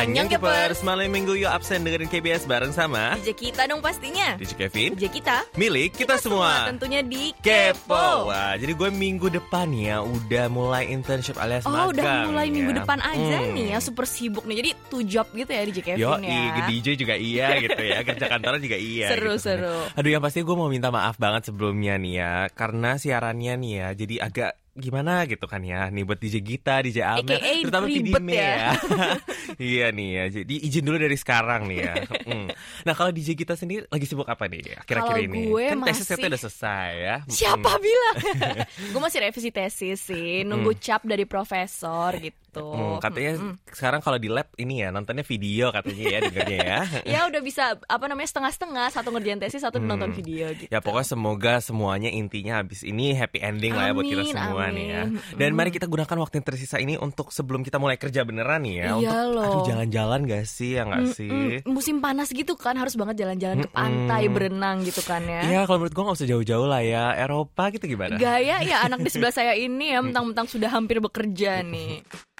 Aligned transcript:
Annyeong, 0.00 0.32
Kepers, 0.32 0.80
malam 0.80 1.06
minggu 1.06 1.36
yuk 1.36 1.52
absen 1.52 1.84
dengerin 1.84 2.08
KBS 2.08 2.48
bareng 2.48 2.72
sama 2.72 3.20
DJ 3.20 3.36
kita 3.36 3.68
dong 3.68 3.84
pastinya. 3.84 4.32
DJ 4.34 4.52
Kevin, 4.56 4.90
DJ 4.96 5.12
kita. 5.12 5.44
milik 5.54 5.92
kita, 5.92 6.16
semua. 6.16 6.64
Tentunya 6.66 7.04
di 7.04 7.36
Kepo. 7.36 8.24
Wah, 8.24 8.56
jadi 8.56 8.72
gue 8.72 8.88
minggu 8.88 9.28
depan 9.28 9.68
ya 9.68 10.00
udah 10.00 10.48
mulai 10.48 10.88
internship 10.88 11.36
alias 11.36 11.62
Oh 11.62 11.72
magang. 11.74 11.92
udah 11.92 12.04
mulai 12.26 12.48
ya. 12.48 12.52
minggu 12.54 12.72
depan 12.74 12.96
aja 12.98 13.18
Hmm. 13.40 13.52
nih 13.52 13.66
ya 13.70 13.78
super 13.78 14.08
sibuk 14.08 14.42
nih 14.42 14.56
jadi 14.58 14.70
two 14.88 15.04
job 15.04 15.28
gitu 15.30 15.50
ya 15.50 15.62
DJ 15.62 15.78
Kevin 15.84 16.00
Yo, 16.00 16.12
ya. 16.16 16.64
DJ 16.64 16.86
juga 16.96 17.14
iya 17.14 17.46
gitu 17.62 17.82
ya, 17.82 17.98
kerja 18.00 18.24
kantoran 18.26 18.56
juga 18.58 18.76
iya. 18.76 19.12
Seru, 19.12 19.36
gitu. 19.36 19.52
seru. 19.52 19.76
Aduh 19.92 20.10
yang 20.10 20.24
pasti 20.24 20.40
gue 20.40 20.56
mau 20.56 20.66
minta 20.66 20.88
maaf 20.88 21.16
banget 21.16 21.52
sebelumnya 21.52 21.94
nih 21.94 22.12
ya, 22.16 22.32
karena 22.48 22.96
siarannya 22.96 23.52
nih 23.54 23.72
ya, 23.76 23.88
jadi 23.94 24.14
agak 24.22 24.50
gimana 24.72 25.26
gitu 25.26 25.44
kan 25.44 25.60
ya, 25.60 25.86
nih 25.86 26.02
buat 26.02 26.16
DJ 26.16 26.40
Gita, 26.40 26.78
DJ 26.78 27.02
Amel, 27.02 27.36
AKA 27.36 27.52
terutama 27.60 27.84
ribet 27.86 28.16
Pidime 28.16 28.32
ya. 28.32 28.40
ya. 28.40 28.70
iya 29.74 29.86
nih 29.90 30.08
ya, 30.10 30.24
jadi 30.40 30.54
izin 30.62 30.82
dulu 30.82 30.96
dari 30.96 31.14
sekarang 31.14 31.66
nih 31.66 31.78
ya. 31.80 31.94
Hmm. 32.22 32.48
Nah 32.82 32.92
kalau 32.92 33.10
DJ 33.10 33.34
Gita 33.34 33.54
sendiri 33.54 33.84
lagi 33.86 34.04
sibuk 34.04 34.24
apa 34.24 34.46
nih 34.46 34.78
akhir-akhir 34.78 35.16
ini? 35.26 35.40
gue 35.46 35.64
kan 35.68 35.78
tesisnya 35.84 36.16
masih- 36.16 36.16
tuh 36.16 36.30
udah 36.30 36.40
selesai 36.40 36.88
ya. 36.96 37.16
Siapa 37.26 37.70
Hmm. 37.70 37.82
bilang? 37.82 38.16
gue 38.94 39.00
masih 39.00 39.18
revisi 39.20 39.50
tesis 39.50 39.98
sih, 40.00 40.42
nunggu 40.42 40.72
cap 40.78 41.02
dari 41.02 41.24
profesor 41.24 42.16
gitu. 42.16 42.49
Hmm, 42.58 42.98
katanya 42.98 43.32
sekarang 43.70 44.02
kalau 44.02 44.18
di 44.18 44.26
lab 44.26 44.50
ini 44.58 44.82
ya 44.82 44.90
nontonnya 44.90 45.22
video 45.22 45.70
katanya 45.70 46.04
ya 46.10 46.18
dengernya 46.26 46.58
ya. 46.58 46.80
ya 47.14 47.20
udah 47.30 47.40
bisa 47.44 47.78
apa 47.86 48.04
namanya 48.10 48.28
setengah-setengah 48.34 48.86
satu 48.90 49.08
ngerjain 49.14 49.38
tesis 49.38 49.62
satu 49.62 49.78
nonton 49.78 50.10
video 50.10 50.50
gitu. 50.58 50.66
Ya 50.66 50.82
pokoknya 50.82 51.06
semoga 51.14 51.54
semuanya 51.62 52.10
intinya 52.10 52.58
habis 52.58 52.82
ini 52.82 53.14
happy 53.14 53.38
ending 53.38 53.70
lah 53.70 53.90
ya 53.90 53.92
buat 53.94 54.06
kita 54.10 54.22
Amin, 54.26 54.34
semua 54.34 54.64
nih 54.74 54.86
ya. 54.90 55.02
amin. 55.06 55.38
Dan 55.38 55.50
mari 55.54 55.70
kita 55.70 55.86
gunakan 55.86 56.16
waktu 56.26 56.34
yang 56.42 56.46
tersisa 56.50 56.76
ini 56.82 56.98
untuk 56.98 57.30
sebelum 57.30 57.62
kita 57.62 57.78
mulai 57.78 57.94
kerja 57.94 58.26
beneran 58.26 58.66
nih 58.66 58.74
ya. 58.74 58.86
Iya 58.98 59.18
untuk 59.22 59.34
loh. 59.38 59.44
aduh 59.46 59.62
jalan-jalan 59.70 60.20
gak 60.26 60.44
sih 60.50 60.74
ya 60.74 60.82
gak 60.88 61.06
sih? 61.14 61.62
Mm, 61.62 61.70
musim 61.70 62.02
panas 62.02 62.34
gitu 62.34 62.58
kan 62.58 62.74
harus 62.74 62.98
banget 62.98 63.22
jalan-jalan 63.22 63.62
ke 63.62 63.70
pantai 63.70 64.26
berenang 64.32 64.82
gitu 64.82 65.04
kan 65.06 65.22
ya. 65.22 65.46
Iya 65.46 65.60
kalau 65.68 65.84
menurut 65.84 65.94
gua 65.94 66.04
gak 66.10 66.18
usah 66.18 66.28
jauh-jauh 66.28 66.66
lah 66.66 66.82
ya. 66.82 67.14
Eropa 67.14 67.70
gitu 67.70 67.84
gimana? 67.86 68.16
Gaya 68.16 68.64
ya 68.64 68.82
anak 68.88 69.04
di 69.04 69.10
sebelah 69.14 69.34
saya 69.34 69.52
ini 69.54 69.92
ya 69.92 70.00
mentang-mentang 70.00 70.48
sudah 70.48 70.72
hampir 70.72 70.98
bekerja 71.02 71.60
nih. 71.60 72.00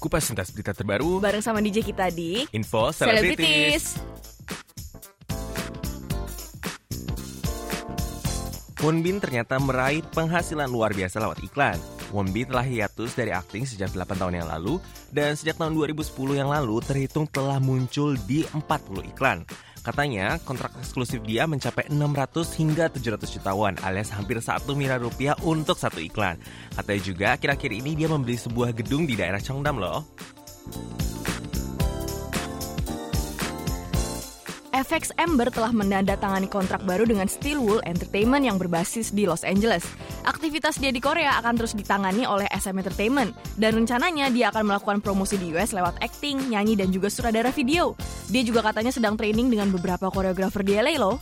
Kupas 0.00 0.26
tuntas 0.26 0.48
berita 0.50 0.72
terbaru. 0.72 1.20
Bareng 1.20 1.44
sama 1.44 1.60
DJ 1.60 1.84
kita 1.84 2.08
di 2.08 2.48
Info 2.56 2.88
Celebrities. 2.90 3.94
Celebrities. 3.94 4.18
Won 8.80 9.04
Bin 9.04 9.20
ternyata 9.20 9.60
meraih 9.60 10.00
penghasilan 10.16 10.64
luar 10.72 10.96
biasa 10.96 11.20
lewat 11.20 11.44
iklan. 11.44 11.99
Bin 12.10 12.46
telah 12.46 12.66
hiatus 12.66 13.14
dari 13.14 13.30
akting 13.30 13.64
sejak 13.64 13.94
8 13.94 14.18
tahun 14.18 14.42
yang 14.42 14.48
lalu 14.50 14.82
dan 15.14 15.38
sejak 15.38 15.56
tahun 15.56 15.78
2010 15.78 16.10
yang 16.34 16.50
lalu 16.50 16.82
terhitung 16.82 17.30
telah 17.30 17.62
muncul 17.62 18.18
di 18.26 18.42
40 18.50 19.14
iklan. 19.14 19.46
Katanya 19.80 20.36
kontrak 20.44 20.76
eksklusif 20.76 21.24
dia 21.24 21.48
mencapai 21.48 21.88
600 21.88 22.60
hingga 22.60 22.92
700 22.92 23.36
juta 23.40 23.56
won 23.56 23.80
alias 23.80 24.12
hampir 24.12 24.36
1 24.36 24.68
miliar 24.76 25.00
rupiah 25.00 25.32
untuk 25.40 25.80
satu 25.80 26.02
iklan. 26.04 26.36
Katanya 26.76 27.00
juga 27.00 27.26
akhir-akhir 27.38 27.70
ini 27.72 27.96
dia 27.96 28.10
membeli 28.10 28.36
sebuah 28.36 28.76
gedung 28.76 29.08
di 29.08 29.16
daerah 29.16 29.40
Cheongdam 29.40 29.80
loh. 29.80 30.04
FX 34.80 35.12
Ember 35.20 35.52
telah 35.52 35.76
menandatangani 35.76 36.48
kontrak 36.48 36.80
baru 36.88 37.04
dengan 37.04 37.28
Steelwool 37.28 37.84
Entertainment 37.84 38.40
yang 38.40 38.56
berbasis 38.56 39.12
di 39.12 39.28
Los 39.28 39.44
Angeles. 39.44 39.84
Aktivitas 40.24 40.80
dia 40.80 40.88
di 40.88 41.04
Korea 41.04 41.36
akan 41.36 41.52
terus 41.60 41.76
ditangani 41.76 42.24
oleh 42.24 42.48
SM 42.48 42.72
Entertainment 42.72 43.36
dan 43.60 43.76
rencananya 43.76 44.32
dia 44.32 44.48
akan 44.48 44.72
melakukan 44.72 45.04
promosi 45.04 45.36
di 45.36 45.52
US 45.52 45.76
lewat 45.76 46.00
acting, 46.00 46.48
nyanyi 46.48 46.80
dan 46.80 46.88
juga 46.88 47.12
sutradara 47.12 47.52
video. 47.52 47.92
Dia 48.32 48.40
juga 48.40 48.64
katanya 48.64 48.88
sedang 48.88 49.20
training 49.20 49.52
dengan 49.52 49.68
beberapa 49.68 50.08
koreografer 50.08 50.64
di 50.64 50.72
LA 50.72 50.96
loh. 50.96 51.20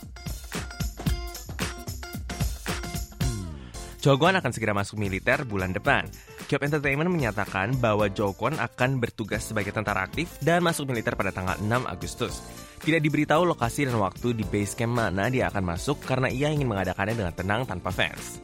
Jokwon 3.99 4.39
akan 4.39 4.51
segera 4.55 4.71
masuk 4.71 4.95
militer 4.95 5.43
bulan 5.43 5.75
depan. 5.75 6.07
Kyob 6.47 6.63
Entertainment 6.63 7.11
menyatakan 7.11 7.75
bahwa 7.83 8.07
Jokwon 8.07 8.55
akan 8.55 9.03
bertugas 9.03 9.51
sebagai 9.51 9.75
tentara 9.75 10.07
aktif 10.07 10.31
dan 10.39 10.63
masuk 10.63 10.87
militer 10.87 11.19
pada 11.19 11.35
tanggal 11.35 11.59
6 11.59 11.67
Agustus. 11.83 12.39
Tidak 12.79 13.01
diberitahu 13.03 13.43
lokasi 13.43 13.85
dan 13.85 13.99
waktu 13.99 14.31
di 14.33 14.47
base 14.47 14.73
camp 14.73 14.95
mana 14.95 15.27
dia 15.27 15.51
akan 15.51 15.75
masuk 15.75 15.99
karena 16.07 16.31
ia 16.31 16.47
ingin 16.47 16.67
mengadakannya 16.71 17.15
dengan 17.15 17.33
tenang 17.35 17.61
tanpa 17.67 17.91
fans. 17.91 18.39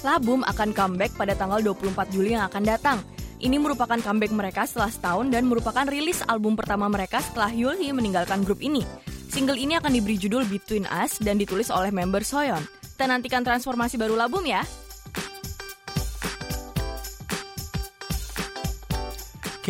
Labum 0.00 0.40
akan 0.46 0.72
comeback 0.72 1.12
pada 1.12 1.36
tanggal 1.36 1.60
24 1.60 2.08
Juli 2.08 2.32
yang 2.32 2.48
akan 2.48 2.62
datang. 2.64 2.98
Ini 3.40 3.56
merupakan 3.56 3.96
comeback 3.96 4.32
mereka 4.32 4.62
setelah 4.64 4.88
setahun 4.88 5.28
dan 5.32 5.48
merupakan 5.48 5.84
rilis 5.88 6.24
album 6.28 6.56
pertama 6.56 6.88
mereka 6.88 7.20
setelah 7.20 7.52
Hyunhee 7.52 7.92
meninggalkan 7.92 8.44
grup 8.44 8.60
ini. 8.64 8.84
Single 9.28 9.60
ini 9.60 9.76
akan 9.76 9.92
diberi 9.92 10.16
judul 10.16 10.44
Between 10.48 10.84
Us 10.88 11.20
dan 11.20 11.40
ditulis 11.40 11.68
oleh 11.72 11.92
member 11.92 12.24
Soyeon. 12.24 12.60
Kita 12.96 13.08
nantikan 13.08 13.40
transformasi 13.40 13.96
baru 13.96 14.16
Labum 14.16 14.44
ya. 14.44 14.60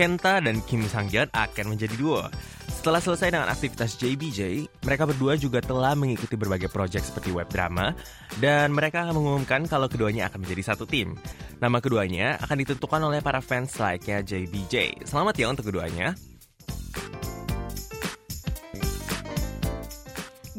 Kenta 0.01 0.41
dan 0.41 0.65
Kim 0.65 0.89
Sang-yeon 0.89 1.29
akan 1.29 1.77
menjadi 1.77 1.93
duo. 2.01 2.25
Setelah 2.73 3.05
selesai 3.05 3.37
dengan 3.37 3.53
aktivitas 3.53 4.01
JBJ, 4.01 4.65
mereka 4.89 5.05
berdua 5.05 5.37
juga 5.37 5.61
telah 5.61 5.93
mengikuti 5.93 6.41
berbagai 6.41 6.73
proyek 6.73 7.05
seperti 7.05 7.29
web 7.29 7.45
drama, 7.53 7.93
dan 8.41 8.73
mereka 8.73 9.05
akan 9.05 9.21
mengumumkan 9.21 9.69
kalau 9.69 9.93
keduanya 9.93 10.33
akan 10.33 10.41
menjadi 10.41 10.73
satu 10.73 10.89
tim. 10.89 11.21
Nama 11.61 11.85
keduanya 11.85 12.41
akan 12.41 12.57
ditentukan 12.65 12.97
oleh 13.05 13.21
para 13.21 13.45
fans 13.45 13.77
like-nya 13.77 14.25
JBJ. 14.25 15.05
Selamat 15.05 15.37
ya 15.37 15.53
untuk 15.53 15.69
keduanya. 15.69 16.17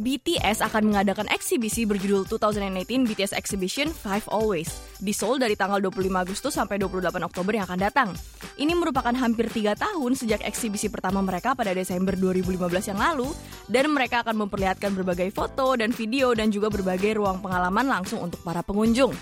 BTS 0.01 0.65
akan 0.65 0.89
mengadakan 0.89 1.29
eksibisi 1.29 1.85
berjudul 1.85 2.25
2018 2.25 3.05
BTS 3.05 3.37
Exhibition 3.37 3.93
5 3.93 4.25
Always 4.33 4.73
di 4.97 5.13
Seoul 5.13 5.37
dari 5.37 5.53
tanggal 5.53 5.77
25 5.77 6.09
Agustus 6.17 6.57
sampai 6.57 6.81
28 6.81 7.21
Oktober 7.21 7.53
yang 7.53 7.69
akan 7.69 7.77
datang. 7.77 8.09
Ini 8.57 8.73
merupakan 8.73 9.13
hampir 9.13 9.53
tiga 9.53 9.77
tahun 9.77 10.17
sejak 10.17 10.41
eksibisi 10.41 10.89
pertama 10.89 11.21
mereka 11.21 11.53
pada 11.53 11.69
Desember 11.77 12.17
2015 12.17 12.89
yang 12.89 12.97
lalu 12.97 13.29
dan 13.69 13.93
mereka 13.93 14.25
akan 14.25 14.41
memperlihatkan 14.49 14.89
berbagai 14.97 15.29
foto 15.29 15.77
dan 15.77 15.93
video 15.93 16.33
dan 16.33 16.49
juga 16.49 16.73
berbagai 16.73 17.21
ruang 17.21 17.37
pengalaman 17.37 17.85
langsung 17.85 18.25
untuk 18.25 18.41
para 18.41 18.65
pengunjung. 18.65 19.13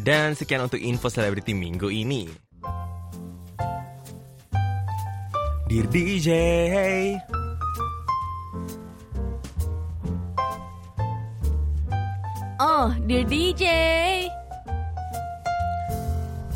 Dan 0.00 0.36
sekian 0.36 0.68
untuk 0.68 0.80
info 0.80 1.08
selebriti 1.08 1.56
minggu 1.56 1.88
ini. 1.88 2.28
Dear 5.70 5.86
DJ, 5.86 6.28
Oh, 12.60 12.92
dear 13.08 13.24
DJ. 13.24 13.64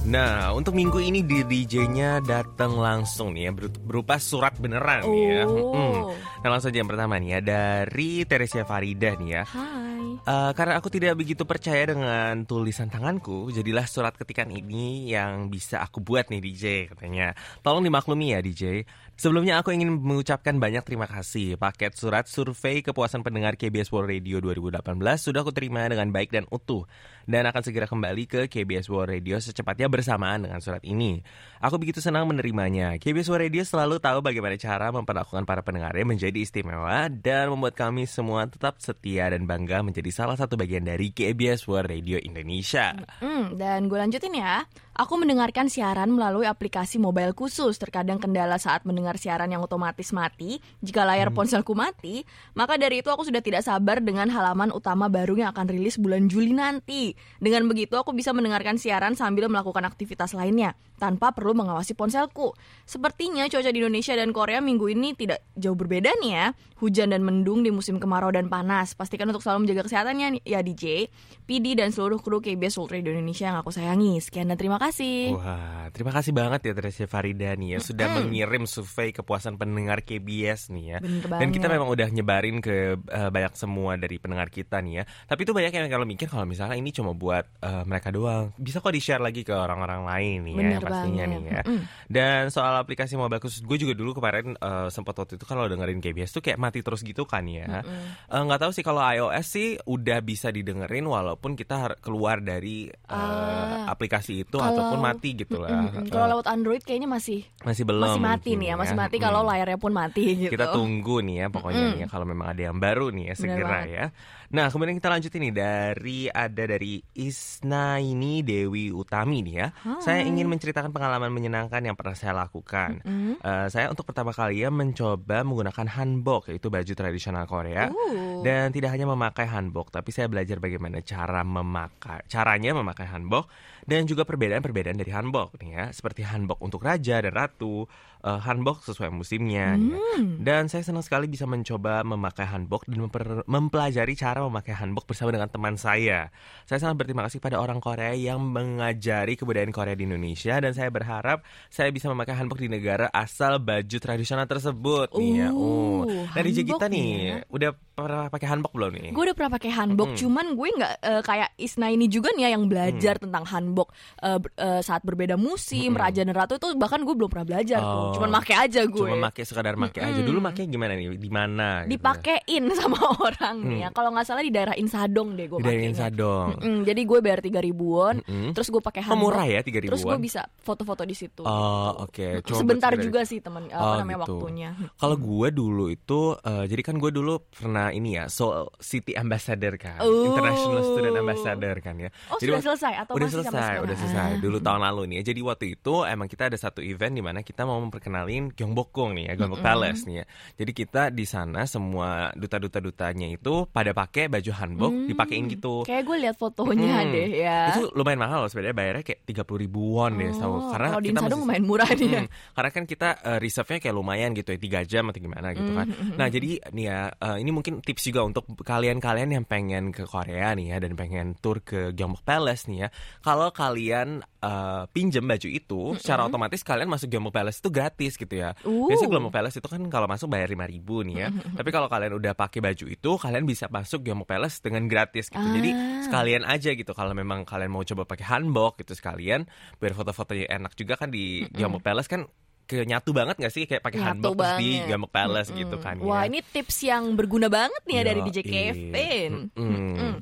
Nah, 0.05 0.53
untuk 0.53 0.77
minggu 0.77 1.01
ini 1.01 1.25
di 1.25 1.41
DJ-nya 1.41 2.21
datang 2.21 2.77
langsung 2.77 3.33
nih 3.33 3.49
ya 3.49 3.53
ber- 3.57 3.81
berupa 3.81 4.21
surat 4.21 4.53
beneran 4.61 5.01
nih 5.01 5.25
ya. 5.33 5.43
Oh. 5.49 5.73
Mm. 5.73 6.01
Nah, 6.45 6.49
langsung 6.53 6.77
aja 6.77 6.79
yang 6.85 6.91
pertama 6.93 7.17
nih 7.17 7.29
ya 7.33 7.41
dari 7.41 8.21
Teresia 8.29 8.69
Farida 8.69 9.17
nih 9.17 9.29
ya. 9.33 9.43
Hai. 9.49 9.94
Eh, 10.23 10.53
karena 10.55 10.79
aku 10.79 10.87
tidak 10.87 11.19
begitu 11.19 11.43
percaya 11.43 11.91
dengan 11.91 12.47
tulisan 12.47 12.87
tanganku, 12.87 13.51
jadilah 13.51 13.83
surat 13.91 14.15
ketikan 14.15 14.47
ini 14.55 15.11
yang 15.11 15.51
bisa 15.51 15.83
aku 15.83 15.99
buat 15.99 16.31
nih 16.31 16.41
DJ 16.41 16.65
katanya. 16.95 17.35
Tolong 17.67 17.83
dimaklumi 17.83 18.31
ya 18.33 18.39
DJ. 18.39 18.87
Sebelumnya 19.15 19.63
aku 19.63 19.71
ingin 19.71 19.95
mengucapkan 19.95 20.59
banyak 20.59 20.83
terima 20.83 21.07
kasih. 21.07 21.55
Paket 21.55 21.95
surat 21.95 22.27
survei 22.27 22.83
kepuasan 22.83 23.23
pendengar 23.23 23.55
KBS 23.55 23.95
World 23.95 24.11
Radio 24.11 24.43
2018 24.43 24.83
sudah 25.23 25.41
aku 25.47 25.55
terima 25.55 25.87
dengan 25.87 26.11
baik 26.11 26.35
dan 26.35 26.51
utuh 26.51 26.83
dan 27.25 27.47
akan 27.47 27.63
segera 27.63 27.87
kembali 27.87 28.25
ke 28.27 28.41
KBS 28.51 28.91
World 28.91 29.15
Radio 29.15 29.39
secepatnya 29.39 29.87
bersamaan 29.87 30.45
dengan 30.45 30.59
surat 30.59 30.83
ini. 30.83 31.23
Aku 31.63 31.79
begitu 31.79 32.03
senang 32.03 32.27
menerimanya. 32.27 32.99
KBS 32.99 33.31
World 33.31 33.47
Radio 33.49 33.63
selalu 33.63 34.03
tahu 34.03 34.19
bagaimana 34.21 34.59
cara 34.59 34.91
memperlakukan 34.91 35.47
para 35.47 35.63
pendengarnya 35.63 36.05
menjadi 36.05 36.39
istimewa 36.43 37.07
dan 37.09 37.55
membuat 37.55 37.79
kami 37.79 38.11
semua 38.11 38.51
tetap 38.51 38.83
setia 38.83 39.31
dan 39.31 39.47
bangga 39.47 39.81
menjadi 39.81 40.04
salah 40.11 40.37
satu 40.37 40.59
bagian 40.59 40.85
dari 40.85 41.15
KBS 41.15 41.71
World 41.71 41.89
Radio 41.89 42.19
Indonesia. 42.21 42.93
Hmm, 43.23 43.55
dan 43.55 43.87
gue 43.87 43.97
lanjutin 44.01 44.35
ya. 44.35 44.67
Aku 44.95 45.19
mendengarkan 45.19 45.67
siaran 45.67 46.07
melalui 46.15 46.47
aplikasi 46.47 47.03
mobile 47.03 47.35
khusus. 47.35 47.83
Terkadang 47.83 48.23
kendala 48.23 48.63
saat 48.63 48.87
mendengar 48.87 49.19
siaran 49.19 49.51
yang 49.51 49.59
otomatis 49.59 50.15
mati. 50.15 50.63
Jika 50.87 51.03
layar 51.03 51.35
ponselku 51.35 51.75
mati, 51.75 52.23
maka 52.55 52.79
dari 52.79 53.03
itu 53.03 53.11
aku 53.11 53.27
sudah 53.27 53.43
tidak 53.43 53.67
sabar 53.67 53.99
dengan 53.99 54.31
halaman 54.31 54.71
utama 54.71 55.11
baru 55.11 55.35
yang 55.35 55.51
akan 55.51 55.67
rilis 55.67 55.99
bulan 55.99 56.31
Juli 56.31 56.55
nanti. 56.55 57.19
Dengan 57.43 57.67
begitu 57.67 57.99
aku 57.99 58.15
bisa 58.15 58.31
mendengarkan 58.31 58.79
siaran 58.79 59.19
sambil 59.19 59.51
melakukan 59.51 59.83
aktivitas 59.83 60.31
lainnya 60.31 60.79
tanpa 61.03 61.35
perlu 61.35 61.59
mengawasi 61.59 61.99
ponselku. 61.99 62.55
Sepertinya 62.87 63.51
cuaca 63.51 63.75
di 63.75 63.83
Indonesia 63.83 64.15
dan 64.15 64.31
Korea 64.31 64.63
minggu 64.63 64.95
ini 64.95 65.19
tidak 65.19 65.43
jauh 65.59 65.75
berbeda 65.75 66.15
nih 66.23 66.31
ya. 66.39 66.47
Hujan 66.79 67.11
dan 67.11 67.27
mendung 67.27 67.67
di 67.67 67.75
musim 67.75 67.99
kemarau 67.99 68.31
dan 68.31 68.47
panas. 68.47 68.95
Pastikan 68.95 69.27
untuk 69.27 69.43
selalu 69.43 69.67
menjaga 69.67 69.91
kesehatannya 69.91 70.47
ya 70.47 70.63
DJ, 70.63 71.11
PD 71.51 71.75
dan 71.75 71.91
seluruh 71.91 72.23
kru 72.23 72.39
KBS 72.39 72.79
Radio 72.87 73.11
Indonesia 73.11 73.51
yang 73.51 73.59
aku 73.59 73.75
sayangi. 73.75 74.23
Sekian 74.23 74.47
dan 74.47 74.55
terima 74.55 74.79
kasih. 74.79 74.84
Wah, 75.33 75.87
terima 75.89 76.11
kasih 76.11 76.31
banget 76.31 76.61
ya 76.63 76.73
Tresya 76.73 77.07
Farida 77.07 77.53
nih 77.53 77.69
ya 77.71 77.79
sudah 77.81 78.07
mengirim 78.15 78.65
survei 78.65 79.11
kepuasan 79.11 79.55
pendengar 79.55 80.01
KBS 80.01 80.69
nih 80.69 80.85
ya. 80.87 80.99
Bener 80.99 81.25
Dan 81.31 81.49
kita 81.51 81.67
memang 81.67 81.87
udah 81.87 82.09
nyebarin 82.09 82.59
ke 82.59 82.75
eh, 82.97 83.29
banyak 83.29 83.55
semua 83.55 83.95
dari 83.95 84.17
pendengar 84.17 84.49
kita 84.49 84.79
nih 84.79 84.95
ya. 84.95 85.05
Tapi 85.25 85.41
itu 85.41 85.53
banyak 85.53 85.71
yang 85.71 85.87
kalau 85.89 86.05
mikir 86.05 86.27
kalau 86.27 86.45
misalnya 86.45 86.75
ini 86.75 86.91
cuma 86.91 87.13
buat 87.13 87.47
eh, 87.59 87.85
mereka 87.85 88.09
doang, 88.09 88.53
bisa 88.55 88.79
kok 88.79 88.91
di-share 88.91 89.21
lagi 89.21 89.41
ke 89.41 89.53
orang-orang 89.53 90.05
lain 90.05 90.39
nih 90.43 90.53
ya 90.53 90.59
Bener 90.59 90.73
yang 90.73 90.83
pastinya 90.83 91.25
banget. 91.25 91.35
nih 91.35 91.51
ya. 91.51 91.63
Mm-mm. 91.65 91.83
Dan 92.07 92.43
soal 92.49 92.75
aplikasi 92.77 93.15
mobile 93.15 93.41
khusus, 93.41 93.61
gue 93.61 93.79
juga 93.79 93.93
dulu 93.93 94.15
kemarin 94.15 94.55
eh, 94.55 94.89
sempat 94.89 95.15
waktu 95.15 95.35
itu 95.35 95.45
kalau 95.45 95.65
dengerin 95.65 95.99
KBS 95.99 96.31
tuh 96.31 96.43
kayak 96.43 96.59
mati 96.59 96.81
terus 96.81 97.01
gitu 97.01 97.25
kan 97.25 97.45
ya. 97.45 97.81
Eh, 98.27 98.43
Nggak 98.45 98.61
tahu 98.61 98.71
sih 98.71 98.83
kalau 98.83 99.01
iOS 99.01 99.47
sih 99.47 99.69
udah 99.81 100.19
bisa 100.21 100.49
didengerin 100.49 101.05
walaupun 101.05 101.55
kita 101.55 101.97
keluar 101.99 102.39
dari 102.39 102.89
eh, 102.89 103.13
Ah. 103.15 103.87
aplikasi 103.87 104.43
itu 104.43 104.57
Kalau- 104.57 104.74
ataupun 104.75 105.01
mati 105.01 105.31
gitu 105.33 105.57
lah. 105.63 105.71
Mm-mm. 105.89 106.11
Kalau 106.11 106.27
lewat 106.35 106.47
Android 106.51 106.83
kayaknya 106.83 107.07
masih 107.07 107.47
masih 107.63 107.83
belum 107.87 108.19
masih 108.19 108.23
mati 108.23 108.51
nih 108.55 108.67
ya, 108.71 108.75
masih 108.75 108.97
mati 108.99 109.17
Mm. 109.17 109.23
kalau 109.23 109.41
layarnya 109.47 109.79
pun 109.79 109.93
mati 109.95 110.23
gitu. 110.37 110.51
kita 110.53 110.75
tunggu 110.75 111.23
nih 111.23 111.37
ya 111.41 111.47
pokoknya 111.49 111.83
nih 111.95 112.01
ya 112.05 112.09
kalau 112.11 112.27
memang 112.27 112.51
ada 112.51 112.63
yang 112.67 112.77
baru 112.77 113.09
nih 113.09 113.25
ya 113.31 113.35
segera 113.35 113.81
ya. 113.87 114.05
Nah 114.53 114.69
kemudian 114.69 114.99
kita 114.99 115.09
lanjutin 115.09 115.49
nih 115.49 115.55
dari 115.55 116.21
ada 116.29 116.65
dari 116.69 117.01
Isna 117.17 118.03
ini 118.03 118.45
Dewi 118.45 118.93
Utami 118.93 119.41
nih 119.47 119.55
ya. 119.55 119.69
Saya 120.03 120.27
ingin 120.27 120.51
menceritakan 120.51 120.93
pengalaman 120.93 121.33
menyenangkan 121.33 121.81
yang 121.81 121.97
pernah 121.97 122.17
saya 122.19 122.37
lakukan. 122.37 123.01
Mm. 123.07 123.41
Eh, 123.41 123.67
saya 123.73 123.89
untuk 123.89 124.05
pertama 124.05 124.35
kalinya 124.37 124.85
mencoba 124.85 125.47
menggunakan 125.47 125.87
hanbok 125.97 126.53
yaitu 126.53 126.69
baju 126.69 126.93
tradisional 126.93 127.49
Korea. 127.49 127.89
Uh. 127.89 128.43
Dan 128.45 128.75
tidak 128.77 128.93
hanya 128.93 129.09
memakai 129.09 129.49
hanbok, 129.49 129.89
tapi 129.89 130.13
saya 130.13 130.29
belajar 130.29 130.61
bagaimana 130.61 131.01
cara 131.01 131.41
memakai 131.41 132.29
caranya 132.29 132.77
memakai 132.77 133.09
hanbok 133.09 133.49
dan 133.85 134.09
juga 134.09 134.25
perbedaan-perbedaan 134.25 134.97
dari 134.97 135.13
hanbok 135.13 135.61
nih 135.61 135.71
ya, 135.77 135.85
seperti 135.93 136.25
hanbok 136.25 136.61
untuk 136.65 136.81
raja 136.85 137.21
dan 137.21 137.33
ratu, 137.33 137.85
eh, 138.25 138.41
hanbok 138.41 138.83
sesuai 138.83 139.13
musimnya 139.15 139.77
nih 139.77 139.95
ya. 139.95 140.01
Hmm. 140.01 140.41
Dan 140.43 140.67
saya 140.67 140.83
senang 140.83 141.05
sekali 141.07 141.31
bisa 141.31 141.47
mencoba 141.47 142.03
memakai 142.03 142.49
hanbok 142.49 142.89
dan 142.91 142.99
memper- 143.05 143.47
mempelajari 143.47 144.17
cara 144.19 144.43
memakai 144.43 144.75
hanbok 144.75 145.07
bersama 145.07 145.31
dengan 145.31 145.53
teman 145.53 145.79
saya. 145.79 146.33
Saya 146.65 146.83
sangat 146.83 147.05
berterima 147.05 147.29
kasih 147.29 147.39
pada 147.39 147.63
orang 147.63 147.79
Korea 147.79 148.17
yang 148.17 148.43
mengajari 148.43 149.39
kebudayaan 149.39 149.71
Korea 149.71 149.95
di 149.95 150.09
Indonesia 150.09 150.57
dan 150.59 150.73
saya 150.75 150.91
berharap 150.91 151.47
saya 151.71 151.95
bisa 151.95 152.11
memakai 152.11 152.35
hanbok 152.35 152.59
di 152.59 152.73
negara 152.73 153.13
asal 153.13 153.63
baju 153.63 153.97
tradisional 154.01 154.49
tersebut 154.49 155.15
nih 155.15 155.47
ya. 155.47 155.49
Oh. 155.55 156.09
Uh, 156.09 156.27
hanbok 156.35 156.65
kita 156.67 156.89
nih 156.91 157.05
nih 157.05 157.23
ya. 157.29 157.37
udah 157.53 157.71
pernah 157.95 158.27
pakai 158.27 158.47
hanbok 158.49 158.73
belum 158.73 158.91
nih? 158.93 159.11
Gue 159.11 159.25
udah 159.25 159.35
pernah 159.35 159.53
pakai 159.53 159.71
hanbok, 159.73 160.09
cuman 160.15 160.47
gue 160.53 160.69
nggak 160.75 160.93
eh, 161.01 161.23
kayak 161.23 161.49
Isna 161.57 161.87
ini 161.89 162.07
juga 162.07 162.29
nih 162.31 162.43
ya 162.43 162.51
yang 162.53 162.67
belajar 162.67 163.15
tentang 163.17 163.45
hanbok 163.45 163.95
ber- 164.21 164.51
eh, 164.53 164.81
saat 164.81 165.01
berbeda 165.01 165.35
musim, 165.35 165.95
raja 165.95 166.21
dan 166.21 166.33
ratu 166.33 166.55
itu 166.55 166.75
bahkan 166.75 167.01
gue 167.01 167.13
belum 167.13 167.29
pernah 167.29 167.47
belajar 167.47 167.79
tuh, 167.79 168.03
Oh. 168.05 168.13
cuman 168.13 168.31
make 168.33 168.51
aja 168.51 168.83
gue. 168.83 168.99
Cuma 169.07 169.31
pakai 169.31 169.45
sekadar 169.45 169.75
pakai 169.77 170.01
aja. 170.05 170.21
Dulu 170.21 170.39
makanya 170.41 170.69
gimana 170.69 170.93
nih? 170.93 171.07
Di 171.15 171.31
mana? 171.31 171.69
gitu 171.81 171.91
dipakein 171.95 172.65
sama 172.81 172.99
orang 173.17 173.57
nih 173.63 173.79
ya. 173.81 173.89
Kalau 173.91 174.11
nggak 174.11 174.25
salah 174.25 174.43
di 174.43 174.51
daerah 174.51 174.75
Insadong 174.75 175.33
deh 175.33 175.47
gue 175.47 175.59
Dari 175.59 175.69
pakainya. 175.79 175.89
Insadong. 175.89 176.49
Mm, 176.59 176.81
jadi 176.83 177.01
gue 177.01 177.19
bayar 177.21 177.41
tiga 177.41 177.61
ribuan, 177.61 178.15
terus 178.51 178.69
gue 178.69 178.81
pakai 178.81 179.01
Oh, 179.03 179.15
hanbok. 179.15 179.23
murah 179.31 179.47
ya 179.47 179.61
3 179.61 179.79
Terus 179.85 180.01
gue 180.01 180.11
ribuan? 180.11 180.19
bisa 180.21 180.41
foto-foto 180.59 181.03
di 181.03 181.15
situ. 181.15 181.43
Oh, 181.43 182.03
oke. 182.03 182.43
Cuma 182.43 182.59
Sebentar 182.59 182.93
juga 182.97 183.23
sih 183.23 183.39
temen 183.39 183.69
apa 183.69 183.85
Oh, 183.85 183.97
namanya 183.99 184.19
gitu. 184.21 184.35
waktunya. 184.41 184.71
Kalau 184.95 185.17
gue 185.17 185.49
dulu 185.51 185.85
itu, 185.87 186.21
eh, 186.35 186.65
jadi 186.65 186.83
kan 186.83 186.97
gue 186.97 187.11
dulu 187.11 187.35
pernah 187.47 187.84
ini 187.91 188.15
ya, 188.15 188.25
Seoul 188.27 188.71
City 188.79 189.13
Ambassador 189.13 189.75
kan, 189.75 189.99
Oh. 189.99 190.31
International 190.31 190.81
Student 190.83 191.17
Ambassador 191.19 191.77
kan 191.79 191.95
ya. 191.99 192.09
Oh, 192.29 192.39
Jadi 192.39 192.51
sudah 192.51 192.63
selesai 192.65 192.93
atau 192.97 193.13
udah 193.13 193.27
masih 193.27 193.37
selesai, 193.37 193.53
sekarang? 193.53 193.85
udah 193.85 193.97
selesai. 193.99 194.21
Ah. 194.23 194.39
Dulu 194.39 194.57
tahun 194.59 194.81
lalu 194.83 195.03
nih 195.05 195.17
ya. 195.17 195.25
Jadi 195.27 195.41
waktu 195.43 195.65
itu 195.75 195.95
emang 196.05 196.27
kita 196.27 196.43
ada 196.47 196.57
satu 196.57 196.81
event 196.81 197.13
di 197.13 197.21
mana 197.21 197.41
kita 197.41 197.63
mau 197.63 197.77
memperkenalin 197.79 198.53
Gyeongbokgung 198.53 199.11
nih 199.13 199.25
ya, 199.29 199.33
Gyeongbok 199.35 199.61
Palace 199.61 200.05
nih 200.05 200.17
ya. 200.21 200.25
Jadi 200.55 200.73
kita 200.73 201.03
di 201.09 201.25
sana 201.25 201.65
semua 201.65 202.09
duta-duta 202.33 202.79
dutanya 202.79 203.27
itu 203.27 203.67
pada 203.67 203.91
pakai 203.91 204.29
baju 204.29 204.51
hanbok, 204.55 204.93
dipakein 205.07 205.49
gitu. 205.49 205.83
Kayak 205.83 206.03
gue 206.05 206.17
lihat 206.23 206.37
fotonya 206.37 206.95
Mm. 207.03 207.11
deh 207.11 207.29
ya. 207.41 207.59
Itu 207.73 207.91
lumayan 207.93 208.21
mahal 208.21 208.39
loh 208.41 208.49
sebenarnya 208.49 208.73
bayarnya 208.73 209.03
kayak 209.03 209.21
30 209.25 209.57
ribu 209.59 209.81
won 209.95 210.15
deh. 210.15 210.31
so, 210.31 210.47
Oh, 210.47 210.71
karena 210.71 210.89
kalau 210.91 211.03
di 211.03 211.09
kita 211.11 211.21
masih- 211.21 211.35
lumayan 211.37 211.65
murah 211.65 211.91
dia. 211.91 212.21
Mm, 212.21 212.29
karena 212.53 212.71
kan 212.71 212.85
kita 212.85 213.09
eh, 213.17 213.39
reserve-nya 213.39 213.79
kayak 213.81 213.95
lumayan 213.95 214.31
gitu 214.33 214.49
ya, 214.49 214.59
3 214.59 214.81
jam 214.85 215.09
atau 215.09 215.19
gimana 215.19 215.51
gitu 215.51 215.73
kan. 215.73 215.87
Mm-hmm. 215.87 216.15
Nah, 216.15 216.27
jadi 216.29 216.49
nih 216.69 216.85
ya, 216.85 216.99
eh, 217.11 217.37
ini 217.39 217.51
mungkin 217.51 217.74
tips 217.81 218.13
juga 218.13 218.23
untuk 218.23 218.45
kalian-kalian 218.63 219.35
yang 219.41 219.45
pengen 219.49 219.91
ke 219.91 220.05
Korea 220.05 220.53
nih 220.53 220.75
ya 220.75 220.77
dan 220.79 220.95
pengen 220.95 221.35
tour 221.41 221.65
ke 221.65 221.91
Gyeongbok 221.97 222.23
Palace 222.23 222.69
nih 222.69 222.87
ya. 222.87 222.89
Kalau 223.25 223.51
kalian 223.51 224.21
eh, 224.45 224.83
pinjem 224.93 225.25
baju 225.25 225.49
itu, 225.49 225.81
secara 225.97 226.29
otomatis 226.29 226.61
kalian 226.61 226.87
masuk 226.87 227.09
Gyeongbok 227.09 227.35
Palace 227.35 227.59
itu 227.65 227.71
gratis 227.73 228.15
gitu 228.21 228.35
ya. 228.37 228.53
Uh. 228.63 228.87
Biasanya 228.87 229.11
Gyeongbok 229.11 229.35
Palace 229.35 229.57
itu 229.59 229.69
kan 229.71 229.83
kalau 229.89 230.07
masuk 230.07 230.29
bayar 230.29 230.53
5 230.53 230.69
ribu 230.69 231.01
nih 231.03 231.17
ya. 231.17 231.29
Tapi 231.33 231.71
kalau 231.73 231.89
kalian 231.89 232.15
udah 232.21 232.37
pakai 232.37 232.61
baju 232.61 232.85
itu, 232.87 233.11
kalian 233.17 233.45
bisa 233.49 233.67
masuk 233.73 234.05
Gyeongbok 234.05 234.29
Palace 234.29 234.61
dengan 234.61 234.85
gratis 234.87 235.33
gitu. 235.33 235.43
Jadi 235.43 235.71
Ah. 235.75 236.03
sekalian 236.05 236.45
aja 236.45 236.71
gitu 236.77 236.93
kalau 236.93 237.17
memang 237.17 237.49
kalian 237.49 237.73
mau 237.73 237.81
coba 237.81 238.05
pakai 238.05 238.29
hanbok 238.29 238.77
gitu 238.85 238.93
sekalian 238.93 239.49
biar 239.81 239.97
foto-fotonya 239.97 240.53
enak 240.53 240.77
juga 240.77 241.01
kan 241.01 241.09
di 241.09 241.49
Gyeongbok 241.49 241.81
Palace 241.81 242.11
kan 242.11 242.29
ke 242.65 242.85
nyatu 242.85 243.13
banget 243.13 243.37
gak 243.37 243.53
sih 243.53 243.69
kayak 243.69 243.85
pakai 243.85 244.01
hanbok 244.01 244.35
terus 244.35 244.57
di. 244.57 244.81
Gyeongbok 244.89 245.13
Palace 245.13 245.49
Mm-mm. 245.53 245.61
gitu 245.65 245.77
kan 245.81 245.95
Wah 246.01 246.25
ya. 246.25 246.33
ini 246.33 246.39
tips 246.41 246.77
yang 246.85 247.13
berguna 247.13 247.53
banget 247.53 247.83
nih 247.85 247.95
ya 247.95 248.03
dari 248.09 248.21
DJ. 248.25 248.39
Kevin. 248.41 249.33
Mm-mm. 249.53 250.15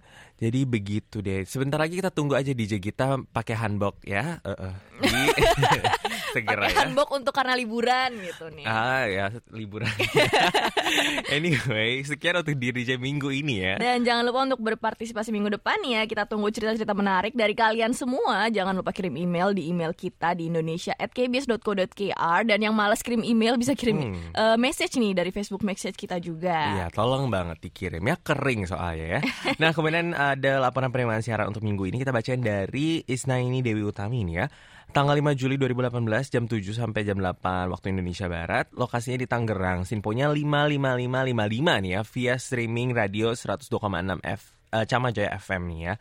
Jadi 0.43 0.61
begitu 0.67 1.23
deh. 1.23 1.47
Sebentar 1.47 1.79
lagi 1.79 1.95
kita 1.95 2.11
tunggu 2.11 2.35
aja 2.35 2.51
DJ 2.51 2.83
kita 2.83 3.23
pakai 3.31 3.55
hanbok 3.55 4.03
ya. 4.03 4.43
Eh. 4.43 4.75
Di 4.99 5.21
segera 6.33 6.67
Pakai 6.67 6.75
ya. 6.75 6.81
hanbok 6.85 7.09
untuk 7.15 7.33
karena 7.37 7.55
liburan 7.55 8.11
gitu 8.21 8.49
nih. 8.51 8.65
Ah 8.65 9.05
ya 9.07 9.31
liburan. 9.53 9.89
anyway, 11.37 12.03
sekian 12.03 12.41
untuk 12.41 12.57
di 12.57 12.69
DJ 12.73 12.97
minggu 12.99 13.29
ini 13.31 13.61
ya. 13.63 13.75
Dan 13.79 14.03
jangan 14.03 14.25
lupa 14.27 14.41
untuk 14.49 14.61
berpartisipasi 14.65 15.31
minggu 15.31 15.53
depan 15.61 15.79
ya. 15.85 16.05
Kita 16.09 16.27
tunggu 16.27 16.49
cerita-cerita 16.51 16.97
menarik 16.97 17.37
dari 17.37 17.55
kalian 17.55 17.93
semua. 17.93 18.49
Jangan 18.49 18.77
lupa 18.77 18.91
kirim 18.91 19.15
email 19.17 19.53
di 19.53 19.69
email 19.69 19.93
kita 19.93 20.35
di 20.35 20.49
indonesia@kbs.co.kr 20.49 22.41
dan 22.49 22.59
yang 22.59 22.75
malas 22.75 23.05
kirim 23.05 23.23
email 23.23 23.57
bisa 23.61 23.77
kirim 23.77 24.17
eh, 24.33 24.57
message 24.59 24.97
nih 24.99 25.13
dari 25.15 25.31
Facebook 25.31 25.63
message 25.63 25.97
kita 25.97 26.19
juga. 26.19 26.55
Hmm. 26.55 26.77
Iya, 26.83 26.87
tolong 26.95 27.29
banget 27.29 27.61
dikirim 27.63 28.03
ya 28.03 28.17
kering 28.19 28.67
soalnya 28.67 29.19
ya. 29.19 29.21
Nah, 29.61 29.71
kemudian 29.77 30.15
ada 30.17 30.59
laporan 30.63 30.91
penerimaan 30.91 31.23
siaran 31.23 31.51
untuk 31.51 31.63
minggu 31.63 31.87
ini 31.89 32.01
kita 32.01 32.11
bacain 32.15 32.41
dari 32.41 33.03
Isna 33.07 33.39
ini 33.39 33.61
Dewi 33.61 33.83
Utami 33.85 34.25
ini 34.25 34.39
ya. 34.39 34.47
Tanggal 34.93 35.17
5 35.25 35.41
Juli 35.41 35.57
2018 35.57 36.29
jam 36.29 36.45
7 36.45 36.77
sampai 36.77 37.09
jam 37.09 37.17
8 37.17 37.73
waktu 37.73 37.97
Indonesia 37.97 38.29
Barat. 38.29 38.69
Lokasinya 38.77 39.25
di 39.25 39.25
Tangerang. 39.25 39.89
Sinponya 39.89 40.29
55555 40.29 41.81
nih 41.81 41.93
ya 41.97 42.01
via 42.05 42.35
streaming 42.37 42.93
radio 42.93 43.33
102,6 43.33 44.21
F 44.21 44.53
eh, 44.69 44.85
Cama 44.85 45.09
Jaya 45.09 45.33
FM 45.41 45.63
nih 45.73 45.81
ya. 45.81 45.95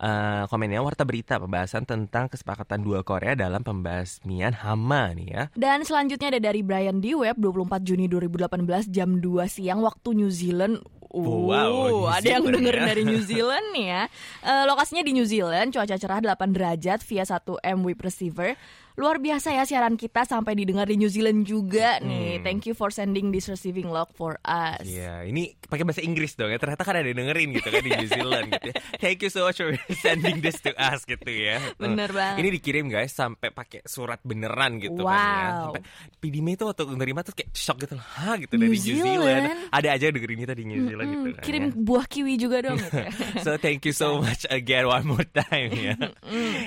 Eh, 0.00 0.42
komennya 0.48 0.80
warta 0.80 1.04
berita 1.04 1.36
pembahasan 1.36 1.84
tentang 1.84 2.32
kesepakatan 2.32 2.80
dua 2.80 3.04
Korea 3.04 3.36
dalam 3.36 3.60
pembasmian 3.60 4.56
hama 4.64 5.12
nih 5.12 5.28
ya. 5.28 5.42
Dan 5.52 5.84
selanjutnya 5.84 6.32
ada 6.32 6.40
dari 6.40 6.64
Brian 6.64 7.04
di 7.04 7.12
web 7.12 7.36
24 7.36 7.84
Juni 7.84 8.08
2018 8.08 8.88
jam 8.88 9.20
2 9.20 9.44
siang 9.44 9.84
waktu 9.84 10.24
New 10.24 10.32
Zealand. 10.32 10.80
Oh, 11.08 11.48
wow, 11.48 12.04
New 12.04 12.04
ada 12.12 12.28
yang 12.28 12.44
dengerin 12.44 12.84
ya. 12.84 12.88
dari 12.92 13.02
New 13.08 13.22
Zealand 13.24 13.66
nih 13.72 13.86
ya. 13.88 14.02
Eh, 14.44 14.64
lokasinya 14.68 15.00
di 15.00 15.16
New 15.16 15.24
Zealand, 15.24 15.72
cuaca 15.72 15.96
cerah 15.96 16.20
8 16.20 16.52
derajat 16.52 17.00
via 17.00 17.24
1 17.24 17.56
M 17.64 17.78
Wave 17.80 18.02
receiver. 18.04 18.52
Luar 18.98 19.16
biasa 19.16 19.52
ya 19.52 19.62
siaran 19.62 19.94
kita 19.94 20.22
sampai 20.22 20.52
didengar 20.52 20.84
di 20.84 20.98
New 20.98 21.06
Zealand 21.06 21.42
juga 21.42 21.96
nih. 21.98 22.36
Hmm. 22.36 22.42
Thank 22.42 22.66
you 22.66 22.74
for 22.74 22.90
sending 22.90 23.30
this 23.30 23.46
receiving 23.46 23.86
log 23.86 24.10
for 24.12 24.42
us. 24.42 24.82
Iya, 24.82 25.22
ini 25.22 25.54
pakai 25.56 25.86
bahasa 25.86 26.02
Inggris 26.02 26.34
dong 26.34 26.50
ya. 26.50 26.58
Ternyata 26.58 26.82
kan 26.82 26.94
ada 26.94 27.06
yang 27.06 27.14
dengerin 27.16 27.54
gitu 27.54 27.68
kan 27.68 27.78
di 27.78 27.90
New 27.90 28.08
Zealand 28.08 28.46
gitu. 28.50 28.68
ya. 28.68 28.76
Thank 28.98 29.22
you 29.22 29.30
so 29.30 29.46
much 29.46 29.56
for 29.56 29.70
sending 30.02 30.40
this 30.40 30.58
to 30.58 30.74
us 30.74 31.02
gitu 31.04 31.24
ya. 31.24 31.62
Bener 31.76 32.10
Hmm. 32.10 32.18
banget. 32.18 32.36
Ini 32.36 32.48
dikirim 32.52 32.84
guys 32.86 33.12
sampai 33.12 33.48
pakai 33.48 33.80
surat 33.84 34.18
beneran 34.20 34.76
gitu 34.76 34.98
kan 35.00 35.14
ya. 35.14 35.22
Wow. 35.46 35.62
Sampai 35.70 35.82
PDM 36.18 36.48
itu 36.50 36.64
waktu 36.64 36.82
nerima 36.90 37.20
tuh 37.22 37.32
kayak 37.32 37.50
shock 37.52 37.78
gitu. 37.78 37.94
Hah 37.94 38.34
gitu 38.34 38.50
dari 38.52 38.66
New 38.66 38.74
New 38.74 38.98
Zealand. 38.98 39.44
Ada 39.70 39.88
aja 39.94 40.06
dengerin 40.08 40.38
kita 40.40 40.52
di 40.52 40.64
New 40.64 40.82
Zealand 40.84 41.06
Mm, 41.06 41.14
gitu 41.14 41.28
kan. 41.32 41.42
kirim 41.42 41.64
ya. 41.64 41.72
buah 41.78 42.04
kiwi 42.04 42.32
juga 42.34 42.56
dong 42.60 42.76
gitu 42.76 42.98
ya. 42.98 43.10
So 43.46 43.54
thank 43.54 43.84
you 43.84 43.92
so 43.92 44.18
much 44.18 44.42
again 44.48 44.84
one 44.84 45.06
more 45.06 45.22
time 45.24 45.70
ya. 45.70 45.94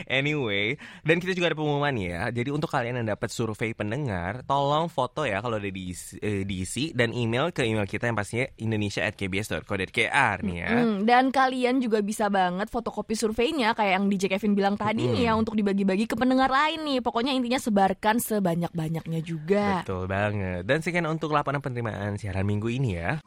Anyway, 0.07 0.75
dan 1.01 1.17
kita 1.17 1.33
juga 1.33 1.51
ada 1.51 1.57
pengumuman 1.57 1.91
ya. 1.93 2.20
Jadi 2.29 2.53
untuk 2.53 2.69
kalian 2.69 3.01
yang 3.01 3.17
dapat 3.17 3.33
survei 3.33 3.73
pendengar, 3.73 4.45
tolong 4.45 4.85
foto 4.91 5.25
ya 5.25 5.41
kalau 5.41 5.57
udah 5.57 5.73
diisi, 5.73 6.21
eh, 6.21 6.45
diisi 6.45 6.93
dan 6.93 7.15
email 7.15 7.49
ke 7.49 7.65
email 7.65 7.89
kita 7.89 8.05
yang 8.05 8.17
pastinya 8.19 8.45
indonesia@kbs.co.kr 8.61 10.37
nih 10.45 10.57
ya. 10.61 10.69
Hmm, 10.69 11.07
dan 11.09 11.33
kalian 11.33 11.81
juga 11.81 12.03
bisa 12.05 12.29
banget 12.29 12.69
fotokopi 12.69 13.17
surveinya 13.17 13.73
kayak 13.73 13.97
yang 13.97 14.05
DJ 14.11 14.37
Kevin 14.37 14.53
bilang 14.53 14.75
tadi 14.77 15.07
nih 15.07 15.31
ya 15.31 15.33
untuk 15.33 15.57
dibagi-bagi 15.57 16.05
ke 16.05 16.13
pendengar 16.13 16.51
lain 16.51 16.85
nih. 16.85 16.99
Pokoknya 17.01 17.33
intinya 17.33 17.57
sebarkan 17.57 18.21
sebanyak-banyaknya 18.21 19.19
juga. 19.23 19.81
Betul 19.81 20.05
banget. 20.11 20.67
Dan 20.67 20.83
sekian 20.83 21.07
untuk 21.07 21.31
laporan 21.31 21.63
penerimaan 21.63 22.19
siaran 22.19 22.43
minggu 22.43 22.67
ini 22.67 22.99
ya. 22.99 23.23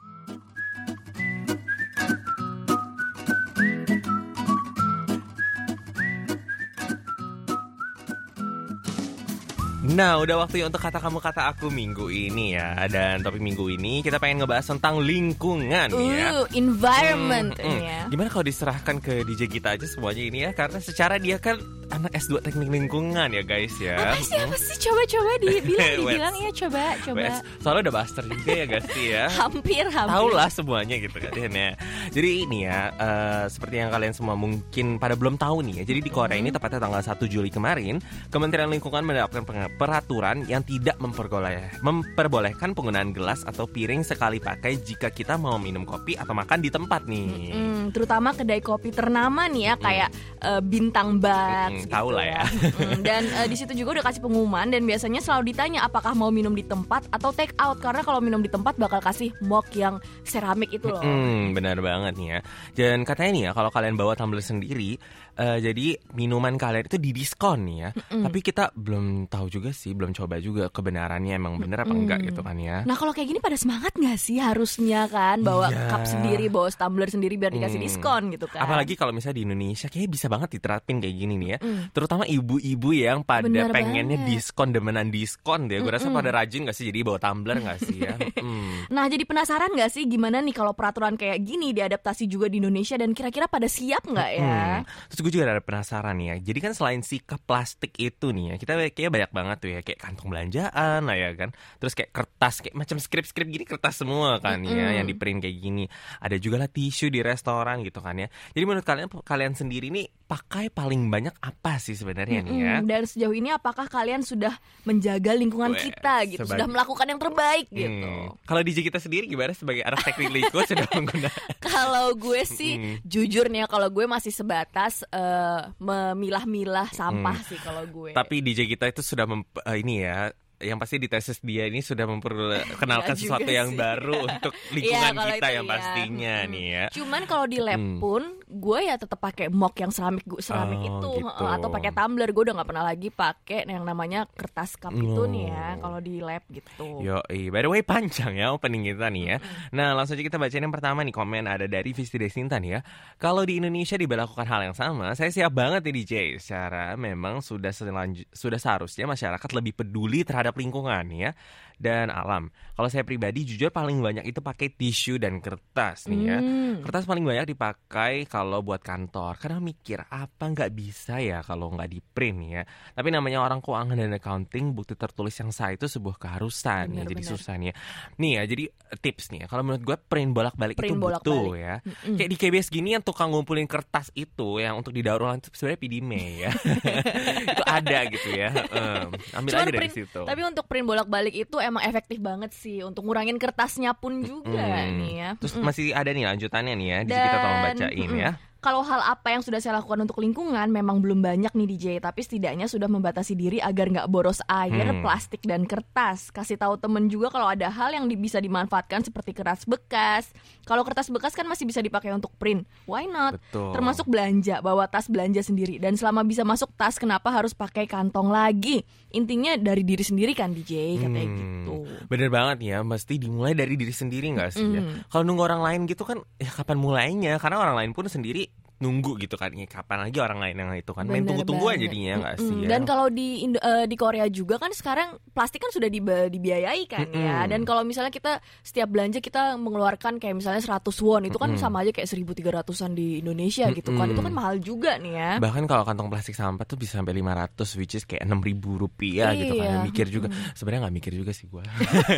Nah, 9.94 10.18
udah 10.18 10.42
waktunya 10.42 10.66
untuk 10.66 10.82
kata 10.82 10.98
kamu 10.98 11.22
kata 11.22 11.54
aku 11.54 11.70
minggu 11.70 12.10
ini 12.10 12.58
ya. 12.58 12.74
Dan 12.90 13.22
topik 13.22 13.38
minggu 13.38 13.70
ini 13.78 14.02
kita 14.02 14.18
pengen 14.18 14.42
ngebahas 14.42 14.66
tentang 14.66 14.98
lingkungan 14.98 15.86
ya. 15.94 16.42
Uh, 16.42 16.46
environment 16.50 17.54
Hmm, 17.54 17.70
hmm. 17.70 17.82
ya. 17.86 18.00
Gimana 18.10 18.26
kalau 18.26 18.42
diserahkan 18.42 18.98
ke 18.98 19.22
DJ 19.22 19.46
kita 19.46 19.78
aja 19.78 19.86
semuanya 19.86 20.22
ini 20.26 20.38
ya? 20.42 20.50
Karena 20.50 20.82
secara 20.82 21.14
dia 21.22 21.38
kan 21.38 21.62
anak 21.94 22.12
S2 22.18 22.42
teknik 22.42 22.68
lingkungan 22.70 23.28
ya 23.30 23.42
guys 23.46 23.74
ya. 23.78 23.94
Apa 23.94 24.18
sih 24.18 24.34
apa 24.34 24.56
sih 24.58 24.76
coba-coba 24.82 25.32
dibilang 25.38 25.94
dibilang 26.02 26.34
ya 26.42 26.50
coba 26.50 26.82
coba. 27.06 27.22
Soalnya 27.62 27.80
udah 27.88 27.94
master 27.94 28.24
juga 28.26 28.52
ya 28.52 28.66
guys 28.66 28.88
ya. 28.98 29.24
Hampir 29.40 29.84
hampir. 29.86 30.14
Tahu 30.18 30.28
lah 30.34 30.48
semuanya 30.50 30.96
gitu 30.98 31.16
kan 31.22 31.32
ya. 31.34 31.70
Jadi 32.10 32.30
ini 32.46 32.58
ya, 32.66 32.90
eh, 32.94 33.44
seperti 33.46 33.74
yang 33.78 33.90
kalian 33.94 34.14
semua 34.14 34.34
mungkin 34.34 34.98
pada 34.98 35.14
belum 35.14 35.38
tahu 35.38 35.62
nih 35.70 35.74
ya. 35.82 35.84
Jadi 35.86 36.00
di 36.02 36.10
Korea 36.10 36.38
ini 36.38 36.50
tepatnya 36.50 36.82
tanggal 36.82 37.02
1 37.02 37.30
Juli 37.30 37.48
kemarin, 37.48 38.02
Kementerian 38.28 38.70
Lingkungan 38.70 39.06
mendapatkan 39.06 39.70
peraturan 39.78 40.44
yang 40.50 40.66
tidak 40.66 40.98
memperboleh, 40.98 41.78
memperbolehkan 41.80 42.74
penggunaan 42.74 43.14
gelas 43.14 43.46
atau 43.46 43.70
piring 43.70 44.02
sekali 44.02 44.42
pakai 44.42 44.82
jika 44.82 45.14
kita 45.14 45.38
mau 45.38 45.56
minum 45.56 45.86
kopi 45.86 46.18
atau 46.18 46.34
makan 46.34 46.58
di 46.58 46.70
tempat 46.72 47.06
nih. 47.06 47.54
Hmm, 47.54 47.82
terutama 47.94 48.34
kedai 48.34 48.58
kopi 48.58 48.90
ternama 48.90 49.46
nih 49.46 49.62
ya 49.70 49.74
kayak 49.78 50.08
eh, 50.42 50.62
Bintang 50.64 51.22
Bucks 51.22 51.83
Mm, 51.84 51.86
gitu 51.86 51.94
tahu 51.94 52.08
lah 52.10 52.26
ya. 52.26 52.42
Mm, 52.44 53.00
dan 53.02 53.22
eh, 53.26 53.46
di 53.46 53.54
situ 53.54 53.72
juga 53.72 53.90
udah 53.94 54.04
kasih 54.04 54.20
pengumuman 54.20 54.66
dan 54.66 54.82
biasanya 54.82 55.20
selalu 55.20 55.52
ditanya 55.52 55.80
apakah 55.82 56.12
mau 56.12 56.28
minum 56.28 56.50
di 56.50 56.62
tempat 56.62 57.04
atau 57.08 57.30
take 57.30 57.52
out 57.56 57.76
karena 57.76 58.00
kalau 58.00 58.18
minum 58.18 58.40
di 58.40 58.48
tempat 58.48 58.74
bakal 58.74 58.98
kasih 58.98 59.30
mug 59.40 59.64
yang 59.70 59.96
seramik 60.22 60.70
itu 60.70 60.86
loh. 60.86 60.98
Hmm, 60.98 61.52
benar 61.52 61.78
banget 61.78 62.14
nih 62.14 62.28
ya. 62.28 62.38
Dan 62.72 63.02
katanya 63.02 63.30
nih 63.30 63.42
ya, 63.42 63.50
kalau 63.52 63.68
kalian 63.68 63.94
bawa 63.94 64.12
tumbler 64.14 64.40
sendiri, 64.40 64.96
eh, 65.34 65.58
jadi 65.58 65.86
minuman 66.12 66.54
kalian 66.54 66.84
itu 66.84 66.96
didiskon 66.96 67.64
nih 67.64 67.76
ya. 67.78 67.90
Tapi 67.94 68.38
kita 68.40 68.72
belum 68.72 69.04
tahu 69.26 69.46
juga 69.50 69.70
sih, 69.70 69.92
belum 69.92 70.12
coba 70.12 70.38
juga 70.38 70.68
kebenarannya 70.68 71.34
emang 71.34 71.56
bener 71.56 71.78
apa 71.78 71.92
enggak 71.92 72.20
gitu 72.24 72.40
kan 72.40 72.56
ya. 72.56 72.82
Nah 72.82 72.94
kalau 72.94 73.10
kayak 73.10 73.28
gini 73.28 73.38
pada 73.38 73.54
semangat 73.54 73.92
nggak 73.92 74.16
sih 74.16 74.38
harusnya 74.38 75.06
kan 75.06 75.40
bawa 75.40 75.66
Iya. 75.66 75.88
cup 75.88 76.02
sendiri, 76.04 76.46
bawa 76.46 76.68
tumbler 76.70 77.08
sendiri 77.08 77.34
biar 77.34 77.50
dikasih 77.50 77.76
Hmm. 77.76 77.86
diskon 77.86 78.22
gitu 78.30 78.46
kan? 78.46 78.62
Apalagi 78.62 78.94
kalau 78.94 79.10
misalnya 79.10 79.36
di 79.36 79.44
Indonesia 79.44 79.86
kayaknya 79.86 80.10
bisa 80.10 80.26
banget 80.26 80.48
diterapin 80.52 80.96
kayak 80.98 81.16
gini 81.16 81.34
nih 81.36 81.48
ya. 81.50 81.58
Terutama 81.92 82.24
ibu-ibu 82.28 82.90
yang 82.94 83.22
pada 83.22 83.46
Bener 83.46 83.70
pengennya 83.70 84.18
banget. 84.20 84.28
diskon 84.30 84.68
demenan 84.74 85.08
diskon 85.08 85.66
deh. 85.70 85.80
Gue 85.80 85.92
rasa 85.92 86.10
pada 86.10 86.30
rajin 86.30 86.66
gak 86.66 86.76
sih 86.76 86.88
jadi 86.90 87.00
bawa 87.04 87.18
tumbler 87.20 87.58
gak 87.60 87.78
sih 87.82 87.98
ya? 88.02 88.14
Hmm. 88.38 88.88
Nah 88.92 89.08
jadi 89.08 89.24
penasaran 89.24 89.72
nggak 89.72 89.90
sih 89.92 90.04
gimana 90.04 90.44
nih 90.44 90.52
kalau 90.52 90.76
peraturan 90.76 91.16
kayak 91.16 91.40
gini 91.40 91.72
diadaptasi 91.72 92.28
juga 92.28 92.50
di 92.50 92.60
Indonesia 92.60 92.94
dan 93.00 93.16
kira-kira 93.16 93.48
pada 93.48 93.66
siap 93.70 94.04
nggak 94.04 94.30
ya? 94.36 94.44
Hmm. 94.44 94.80
Terus 95.10 95.20
gue 95.24 95.32
juga 95.40 95.44
ada 95.50 95.64
penasaran 95.64 96.14
nih 96.20 96.26
ya. 96.28 96.36
Jadi 96.52 96.58
kan 96.60 96.72
selain 96.76 97.00
sikap 97.00 97.40
plastik 97.44 97.96
itu 97.96 98.30
nih 98.30 98.44
ya, 98.52 98.54
kita 98.60 98.72
kayaknya 98.76 99.10
banyak 99.12 99.30
banget 99.32 99.56
tuh 99.60 99.70
ya 99.72 99.80
kayak 99.80 100.00
kantong 100.00 100.28
belanjaan 100.28 101.00
lah 101.04 101.16
ya 101.16 101.30
kan. 101.36 101.50
Terus 101.80 101.92
kayak 101.96 102.10
kertas 102.12 102.54
kayak 102.60 102.76
macam 102.76 102.96
skrip-skrip 103.00 103.46
gini 103.48 103.64
kertas 103.64 104.00
semua 104.04 104.38
kan 104.40 104.60
ya 104.64 105.00
yang 105.00 105.06
di 105.08 105.14
print 105.16 105.44
kayak 105.44 105.56
gini. 105.58 105.84
Ada 106.20 106.36
juga 106.36 106.60
lah 106.64 106.70
tisu 106.70 107.08
di 107.08 107.20
restoran 107.24 107.80
gitu 107.82 108.00
kan 108.04 108.16
ya. 108.20 108.28
Jadi 108.52 108.64
menurut 108.64 108.84
kalian 108.84 109.08
kalian 109.24 109.52
sendiri 109.56 109.88
nih 109.88 110.06
pakai 110.24 110.66
paling 110.66 111.06
banyak 111.06 111.36
apa 111.36 111.76
sih 111.76 111.92
sebenarnya 111.92 112.40
nih 112.40 112.54
ya? 112.54 112.74
Mm, 112.74 112.84
Dan 112.84 113.02
sejauh 113.04 113.32
ini 113.32 113.48
apakah 113.48 113.84
kalian 113.84 114.20
sudah 114.20 114.56
menjaga 114.82 115.32
lingkungan 115.32 115.70
Weh, 115.70 115.84
kita 115.84 116.24
gitu, 116.26 116.40
sebagai- 116.40 116.50
sudah 116.54 116.66
melakukan 116.66 117.06
yang 117.06 117.18
terbaik 117.18 117.66
gitu? 117.68 118.08
Hmm. 118.08 118.32
Kalau 118.42 118.60
DJ 118.60 118.80
kita 118.82 118.98
sendiri 118.98 119.24
gimana 119.24 119.52
sebagai 119.52 119.82
anak 119.82 120.00
teknik 120.02 120.30
lingkungan 120.30 120.66
sudah 120.66 120.86
menggunakan 120.90 121.44
Kalau 121.66 122.06
gue 122.14 122.40
sih 122.42 122.72
Hmm. 122.74 122.96
jujur 123.02 123.46
nih 123.46 123.60
ya 123.60 123.66
kalau 123.66 123.88
gue 123.88 124.04
masih 124.04 124.30
sebatas 124.30 125.04
eh, 125.06 125.60
memilah-milah 125.78 126.88
sampah 126.90 127.36
Hmm. 127.36 127.46
sih 127.46 127.58
kalau 127.58 127.84
gue. 127.84 128.10
Tapi 128.12 128.40
DJ 128.40 128.64
kita 128.66 128.86
itu 128.86 129.00
sudah 129.00 129.24
mem- 129.24 129.44
eh, 129.60 129.76
ini 129.76 130.00
ya 130.00 130.32
yang 130.64 130.78
pasti 130.78 130.96
di 130.96 131.06
tesis 131.06 131.38
dia 131.38 131.64
ini 131.64 131.78
sudah 131.78 132.04
memperkenalkan 132.04 133.12
Nggak 133.12 133.20
sesuatu 133.20 133.44
juga 133.44 133.52
yang 133.54 133.70
sih. 133.70 133.78
baru 133.78 134.16
untuk 134.28 134.52
lingkungan 134.70 135.02
Iya, 135.04 135.14
kalau 135.14 135.30
kita 135.30 135.48
yang 135.50 135.64
iya. 135.64 135.72
pastinya 135.72 136.34
Mm-mm. 136.36 136.50
nih 136.50 136.66
ya. 136.66 136.84
Cuman 136.90 137.22
kalau 137.24 137.44
di 137.44 137.58
lab 137.58 137.76
Mm. 137.76 137.98
pun 137.98 138.22
gue 138.46 138.80
ya 138.80 138.94
tetap 138.94 139.18
pakai 139.18 139.50
mok 139.50 139.74
yang 139.74 139.90
seramik 139.90 140.22
seramik 140.38 140.78
Oh, 140.80 140.86
itu 140.88 141.10
gitu. 141.20 141.44
atau 141.44 141.68
pakai 141.68 141.90
tumbler. 141.90 142.30
Gue 142.30 142.42
udah 142.44 142.54
nggak 142.54 142.68
pernah 142.68 142.84
lagi 142.84 143.08
pakai 143.08 143.60
yang 143.66 143.82
namanya 143.82 144.24
kertas 144.28 144.74
cup 144.74 144.92
itu 144.92 145.22
nih 145.26 145.44
ya 145.46 145.66
Oh. 145.74 145.80
kalau 145.82 145.98
di 145.98 146.14
lab 146.18 146.42
gitu. 146.48 146.86
Yo, 146.98 147.18
by 147.26 147.60
the 147.60 147.68
way 147.68 147.82
panjang 147.82 148.34
ya 148.34 148.50
opening 148.50 148.86
kita 148.86 149.06
nih 149.06 149.24
ya. 149.26 149.36
Nah 149.70 149.92
langsung 149.92 150.14
aja 150.14 150.22
kita 150.22 150.38
bacain 150.38 150.62
yang 150.62 150.70
pertama 150.70 151.02
nih 151.02 151.12
komen 151.12 151.44
ada 151.44 151.66
dari 151.66 151.90
Visti 151.90 152.16
Desinta 152.16 152.56
nih 152.56 152.70
ya. 152.70 152.80
Kalau 153.16 153.42
di 153.42 153.58
Indonesia 153.58 153.94
diberlakukan 153.94 154.46
hal 154.46 154.60
yang 154.64 154.76
sama, 154.76 155.12
saya 155.12 155.28
siap 155.28 155.50
banget 155.50 155.82
nih 155.82 155.94
DJ. 155.94 156.12
Secara 156.38 156.94
memang 156.94 157.40
sudah 157.40 157.68
selanjut, 157.68 158.24
sudah 158.30 158.56
seharusnya 158.56 159.04
masyarakat 159.04 159.50
lebih 159.52 159.74
peduli 159.74 160.22
terhadap 160.22 160.53
lingkungan 160.56 161.10
ya 161.12 161.30
dan 161.76 162.08
alam. 162.08 162.48
Kalau 162.72 162.86
saya 162.86 163.02
pribadi 163.02 163.42
jujur 163.44 163.68
paling 163.68 163.98
banyak 163.98 164.24
itu 164.24 164.38
pakai 164.38 164.68
tisu 164.68 165.16
dan 165.16 165.38
kertas 165.38 166.06
nih 166.06 166.20
ya. 166.24 166.38
Hmm. 166.38 166.80
Kertas 166.80 167.04
paling 167.04 167.22
banyak 167.22 167.46
dipakai 167.46 168.24
kalau 168.24 168.60
buat 168.60 168.78
kantor. 168.78 169.36
Karena 169.36 169.58
mikir 169.58 170.02
apa 170.02 170.44
nggak 170.44 170.70
bisa 170.70 171.18
ya 171.18 171.40
kalau 171.40 171.70
nggak 171.70 171.86
di 171.86 172.00
print 172.00 172.38
ya. 172.44 172.62
Tapi 172.90 173.08
namanya 173.08 173.40
orang 173.40 173.58
keuangan 173.58 173.94
dan 173.94 174.10
accounting 174.12 174.72
bukti 174.72 174.94
tertulis 174.94 175.34
yang 175.34 175.50
sah 175.50 175.70
itu 175.70 175.86
sebuah 175.86 176.16
keharusan 176.16 176.90
ya. 176.90 177.02
Bener, 177.02 177.06
Jadi 177.06 177.22
bener. 177.22 177.30
susah 177.30 177.54
nih 177.54 177.68
ya. 177.68 177.74
Nih 178.16 178.30
ya 178.32 178.42
jadi 178.44 178.64
eh, 178.66 178.98
tips 178.98 179.24
nih 179.30 179.38
ya. 179.40 179.46
Kalau 179.46 179.62
menurut 179.62 179.82
gue 179.82 179.96
print 180.00 180.30
bolak-balik 180.30 180.74
itu 180.74 180.82
Print 180.82 180.98
butuh 180.98 181.14
bolak-balik. 181.22 181.60
ya. 181.60 181.74
Mm-mm. 181.80 182.16
Kayak 182.16 182.30
di 182.30 182.36
KBS 182.36 182.68
gini 182.68 182.88
yang 182.92 183.02
tukang 183.02 183.30
ngumpulin 183.30 183.66
kertas 183.66 184.10
itu 184.14 184.58
yang 184.58 184.74
untuk 184.76 184.90
didaur 184.90 185.22
ulang 185.22 185.38
itu 185.38 185.50
sebenarnya 185.52 185.78
PDME 185.78 186.24
ya. 186.40 186.50
itu 187.54 187.62
ada 187.64 187.98
gitu 188.08 188.28
ya. 188.30 188.48
Em, 188.50 189.08
ambil 189.32 189.50
Cuman 189.52 189.62
aja 189.62 189.70
dari 189.70 189.78
print- 189.80 189.96
situ. 189.96 190.20
Tapi 190.22 190.40
untuk 190.42 190.64
print 190.66 190.86
bolak-balik 190.86 191.34
itu 191.36 191.56
emang 191.64 191.82
efektif 191.82 192.18
banget 192.18 192.50
sih 192.52 192.80
untuk 192.80 193.02
ngurangin 193.02 193.36
kertasnya 193.36 193.92
pun 193.92 194.20
juga 194.20 194.60
Hmm. 194.60 195.00
nih 195.00 195.12
ya. 195.14 195.28
Terus 195.36 195.52
Mm-mm. 195.54 195.66
masih 195.66 195.86
ada 195.90 196.10
nih 196.10 196.24
lanjutannya 196.26 196.74
nih 196.74 196.88
ya. 196.88 196.98
Di 197.02 197.12
kita 197.12 197.36
tolong 197.36 197.60
Dan, 197.60 197.68
bacain 197.74 198.10
ya. 198.14 198.30
Kalau 198.64 198.80
hal 198.80 199.04
apa 199.04 199.28
yang 199.28 199.44
sudah 199.44 199.60
saya 199.60 199.76
lakukan 199.76 200.08
untuk 200.08 200.24
lingkungan 200.24 200.72
memang 200.72 201.04
belum 201.04 201.20
banyak 201.20 201.52
nih 201.52 201.68
DJ, 201.68 201.86
tapi 202.00 202.24
setidaknya 202.24 202.64
sudah 202.64 202.88
membatasi 202.88 203.36
diri 203.36 203.60
agar 203.60 203.92
nggak 203.92 204.08
boros 204.08 204.40
air, 204.48 204.72
Hmm. 204.88 205.04
plastik 205.04 205.44
dan 205.44 205.68
kertas. 205.68 206.32
Kasih 206.32 206.56
tahu 206.56 206.80
temen 206.80 207.12
juga 207.12 207.28
kalau 207.28 207.44
ada 207.44 207.68
hal 207.68 207.92
yang 207.92 208.08
di- 208.08 208.16
bisa 208.16 208.40
dimanfaatkan 208.40 209.04
seperti 209.04 209.36
kertas 209.36 209.68
bekas. 209.68 210.32
Kalau 210.64 210.80
kertas 210.80 211.12
bekas 211.12 211.36
kan 211.36 211.44
masih 211.44 211.68
bisa 211.68 211.84
dipakai 211.84 212.08
untuk 212.08 212.32
print, 212.34 212.64
why 212.88 213.04
not? 213.04 213.36
Betul. 213.36 213.76
Termasuk 213.76 214.08
belanja, 214.08 214.64
bawa 214.64 214.88
tas 214.88 215.12
belanja 215.12 215.44
sendiri. 215.44 215.76
Dan 215.76 216.00
selama 216.00 216.24
bisa 216.24 216.40
masuk 216.40 216.72
tas, 216.72 216.96
kenapa 216.96 217.28
harus 217.28 217.52
pakai 217.52 217.84
kantong 217.84 218.32
lagi? 218.32 218.80
Intinya 219.12 219.60
dari 219.60 219.84
diri 219.84 220.00
sendiri 220.00 220.32
kan 220.32 220.56
DJ, 220.56 220.96
katanya 220.96 221.20
Hmm, 221.20 221.36
gitu. 221.36 221.74
Bener 222.08 222.32
banget 222.32 222.64
ya, 222.64 222.80
mesti 222.80 223.20
dimulai 223.20 223.52
dari 223.52 223.76
diri 223.76 223.92
sendiri 223.92 224.32
nggak 224.32 224.50
sih 224.50 224.64
ya? 224.64 224.80
Mm. 224.80 224.94
Kalau 225.06 225.22
nunggu 225.22 225.44
orang 225.44 225.60
lain 225.60 225.80
gitu 225.84 226.08
kan, 226.08 226.24
ya 226.40 226.48
kapan 226.48 226.80
mulainya? 226.80 227.36
Karena 227.36 227.60
orang 227.60 227.76
lain 227.76 227.92
pun 227.92 228.08
sendiri 228.08 228.53
nunggu 228.76 229.16
gitu 229.18 229.34
kan 229.34 229.50
ya, 229.50 229.64
kapan 229.64 229.98
lagi 230.02 230.18
orang 230.18 230.38
lain 230.38 230.56
yang 230.56 230.70
itu 230.72 230.90
kan 230.90 231.04
main 231.04 231.20
Bener 231.20 231.28
tunggu-tunggu 231.30 231.64
aja 231.64 231.70
banget. 231.70 231.84
jadinya 231.84 232.12
nggak 232.16 232.34
Mm-mm. 232.34 232.48
sih 232.48 232.56
ya 232.56 232.68
Dan 232.68 232.80
kalau 232.82 233.06
di 233.08 233.28
Indo- 233.40 233.60
eh, 233.60 233.84
di 233.84 233.94
Korea 233.94 234.26
juga 234.26 234.54
kan 234.56 234.70
sekarang 234.70 235.08
plastik 235.28 235.58
kan 235.58 235.70
sudah 235.70 235.86
diba- 235.86 236.26
dibiayai 236.26 236.82
kan 236.84 237.06
ya. 237.06 237.38
Mm-mm. 237.38 237.48
Dan 237.48 237.60
kalau 237.62 237.82
misalnya 237.82 238.10
kita 238.10 238.32
setiap 238.60 238.86
belanja 238.86 239.18
kita 239.18 239.54
mengeluarkan 239.56 240.16
kayak 240.16 240.34
misalnya 240.34 240.60
100 240.60 240.74
won 241.00 241.22
itu 241.22 241.36
kan 241.36 241.50
Mm-mm. 241.50 241.60
sama 241.60 241.80
aja 241.80 241.90
kayak 241.90 242.06
1300-an 242.06 242.92
di 242.92 243.20
Indonesia 243.20 243.66
gitu 243.70 243.90
kan. 243.90 244.06
Itu 244.08 244.20
kan 244.20 244.32
mahal 244.32 244.58
juga 244.58 244.96
nih 244.96 245.12
ya. 245.12 245.30
bahkan 245.36 245.64
kalau 245.64 245.82
kantong 245.82 246.08
plastik 246.08 246.34
sampah 246.34 246.64
tuh 246.64 246.74
bisa 246.74 246.96
sampai 246.96 247.14
500 247.14 247.54
which 247.74 247.94
is 247.94 248.04
kayak 248.04 248.22
enam 248.22 248.38
ribu 248.38 248.76
rupiah 248.76 249.32
gitu 249.32 249.54
Iya. 249.54 249.64
kan 249.64 249.78
mikir 249.84 250.06
juga 250.08 250.26
sebenarnya 250.52 250.80
nggak 250.84 250.96
mikir 250.96 251.12
juga 251.12 251.30
sih 251.30 251.46
gua 251.46 251.62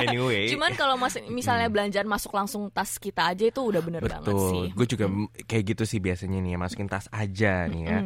anyway 0.00 0.50
Cuman 0.50 0.72
kalau 0.74 0.96
misalnya 1.28 1.68
belanjaan 1.68 2.06
masuk 2.06 2.32
langsung 2.32 2.68
tas 2.68 2.96
kita 2.96 3.28
aja 3.28 3.44
itu 3.44 3.60
udah 3.60 3.78
bener 3.78 4.02
banget 4.02 4.26
sih. 4.26 4.64
Betul, 4.66 4.74
gue 4.74 4.86
juga 4.88 5.04
kayak 5.46 5.64
gitu 5.68 5.82
sih 5.84 5.98
biasanya 6.00 6.40
nih 6.40 6.56
ya, 6.56 6.58
masukin 6.58 6.88
tas 6.88 7.06
aja 7.12 7.68
nih 7.68 7.82
ya. 7.84 7.98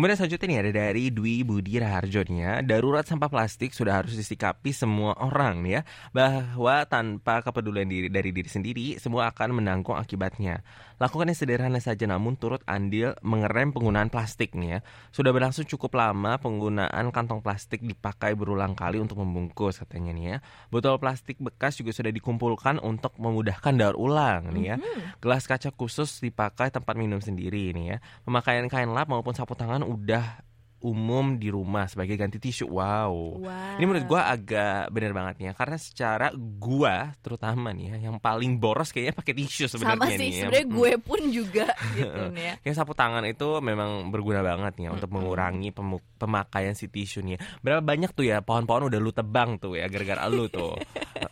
Kemudian 0.00 0.16
selanjutnya 0.16 0.48
nih 0.48 0.60
ada 0.64 0.72
dari 0.88 1.12
Dwi 1.12 1.44
Budi 1.44 1.76
Raharjo 1.76 2.24
nih 2.24 2.40
ya. 2.40 2.52
Darurat 2.64 3.04
sampah 3.04 3.28
plastik 3.28 3.76
sudah 3.76 4.00
harus 4.00 4.16
disikapi 4.16 4.72
semua 4.72 5.12
orang 5.20 5.60
nih 5.60 5.72
ya. 5.76 5.80
Bahwa 6.08 6.88
tanpa 6.88 7.44
kepedulian 7.44 7.84
diri 7.84 8.08
dari 8.08 8.32
diri 8.32 8.48
sendiri, 8.48 8.96
semua 8.96 9.28
akan 9.28 9.60
menanggung 9.60 10.00
akibatnya. 10.00 10.64
Lakukan 10.96 11.28
yang 11.28 11.36
sederhana 11.36 11.84
saja 11.84 12.08
namun 12.08 12.40
turut 12.40 12.64
andil 12.64 13.12
mengerem 13.20 13.76
penggunaan 13.76 14.08
plastik 14.08 14.56
nih 14.56 14.76
ya. 14.76 14.78
Sudah 15.12 15.36
berlangsung 15.36 15.68
cukup 15.68 16.00
lama 16.00 16.40
penggunaan 16.40 17.12
kantong 17.12 17.44
plastik 17.44 17.84
dipakai 17.84 18.32
berulang 18.32 18.72
kali 18.72 19.04
untuk 19.04 19.20
membungkus 19.20 19.84
katanya 19.84 20.16
nih 20.16 20.24
ya. 20.24 20.36
Botol 20.72 20.96
plastik 20.96 21.36
bekas 21.44 21.76
juga 21.76 21.92
sudah 21.92 22.08
dikumpulkan 22.08 22.80
untuk 22.80 23.20
memudahkan 23.20 23.76
daur 23.76 24.00
ulang 24.00 24.48
nih 24.48 24.64
ya. 24.64 24.76
Gelas 25.20 25.44
kaca 25.44 25.68
khusus 25.76 26.24
dipakai 26.24 26.72
tempat 26.72 26.96
minum 26.96 27.20
sendiri 27.20 27.76
nih 27.76 27.84
ya. 27.84 27.96
Pemakaian 28.24 28.64
kain 28.72 28.88
lap 28.96 29.12
maupun 29.12 29.36
sapu 29.36 29.52
tangan 29.52 29.89
udah 29.90 30.46
umum 30.80 31.36
di 31.36 31.52
rumah 31.52 31.84
sebagai 31.84 32.16
ganti 32.16 32.40
tisu. 32.40 32.64
Wow. 32.64 33.36
Wow. 33.36 33.76
Ini 33.76 33.84
menurut 33.84 34.06
gua 34.08 34.32
agak 34.32 34.88
bener 34.88 35.12
banget 35.12 35.34
nih 35.36 35.46
ya 35.46 35.54
karena 35.54 35.76
secara 35.76 36.32
gua 36.32 37.12
terutama 37.20 37.68
nih 37.70 37.92
ya 37.92 38.08
yang 38.08 38.16
paling 38.16 38.56
boros 38.56 38.88
kayaknya 38.88 39.12
pakai 39.12 39.36
tisu 39.36 39.68
sebenarnya 39.68 40.00
Sama 40.00 40.16
sih, 40.16 40.28
ya. 40.32 40.36
sebenarnya 40.40 40.64
Mm. 40.64 40.72
gue 40.72 40.92
pun 40.98 41.20
juga 41.28 41.66
gitu 42.00 42.22
nih 42.32 42.44
ya. 42.46 42.54
Kayak 42.64 42.76
sapu 42.76 42.96
tangan 42.96 43.28
itu 43.28 43.60
memang 43.60 44.08
berguna 44.08 44.40
banget 44.40 44.72
nih 44.74 44.88
ya 44.88 44.90
untuk 44.90 45.12
mengurangi 45.12 45.68
pemakaian 46.16 46.72
si 46.72 46.88
tisu 46.88 47.20
nih. 47.20 47.36
ya. 47.36 47.38
Berapa 47.60 47.84
banyak 47.84 48.10
tuh 48.10 48.24
ya 48.24 48.40
pohon-pohon 48.40 48.88
udah 48.88 48.98
lu 48.98 49.12
tebang 49.12 49.60
tuh 49.60 49.76
ya 49.76 49.84
gara-gara 49.84 50.24
lu 50.26 50.48
tuh. 50.48 50.80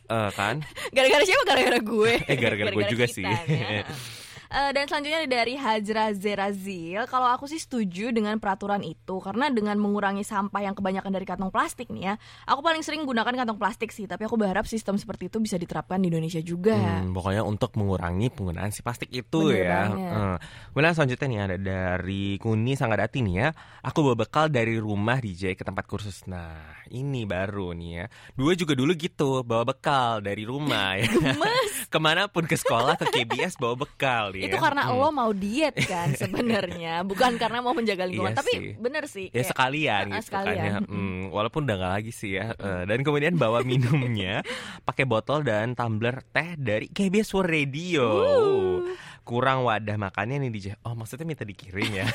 Eh, 0.09 0.33
kan? 0.33 0.65
Gara-gara 0.89 1.21
siapa? 1.21 1.45
Gara-gara 1.45 1.79
gue. 1.79 2.13
Eh, 2.33 2.37
gara-gara 2.37 2.73
gue 2.73 2.85
juga 2.87 3.05
kita 3.05 3.13
sih. 3.13 3.25
ya. 3.29 3.85
Eh, 4.49 4.73
dan 4.73 4.89
selanjutnya 4.89 5.29
dari 5.29 5.61
Hajra 5.61 6.17
Zerazil. 6.17 7.05
Kalau 7.05 7.29
aku 7.29 7.45
sih 7.45 7.61
setuju 7.61 8.09
dengan 8.17 8.41
peraturan 8.41 8.81
itu 8.81 9.21
karena 9.21 9.53
dengan 9.53 9.77
mengurangi 9.77 10.25
sampah 10.25 10.65
yang 10.65 10.73
kebanyakan 10.73 11.13
dari 11.13 11.29
kantong 11.29 11.53
plastik 11.53 11.93
nih 11.93 12.13
ya. 12.13 12.15
Aku 12.49 12.65
paling 12.65 12.81
sering 12.81 13.05
gunakan 13.05 13.29
kantong 13.29 13.61
plastik 13.61 13.93
sih, 13.93 14.09
tapi 14.09 14.25
aku 14.25 14.41
berharap 14.41 14.65
sistem 14.65 14.97
seperti 14.97 15.29
itu 15.29 15.37
bisa 15.37 15.61
diterapkan 15.61 16.01
di 16.01 16.09
Indonesia 16.09 16.41
juga. 16.41 16.81
Hmm, 16.81 17.13
pokoknya 17.13 17.45
untuk 17.45 17.77
mengurangi 17.77 18.33
penggunaan 18.33 18.73
si 18.73 18.81
plastik 18.81 19.13
itu 19.13 19.53
Bener 19.53 19.69
ya. 19.69 19.81
Hmm. 19.93 20.37
Kemudian 20.73 20.97
selanjutnya 20.97 21.27
nih 21.29 21.41
ada 21.45 21.57
dari 21.61 22.41
Kuni 22.41 22.73
Sanggadati 22.73 23.21
nih 23.21 23.35
ya. 23.37 23.49
Aku 23.85 24.01
bawa 24.01 24.17
bekal 24.17 24.49
dari 24.49 24.81
rumah 24.81 25.21
DJ 25.21 25.61
ke 25.61 25.63
tempat 25.69 25.85
kursus. 25.85 26.25
Nah, 26.25 26.89
ini 26.89 27.29
baru 27.29 27.77
nih 27.77 27.91
ya. 28.01 28.05
Dua 28.33 28.57
juga 28.57 28.73
dulu 28.73 28.97
gitu, 28.97 29.45
bawa 29.45 29.69
bekal 29.69 30.25
dari 30.25 30.49
rumah 30.49 30.97
ya. 31.05 31.13
Ke 31.93 32.01
mana 32.01 32.29
pun 32.33 32.45
ke 32.45 32.57
sekolah 32.57 33.01
ke 33.01 33.09
KBS 33.09 33.61
bawa 33.61 33.77
bekal 33.77 34.38
Itu 34.41 34.57
karena 34.57 34.83
Hmm. 34.85 34.97
lo 34.97 35.09
mau 35.11 35.31
diet 35.31 35.75
kan 35.81 36.13
sebenarnya, 36.13 37.03
bukan 37.11 37.35
karena 37.35 37.59
mau 37.59 37.73
menjaga 37.73 38.05
lingkungan. 38.05 38.31
Iya 38.31 38.39
tapi 38.39 38.53
sih. 38.53 38.69
bener 38.75 39.05
sih. 39.05 39.27
Ya 39.27 39.33
kayak- 39.37 39.49
sekalian 39.49 40.05
gitu 40.11 40.27
sekalian. 40.27 40.57
kan 40.57 40.83
ya. 40.85 40.89
Hmm, 40.89 41.21
walaupun 41.29 41.61
udah 41.63 41.77
nggak 41.77 41.95
lagi 41.95 42.11
sih 42.11 42.31
ya. 42.35 42.47
Eh, 42.53 42.83
dan 42.85 42.99
kemudian 43.01 43.35
bawa 43.35 43.61
minumnya 43.63 44.41
pakai 44.83 45.05
botol 45.05 45.43
dan 45.43 45.73
tumbler 45.73 46.23
teh 46.25 46.55
dari 46.55 46.87
KBS 46.87 47.33
World 47.33 47.51
Radio. 47.51 48.07
Kurang 49.29 49.69
wadah 49.69 50.01
makannya 50.01 50.41
nih 50.41 50.49
DJ. 50.49 50.67
Oh 50.89 50.97
maksudnya 50.97 51.29
minta 51.29 51.45
dikirim 51.45 51.93
ya. 51.93 52.09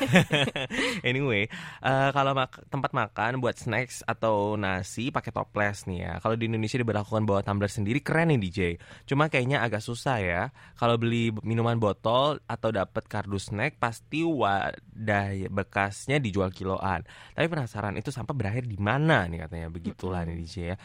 anyway, 1.08 1.46
eh, 1.78 2.10
kalau 2.10 2.34
mak- 2.34 2.66
tempat 2.66 2.90
makan 2.90 3.38
buat 3.38 3.54
snacks 3.54 4.02
atau 4.02 4.58
nasi 4.58 5.14
pakai 5.14 5.30
toples 5.30 5.86
nih 5.86 6.10
ya. 6.10 6.12
Kalau 6.18 6.34
di 6.34 6.50
Indonesia 6.50 6.74
diberlakukan 6.74 7.22
bawa 7.22 7.46
tumbler 7.46 7.70
sendiri 7.70 8.02
keren 8.02 8.34
nih 8.34 8.40
DJ. 8.42 8.60
Cuma 9.06 9.30
kayaknya 9.30 9.62
agak 9.62 9.86
susah 9.86 10.18
ya. 10.18 10.42
Kalau 10.74 10.98
beli 10.98 11.30
minuman 11.46 11.78
botol 11.78 12.42
atau 12.50 12.74
dapat 12.74 13.06
kardus 13.06 13.54
snack 13.54 13.78
pasti 13.78 14.26
wadah 14.26 15.54
bekasnya 15.54 16.18
dijual 16.18 16.50
kiloan. 16.50 17.06
Tapi 17.38 17.46
penasaran 17.46 17.94
itu 17.94 18.10
sampah 18.10 18.34
berakhir 18.34 18.66
di 18.66 18.74
mana 18.74 19.30
nih 19.30 19.46
katanya 19.46 19.70
begitulah 19.70 20.26
nih 20.26 20.34
DJ 20.34 20.54
ya. 20.74 20.76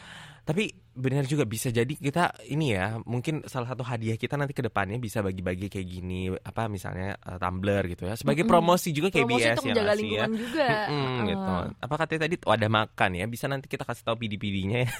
Tapi 0.50 0.66
benar 0.90 1.22
juga 1.22 1.46
bisa 1.46 1.70
jadi 1.70 1.86
kita 1.86 2.50
ini 2.50 2.74
ya 2.74 2.98
mungkin 3.06 3.46
salah 3.46 3.70
satu 3.72 3.86
hadiah 3.86 4.18
kita 4.18 4.34
nanti 4.34 4.50
ke 4.52 4.60
depannya 4.60 4.98
bisa 4.98 5.22
bagi-bagi 5.22 5.70
kayak 5.70 5.86
gini 5.86 6.34
apa 6.34 6.66
misalnya 6.66 7.14
eh, 7.14 7.38
tumbler 7.38 7.86
gitu 7.86 8.10
ya 8.10 8.18
sebagai 8.18 8.42
promosi 8.42 8.90
juga 8.90 9.08
KBS 9.08 9.22
Promosi 9.22 9.46
untuk 9.46 9.62
ya 9.62 9.68
menjaga 9.70 9.86
ya. 9.86 9.94
lingkungan 9.96 10.30
juga. 10.34 10.68
Mm-mm, 10.90 10.90
Heeh. 10.90 11.26
gitu. 11.30 11.54
Apa 11.86 11.94
katanya 11.94 12.20
tadi 12.26 12.34
wadah 12.42 12.70
makan 12.74 13.10
ya 13.14 13.24
bisa 13.30 13.44
nanti 13.46 13.66
kita 13.70 13.86
kasih 13.86 14.02
tahu 14.02 14.16
PD-PD-nya 14.18 14.78
ya. 14.82 14.90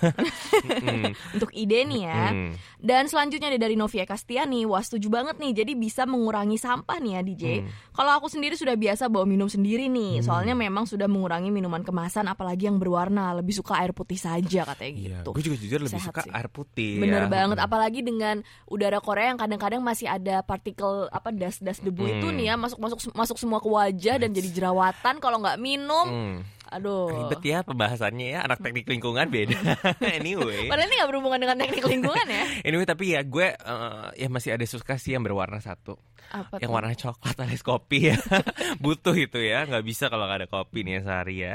Mm, 0.60 1.16
Untuk 1.40 1.50
ide 1.56 1.82
nih 1.88 2.00
ya. 2.04 2.24
mm. 2.36 2.52
Dan 2.78 3.08
selanjutnya 3.08 3.48
dari 3.56 3.74
Novia 3.80 4.04
Kastiani, 4.04 4.68
wah 4.68 4.84
setuju 4.84 5.08
banget 5.08 5.40
nih. 5.40 5.52
Jadi 5.56 5.72
bisa 5.72 6.04
mengurangi 6.04 6.60
sampah 6.60 7.00
nih 7.00 7.12
ya 7.16 7.20
DJ. 7.24 7.44
Hmm. 7.64 7.68
Kalau 7.96 8.12
aku 8.20 8.28
sendiri 8.28 8.54
sudah 8.60 8.76
biasa 8.76 9.08
bawa 9.08 9.24
minum 9.24 9.48
sendiri 9.48 9.88
nih, 9.88 10.20
soalnya 10.20 10.52
memang 10.52 10.84
sudah 10.84 11.08
mengurangi 11.08 11.48
minuman 11.48 11.80
kemasan, 11.80 12.28
apalagi 12.28 12.68
yang 12.68 12.76
berwarna. 12.76 13.32
Lebih 13.40 13.56
suka 13.56 13.80
air 13.80 13.96
putih 13.96 14.20
saja 14.20 14.68
katanya 14.68 14.92
Iya, 14.92 15.18
gitu. 15.24 15.30
Gue 15.40 15.46
juga 15.46 15.56
jujur 15.56 15.80
lebih 15.80 15.96
Sehat 15.96 16.12
suka 16.12 16.22
sih. 16.22 16.30
air 16.30 16.46
putih. 16.46 17.00
Bener 17.00 17.24
ya. 17.24 17.28
banget, 17.28 17.58
apalagi 17.58 18.00
dengan 18.00 18.36
udara 18.64 19.00
Korea 19.00 19.32
yang 19.32 19.40
kadang-kadang 19.40 19.80
masih 19.80 20.06
ada 20.06 20.40
partikel 20.40 21.08
apa 21.08 21.32
das-das 21.32 21.80
debu 21.80 22.04
itu 22.04 22.28
Hmm. 22.28 22.36
nih 22.36 22.46
ya 22.46 22.54
masuk 22.54 22.76
masuk 22.76 22.98
masuk 23.10 23.36
semua 23.36 23.58
ke 23.58 23.66
wajah 23.66 24.16
dan 24.18 24.30
jadi 24.30 24.48
jerawatan 24.52 25.16
kalau 25.16 25.40
nggak 25.40 25.56
minum. 25.56 26.06
Hmm. 26.06 26.38
Aduh. 26.70 27.10
Ribet 27.26 27.42
ya 27.42 27.58
pembahasannya 27.60 28.26
ya 28.30 28.46
anak 28.46 28.60
teknik 28.60 28.86
lingkungan 28.86 29.26
beda. 29.26 29.58
anyway, 30.14 30.70
Padahal 30.70 30.86
ini 30.86 30.94
nggak 30.94 31.10
berhubungan 31.10 31.40
dengan 31.40 31.56
teknik 31.58 31.82
lingkungan 31.82 32.26
ya. 32.26 32.44
anyway 32.68 32.84
tapi 32.84 33.04
ya 33.10 33.24
gue 33.24 33.48
eh, 33.50 34.06
ya 34.14 34.28
masih 34.28 34.54
ada 34.54 34.62
suka 34.62 34.94
sih 34.94 35.16
yang 35.16 35.24
berwarna 35.24 35.58
satu. 35.58 35.98
Apa 36.30 36.62
yang 36.62 36.70
tuh? 36.70 36.76
warna 36.78 36.94
coklat 36.94 37.36
alias 37.42 37.66
kopi 37.66 37.98
ya 38.06 38.16
butuh 38.84 39.18
itu 39.18 39.42
ya 39.42 39.66
nggak 39.66 39.82
bisa 39.82 40.06
kalau 40.06 40.30
nggak 40.30 40.46
ada 40.46 40.48
kopi 40.48 40.86
nih 40.86 40.92
ya 40.94 41.00
sehari 41.02 41.36
ya 41.42 41.54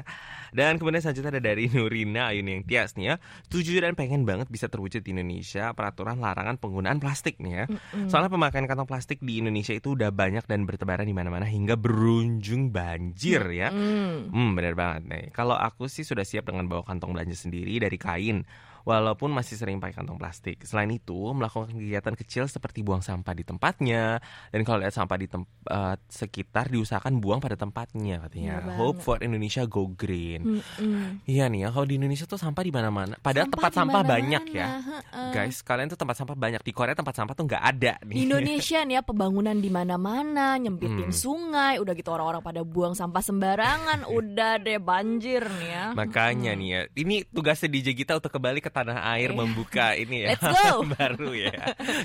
dan 0.55 0.79
kemudian 0.79 1.03
selanjutnya 1.03 1.35
ada 1.35 1.43
dari 1.43 1.67
Nurina 1.75 2.31
Ayun 2.31 2.47
yang 2.47 2.63
Tias 2.63 2.95
nih 2.95 3.11
ya. 3.11 3.15
Setuju 3.51 3.83
dan 3.83 3.93
pengen 3.99 4.23
banget 4.23 4.47
bisa 4.47 4.71
terwujud 4.71 5.03
di 5.03 5.11
Indonesia 5.11 5.75
peraturan 5.75 6.23
larangan 6.23 6.55
penggunaan 6.55 7.03
plastik 7.03 7.43
nih 7.43 7.53
ya. 7.53 7.65
Soalnya 8.07 8.31
pemakaian 8.31 8.63
kantong 8.65 8.87
plastik 8.87 9.19
di 9.19 9.43
Indonesia 9.43 9.75
itu 9.75 9.93
udah 9.99 10.15
banyak 10.15 10.47
dan 10.47 10.63
bertebaran 10.63 11.03
di 11.03 11.11
mana-mana 11.11 11.43
hingga 11.43 11.75
berunjung 11.75 12.71
banjir 12.71 13.43
ya. 13.51 13.69
Hmm. 13.69 14.31
Hmm, 14.31 14.51
benar 14.55 14.73
banget 14.79 15.01
nih. 15.11 15.25
Kalau 15.35 15.59
aku 15.59 15.91
sih 15.91 16.07
sudah 16.07 16.23
siap 16.23 16.47
dengan 16.47 16.71
bawa 16.71 16.87
kantong 16.87 17.11
belanja 17.11 17.35
sendiri 17.35 17.75
dari 17.83 17.99
kain, 17.99 18.47
walaupun 18.85 19.33
masih 19.33 19.57
sering 19.57 19.77
pakai 19.77 19.97
kantong 19.97 20.15
plastik. 20.15 20.61
Selain 20.61 20.87
itu, 20.87 21.17
melakukan 21.33 21.73
kegiatan 21.73 22.13
kecil 22.13 22.45
seperti 22.45 22.79
buang 22.79 23.01
sampah 23.01 23.33
di 23.33 23.41
tempatnya, 23.41 24.21
dan 24.49 24.61
kalau 24.61 24.79
lihat 24.79 24.93
sampah 24.93 25.17
di 25.17 25.25
tempat 25.25 25.97
sekitar 26.07 26.69
diusahakan 26.69 27.17
buang 27.17 27.41
pada 27.41 27.57
tempatnya 27.57 28.21
katanya. 28.21 28.61
Benar 28.61 28.77
Hope 28.77 29.01
for 29.01 29.17
Indonesia 29.19 29.65
go 29.65 29.89
green. 29.89 30.61
Mm-mm. 30.61 31.25
Iya 31.25 31.49
nih 31.49 31.65
ya, 31.65 31.69
kalau 31.69 31.83
di 31.83 31.97
Indonesia 31.97 32.23
tuh 32.23 32.37
sampah 32.37 32.61
di 32.61 32.69
mana-mana. 32.69 33.17
Padahal 33.17 33.49
Sampah 33.49 33.57
tempat 33.57 33.71
sampah 33.73 34.01
banyak 34.05 34.43
ya. 34.49 34.67
heeh. 34.79 35.31
Guys, 35.33 35.59
kalian 35.59 35.89
tuh 35.89 35.97
tempat 35.97 36.15
sampah 36.15 36.37
banyak. 36.37 36.61
Di 36.61 36.69
Korea 36.69 36.93
tempat 36.93 37.11
sampah 37.11 37.33
tuh 37.33 37.49
nggak 37.49 37.63
ada 37.65 37.93
nih. 38.05 38.15
Di 38.15 38.21
Indonesia 38.29 38.79
nih 38.79 38.95
ya 38.95 39.01
pembangunan 39.01 39.57
di 39.57 39.67
mana-mana, 39.67 40.55
nyempitin 40.55 40.93
Hmm. 41.05 41.11
sungai, 41.11 41.75
udah 41.77 41.91
gitu 41.91 42.07
orang-orang 42.07 42.39
pada 42.39 42.61
buang 42.61 42.93
sampah 42.93 43.19
sembarangan, 43.19 43.99
udah 44.17 44.61
deh 44.61 44.77
banjir 44.77 45.41
nih 45.41 45.69
ya. 45.69 45.85
Makanya 45.91 46.51
nih 46.53 46.67
ya, 46.69 46.79
ini 46.93 47.25
tugasnya 47.25 47.65
DJ 47.67 47.95
kita 47.95 48.13
untuk 48.13 48.29
kembali 48.29 48.59
ke 48.59 48.69
tanah 48.75 48.99
air 49.15 49.31
Iya. 49.31 49.37
membuka 49.37 49.95
ini 49.95 50.15
ya 50.21 50.35
Let's 50.35 50.43
go. 50.43 50.83
baru 50.99 51.31
ya. 51.31 51.55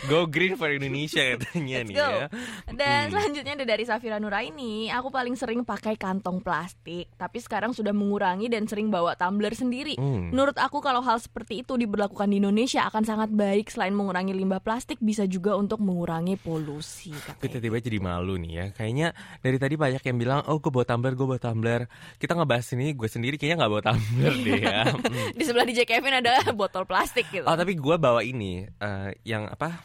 Go 0.06 0.24
green 0.24 0.54
for 0.54 0.70
Indonesia 0.70 1.18
katanya 1.35 1.83
Let's 1.83 1.90
nih 1.90 1.96
go. 1.98 2.06
ya. 2.06 2.26
Dan 2.70 3.02
selanjutnya 3.11 3.52
ada 3.59 3.66
dari 3.66 3.83
Safira 3.83 4.16
Nuraini, 4.16 4.87
aku 4.88 5.11
paling 5.11 5.35
sering 5.35 5.62
pakai 5.62 5.98
kantong 5.98 6.38
plastik, 6.38 7.11
tapi 7.14 7.38
sekarang 7.38 7.74
sudah 7.74 7.90
mengurangi 7.90 8.46
dan 8.46 8.64
sering 8.64 8.88
bawa 8.88 9.14
tumbler 9.14 9.52
sendiri. 9.52 9.98
Hmm. 9.98 10.30
Menurut 10.30 10.54
aku 10.54 10.78
kalau 10.78 11.02
hal 11.02 11.18
seperti 11.18 11.61
itu 11.61 11.74
diberlakukan 11.74 12.30
di 12.30 12.38
Indonesia 12.38 12.87
akan 12.87 13.02
sangat 13.02 13.30
baik 13.30 13.66
selain 13.66 13.92
mengurangi 13.92 14.30
limbah 14.30 14.62
plastik 14.62 15.00
bisa 15.00 15.26
juga 15.26 15.59
untuk 15.59 15.83
mengurangi 15.83 16.37
polusi. 16.37 17.11
Katanya. 17.11 17.40
tiba-tiba 17.42 17.76
jadi 17.80 17.98
malu 17.98 18.38
nih 18.38 18.52
ya. 18.52 18.64
Kayaknya 18.70 19.09
dari 19.40 19.56
tadi 19.59 19.74
banyak 19.74 20.02
yang 20.04 20.16
bilang, 20.16 20.40
oh 20.46 20.56
gue 20.56 20.70
bawa 20.70 20.87
tumbler, 20.87 21.12
gue 21.12 21.26
bawa 21.26 21.40
tumbler. 21.40 21.80
Kita 22.16 22.33
ngebahas 22.33 22.66
ini, 22.72 22.92
gue 22.92 23.09
sendiri 23.09 23.35
kayaknya 23.35 23.64
nggak 23.64 23.72
bawa 23.72 23.83
tumbler 23.83 24.33
deh 24.37 24.61
ya. 24.61 24.78
Hmm. 24.87 25.28
Di 25.38 25.42
sebelah 25.42 25.66
DJ 25.66 25.83
Kevin 25.83 26.20
ada 26.20 26.33
botol 26.60 26.84
plastik 26.84 27.24
gitu. 27.28 27.42
Oh 27.42 27.54
tapi 27.54 27.72
gue 27.72 27.96
bawa 27.96 28.20
ini, 28.20 28.62
eh, 28.66 29.08
yang 29.24 29.48
apa? 29.48 29.80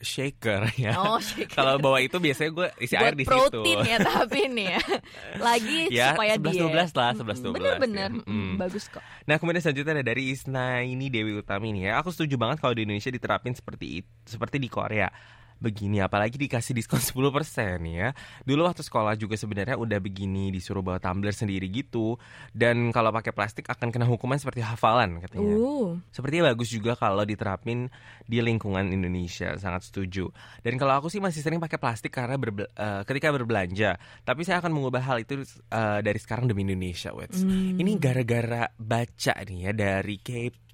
shaker 0.00 0.68
ya. 0.76 1.00
Oh, 1.00 1.16
shaker. 1.16 1.48
Kalau 1.54 1.80
bawa 1.80 1.96
itu 1.98 2.20
biasanya 2.20 2.50
gue 2.52 2.68
isi 2.78 2.92
Buat 2.92 3.02
air 3.02 3.14
di 3.16 3.24
situ. 3.24 3.32
protein 3.32 3.78
ya 3.82 3.98
tapi 3.98 4.40
nih 4.46 4.66
ya. 4.68 4.80
Lagi 5.48 5.78
Ya, 5.88 6.06
supaya 6.12 6.34
11, 6.36 6.44
diet. 6.44 6.60
12 6.60 6.92
lah, 6.92 7.10
11, 7.14 7.24
Mm, 7.24 7.40
12 7.42 7.56
Bener-bener, 7.56 8.10
ya. 8.12 8.20
Mm, 8.20 8.36
Mm. 8.44 8.54
bagus 8.60 8.84
kok. 8.86 9.00
Nah 9.24 9.36
kemudian 9.40 9.62
selanjutnya 9.62 9.92
ada 9.94 10.04
dari 10.04 10.22
Isna 10.28 10.84
ini 10.84 11.08
Dewi 11.08 11.32
Utami 11.34 11.72
nih 11.72 11.88
ya. 11.88 12.04
Aku 12.04 12.12
setuju 12.12 12.36
banget 12.36 12.60
kalau 12.60 12.76
di 12.76 12.84
Indonesia 12.84 13.08
diterapin 13.08 13.56
seperti 13.56 14.04
seperti 14.22 14.56
di 14.58 14.68
Korea. 14.68 15.08
Begini 15.58 16.02
apalagi 16.02 16.36
dikasih 16.36 16.74
diskon 16.76 17.00
10% 17.04 17.20
ya. 17.88 18.12
Dulu 18.42 18.66
waktu 18.66 18.82
sekolah 18.82 19.14
juga 19.18 19.34
sebenarnya 19.38 19.76
udah 19.78 19.98
begini 19.98 20.50
disuruh 20.54 20.82
bawa 20.84 20.98
tumbler 20.98 21.32
sendiri 21.32 21.66
gitu. 21.70 22.18
Dan 22.50 22.90
kalau 22.90 23.10
pakai 23.14 23.32
plastik 23.34 23.66
akan 23.70 23.90
kena 23.90 24.06
hukuman 24.06 24.36
seperti 24.36 24.60
hafalan 24.64 25.22
katanya. 25.22 25.56
Uh. 25.56 25.98
Sepertinya 26.10 26.52
bagus 26.52 26.70
juga 26.70 26.94
kalau 26.98 27.22
diterapin 27.22 27.88
di 28.24 28.40
lingkungan 28.40 28.88
Indonesia, 28.88 29.56
sangat 29.60 29.88
setuju. 29.88 30.28
Dan 30.64 30.80
kalau 30.80 30.98
aku 31.00 31.12
sih 31.12 31.20
masih 31.20 31.44
sering 31.44 31.60
pakai 31.60 31.76
plastik 31.76 32.12
karena 32.12 32.40
berbel- 32.40 32.72
eh, 32.72 33.02
ketika 33.04 33.28
berbelanja. 33.34 34.00
Tapi 34.24 34.42
saya 34.46 34.64
akan 34.64 34.72
mengubah 34.72 35.02
hal 35.04 35.20
itu 35.20 35.44
eh, 35.44 36.00
dari 36.00 36.18
sekarang 36.20 36.48
demi 36.48 36.64
Indonesia, 36.64 37.12
Wets. 37.12 37.44
Hmm. 37.44 37.76
Ini 37.76 37.92
gara-gara 38.00 38.68
baca 38.76 39.34
nih 39.44 39.58
ya 39.68 39.72
dari 39.76 40.16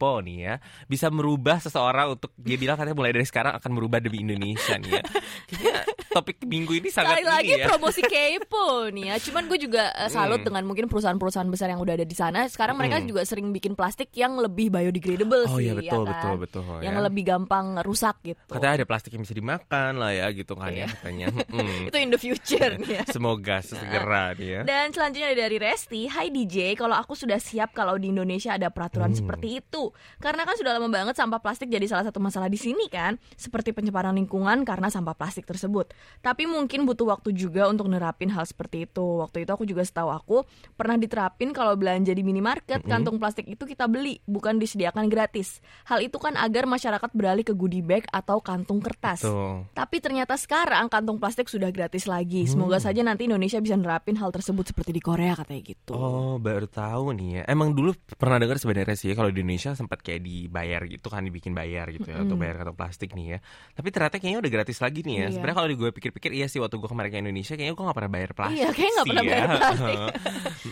Kepo 0.00 0.24
nih 0.24 0.36
ya, 0.40 0.54
bisa 0.88 1.12
merubah 1.12 1.60
seseorang 1.60 2.16
untuk 2.16 2.32
dia 2.34 2.56
bilang 2.56 2.72
katanya 2.74 2.96
mulai 2.96 3.12
dari 3.12 3.22
sekarang 3.22 3.52
akan 3.52 3.68
merubah 3.70 4.00
demi 4.00 4.24
Indonesia 4.24 4.72
nih 4.74 4.96
ya. 4.96 5.02
Kayaknya 5.44 5.76
topik 6.10 6.40
minggu 6.42 6.72
ini 6.74 6.88
sangat 6.88 7.20
Sekali 7.20 7.26
lagi 7.28 7.52
ya. 7.54 7.66
promosi 7.68 8.00
kepo 8.00 8.66
nih 8.88 9.04
ya. 9.06 9.16
Cuman 9.20 9.44
gue 9.44 9.58
juga 9.60 9.92
uh, 9.92 10.08
salut 10.08 10.40
Hmm. 10.40 10.48
dengan 10.48 10.64
mungkin 10.64 10.88
perusahaan-perusahaan 10.88 11.44
besar 11.46 11.68
yang 11.68 11.78
udah 11.78 11.94
ada 11.94 12.02
di 12.02 12.16
sana. 12.16 12.48
Sekarang 12.48 12.74
mereka 12.74 12.96
Hmm. 12.96 13.12
juga 13.12 13.22
sering 13.22 13.52
bikin 13.52 13.76
plastik 13.76 14.08
yang 14.14 14.40
lebih 14.40 14.72
biodegradable 14.72 15.44
Oh 15.44 15.60
sih. 15.60 15.68
iya 15.68 15.76
betul 15.76 15.84
ya 16.00 16.08
kan? 16.08 16.08
betul 16.08 16.34
betul 16.40 16.62
Yang 16.80 16.96
ya. 16.96 17.04
lebih 17.04 17.22
gampang 17.26 17.66
rusak 17.82 18.16
gitu. 18.24 18.40
Katanya 18.48 18.74
ada 18.74 18.86
plastik 18.86 19.12
yang 19.12 19.22
bisa 19.22 19.36
dimakan 19.36 19.92
lah 19.96 20.12
ya 20.12 20.32
gitu 20.32 20.56
kan 20.56 20.72
Iya. 20.72 20.80
ya 20.80 20.86
katanya. 20.90 21.26
Mm. 21.50 21.90
Itu 21.90 21.96
in 21.98 22.08
the 22.08 22.16
future 22.16 22.72
nih 22.74 22.92
ya. 22.96 23.04
Semoga 23.06 23.60
segera 23.60 24.32
nih 24.32 24.48
ya. 24.50 24.60
Dan 24.62 24.86
selanjutnya 24.90 25.34
dari 25.34 25.58
Resti, 25.58 26.06
Hai 26.06 26.30
DJ, 26.30 26.72
kalau 26.72 26.94
aku 26.94 27.12
sudah 27.12 27.36
siap 27.36 27.74
kalau 27.74 27.98
di 27.98 28.08
Indonesia 28.08 28.54
ada 28.54 28.70
peraturan 28.70 29.12
Hmm. 29.12 29.18
seperti 29.18 29.60
itu. 29.60 29.89
Karena 30.18 30.46
kan 30.46 30.55
sudah 30.57 30.76
lama 30.76 30.88
banget 30.90 31.14
sampah 31.16 31.40
plastik 31.42 31.68
jadi 31.68 31.87
salah 31.87 32.07
satu 32.07 32.18
masalah 32.22 32.46
di 32.46 32.57
sini 32.57 32.87
kan, 32.90 33.16
seperti 33.35 33.74
pencemaran 33.74 34.14
lingkungan 34.14 34.62
karena 34.64 34.88
sampah 34.88 35.14
plastik 35.14 35.44
tersebut. 35.44 35.92
Tapi 36.20 36.46
mungkin 36.46 36.85
butuh 36.85 37.11
waktu 37.11 37.33
juga 37.33 37.66
untuk 37.68 37.88
nerapin 37.90 38.31
hal 38.33 38.44
seperti 38.44 38.85
itu. 38.88 39.22
Waktu 39.22 39.44
itu 39.44 39.50
aku 39.50 39.64
juga 39.64 39.83
setahu 39.83 40.11
aku 40.11 40.37
pernah 40.74 40.96
diterapin 40.96 41.50
kalau 41.50 41.74
belanja 41.74 42.12
di 42.12 42.22
minimarket, 42.22 42.83
kantung 42.85 43.16
plastik 43.20 43.46
itu 43.46 43.64
kita 43.64 43.87
beli, 43.90 44.18
bukan 44.24 44.57
disediakan 44.59 45.09
gratis. 45.09 45.59
Hal 45.87 46.00
itu 46.05 46.16
kan 46.16 46.37
agar 46.37 46.64
masyarakat 46.66 47.11
beralih 47.12 47.44
ke 47.44 47.55
goodie 47.57 47.85
bag 47.85 48.07
atau 48.11 48.38
kantung 48.40 48.81
kertas. 48.81 49.24
Tuh. 49.24 49.66
Tapi 49.72 49.96
ternyata 49.98 50.37
sekarang 50.37 50.88
kantong 50.88 51.20
plastik 51.20 51.48
sudah 51.48 51.68
gratis 51.72 52.07
lagi. 52.07 52.46
Semoga 52.46 52.79
Hmm. 52.81 52.87
saja 52.90 53.00
nanti 53.05 53.26
Indonesia 53.29 53.61
bisa 53.61 53.76
nerapin 53.76 54.16
hal 54.16 54.31
tersebut 54.31 54.72
seperti 54.72 54.94
di 54.94 55.03
Korea 55.03 55.37
katanya 55.37 55.62
gitu. 55.64 55.92
Oh 55.92 56.37
baru 56.37 56.68
tahu 56.68 57.16
nih 57.16 57.29
ya. 57.40 57.42
Emang 57.48 57.72
dulu 57.72 57.92
pernah 58.16 58.40
dengar 58.40 58.57
sebenarnya 58.61 58.96
sih 58.96 59.12
ya, 59.12 59.14
kalau 59.16 59.33
di 59.33 59.40
Indonesia 59.40 59.72
sempat 59.81 60.05
kayak 60.05 60.21
dibayar 60.21 60.85
gitu 60.85 61.09
kan 61.09 61.25
dibikin 61.25 61.57
bayar 61.57 61.88
gitu 61.88 62.05
ya 62.05 62.21
untuk 62.21 62.37
bayar 62.37 62.61
kantong 62.61 62.77
plastik 62.77 63.16
nih 63.16 63.37
ya. 63.37 63.38
Tapi 63.73 63.88
ternyata 63.88 64.21
kayaknya 64.21 64.40
udah 64.45 64.53
gratis 64.53 64.79
lagi 64.79 65.01
nih 65.01 65.14
ya. 65.14 65.21
Iya. 65.25 65.29
Sebenarnya 65.33 65.57
kalau 65.57 65.69
gue 65.73 65.90
pikir-pikir 65.97 66.31
iya 66.37 66.47
sih 66.47 66.61
waktu 66.61 66.77
gue 66.77 66.87
kemarin 66.87 67.09
ke 67.09 67.19
Indonesia 67.19 67.55
kayaknya 67.57 67.73
gue 67.73 67.85
gak 67.88 67.97
pernah 67.97 68.12
bayar 68.12 68.31
plastik. 68.37 68.59
Iya, 68.61 68.69
kayak 68.71 68.90
nggak 68.93 69.07
sih 69.07 69.11
pernah 69.11 69.25
ya. 69.25 69.31
bayar 69.33 69.49
plastik. 69.57 69.99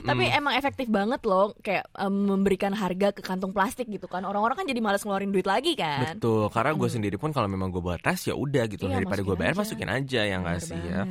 Tapi 0.04 0.24
emang 0.28 0.54
efektif 0.54 0.86
banget 0.88 1.20
loh, 1.24 1.46
kayak 1.60 1.84
em, 1.96 2.14
memberikan 2.28 2.72
harga 2.76 3.08
ke 3.10 3.22
kantong 3.24 3.52
plastik 3.52 3.88
gitu 3.88 4.04
kan. 4.04 4.22
Orang-orang 4.22 4.60
kan 4.60 4.66
jadi 4.68 4.80
malas 4.84 5.00
ngeluarin 5.02 5.32
duit 5.32 5.48
lagi 5.48 5.72
kan. 5.72 6.20
Betul, 6.20 6.52
karena 6.52 6.76
gue 6.76 6.88
sendiri 6.88 7.16
pun 7.16 7.32
kalau 7.32 7.48
memang 7.48 7.72
gue 7.72 7.80
bawa 7.80 7.96
tas 7.96 8.20
ya 8.24 8.36
udah 8.36 8.68
gitu 8.68 8.84
Iya, 8.84 9.00
daripada 9.00 9.20
gue 9.24 9.36
bayar 9.36 9.54
aja. 9.56 9.60
masukin 9.64 9.88
aja 9.88 10.20
ya 10.22 10.36
nggak 10.38 10.58
Bener 10.60 10.68
sih 10.68 10.80
ya. 10.84 11.02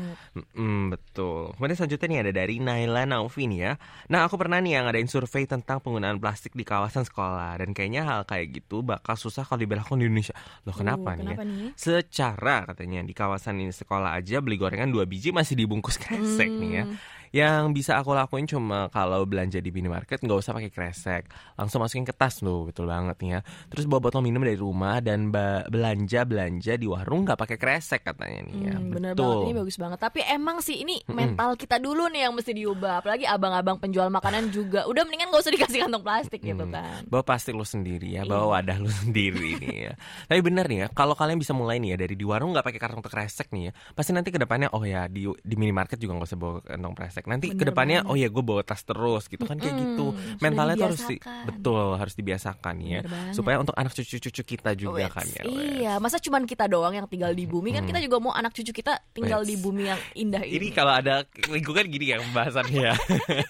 Mm, 0.53 0.83
betul. 0.93 1.53
Kemudian 1.57 1.77
selanjutnya 1.77 2.07
nih 2.07 2.19
ada 2.21 2.31
dari 2.33 2.55
Naila 2.59 3.03
Naufi 3.05 3.43
nih 3.47 3.59
ya. 3.59 3.73
Nah 4.09 4.25
aku 4.25 4.35
pernah 4.35 4.59
nih 4.59 4.77
yang 4.77 4.83
ngadain 4.85 5.09
survei 5.09 5.45
tentang 5.45 5.79
penggunaan 5.79 6.17
plastik 6.17 6.53
di 6.53 6.61
kawasan 6.61 7.03
sekolah 7.03 7.57
dan 7.57 7.71
kayaknya 7.87 8.03
hal 8.03 8.27
kayak 8.27 8.51
gitu 8.51 8.83
bakal 8.83 9.15
susah 9.15 9.47
kalau 9.47 9.63
diberlakukan 9.63 9.95
di 9.95 10.11
Indonesia. 10.11 10.35
Loh 10.67 10.75
kenapa 10.75 11.15
Uh, 11.15 11.15
nih? 11.15 11.23
kenapa 11.23 11.41
ya? 11.41 11.47
nih? 11.47 11.69
Secara 11.79 12.55
katanya 12.67 12.99
di 12.99 13.15
kawasan 13.15 13.63
ini 13.63 13.71
sekolah 13.71 14.11
aja 14.11 14.43
beli 14.43 14.59
gorengan 14.59 14.91
dua 14.91 15.07
biji 15.07 15.31
masih 15.31 15.55
dibungkus 15.55 15.95
kresek 15.95 16.51
nih 16.51 16.71
ya. 16.73 16.85
Yang 17.29 17.63
bisa 17.73 17.91
aku 17.95 18.11
lakuin 18.11 18.45
cuma 18.45 18.87
kalau 18.87 19.23
belanja 19.23 19.57
di 19.57 19.69
minimarket 19.69 20.19
nggak 20.19 20.37
usah 20.37 20.53
pakai 20.53 20.71
kresek, 20.71 21.23
langsung 21.55 21.79
masukin 21.79 22.03
ke 22.03 22.11
tas 22.11 22.39
loh, 22.41 22.65
betul 22.65 22.87
banget 22.87 23.17
nih 23.19 23.29
ya. 23.29 23.39
Terus 23.67 23.85
bawa 23.85 24.01
botol 24.03 24.21
minum 24.21 24.41
dari 24.41 24.55
rumah 24.55 24.99
dan 24.99 25.29
belanja 25.31 26.23
belanja 26.23 26.73
di 26.75 26.87
warung 26.87 27.23
nggak 27.23 27.37
pakai 27.37 27.57
kresek 27.57 28.01
katanya 28.03 28.41
nih 28.43 28.57
ya. 28.63 28.75
Hmm, 28.75 28.89
bener 28.89 29.11
betul. 29.13 29.25
banget 29.27 29.43
ini 29.43 29.53
bagus 29.55 29.77
banget. 29.77 29.99
Tapi 29.99 30.19
emang 30.23 30.57
sih 30.59 30.77
ini 30.79 31.01
mental 31.07 31.55
kita 31.55 31.77
dulu 31.77 32.07
nih 32.07 32.27
yang 32.27 32.33
mesti 32.33 32.51
diubah. 32.51 32.99
Apalagi 32.99 33.25
abang-abang 33.25 33.77
penjual 33.77 34.07
makanan 34.07 34.49
juga. 34.49 34.85
Udah 34.85 35.03
mendingan 35.03 35.29
gak 35.29 35.41
usah 35.41 35.53
dikasih 35.53 35.79
kantong 35.83 36.03
plastik 36.03 36.41
gitu 36.41 36.63
Hmm. 36.63 36.73
kan. 36.73 37.01
Bawa 37.05 37.23
plastik 37.23 37.53
lo 37.53 37.63
sendiri 37.63 38.13
ya, 38.13 38.23
Iya. 38.23 38.29
bawa 38.29 38.59
wadah 38.59 38.77
lo 38.79 38.89
sendiri 39.05 39.57
nih 39.57 39.77
ya. 39.87 39.93
Tapi 40.25 40.39
bener 40.41 40.65
nih 40.65 40.79
ya, 40.83 40.87
kalau 40.89 41.13
kalian 41.13 41.37
bisa 41.37 41.51
mulai 41.51 41.77
nih 41.77 41.93
ya 41.93 41.97
dari 41.97 42.15
di 42.15 42.25
warung 42.25 42.51
nggak 42.51 42.65
pakai 42.65 42.79
kantong 42.79 43.03
kresek 43.03 43.51
nih 43.51 43.69
ya, 43.69 43.71
pasti 43.93 44.11
nanti 44.11 44.29
ke 44.29 44.39
depannya 44.39 44.71
oh 44.71 44.83
ya 44.83 45.05
di 45.07 45.27
di 45.27 45.55
minimarket 45.55 45.97
juga 45.97 46.17
nggak 46.17 46.27
usah 46.27 46.39
bawa 46.39 46.55
kantong 46.61 46.95
kresek. 47.17 47.25
Nanti 47.27 47.47
Bener 47.49 47.57
ke 47.57 47.63
depannya 47.65 47.99
banget. 48.01 48.11
oh 48.11 48.17
ya 48.17 48.27
gue 48.27 48.43
bawa 48.43 48.61
tas 48.61 48.81
terus 48.81 49.23
gitu 49.25 49.43
kan 49.43 49.55
kayak 49.55 49.73
Mm-mm, 49.73 49.83
gitu. 49.89 50.05
Mentalnya 50.37 50.75
tuh 50.75 50.85
harus 50.87 51.01
di- 51.03 51.21
betul 51.43 51.75
harus 51.93 52.13
dibiasakan 52.13 52.75
ya, 52.79 52.99
Bener 52.99 53.09
banget. 53.09 53.33
supaya 53.33 53.55
untuk 53.57 53.73
anak 53.73 53.91
cucu-cucu 53.91 54.41
kita 54.47 54.71
juga 54.73 55.03
Wets, 55.03 55.13
kan 55.13 55.25
ya. 55.27 55.43
Iya, 55.43 55.93
masa 55.97 56.17
cuman 56.17 56.43
kita 56.43 56.65
doang 56.65 56.93
yang 56.93 57.05
tinggal 57.05 57.31
di 57.31 57.43
bumi 57.43 57.71
kan 57.71 57.83
kita 57.83 57.97
juga 57.99 58.17
mau 58.19 58.31
anak 58.31 58.53
cucu 58.53 58.69
kita 58.71 59.01
tinggal 59.11 59.41
Wets. 59.41 59.49
di 59.49 59.55
bumi 59.57 59.83
yang 59.85 59.99
indah 60.13 60.41
ini. 60.41 60.55
Ini 60.55 60.67
kalau 60.71 60.93
ada 60.93 61.21
lingkungan 61.43 61.85
gini 61.85 62.05
ya 62.07 62.21
pembahasannya 62.21 62.81
ya. 62.83 62.93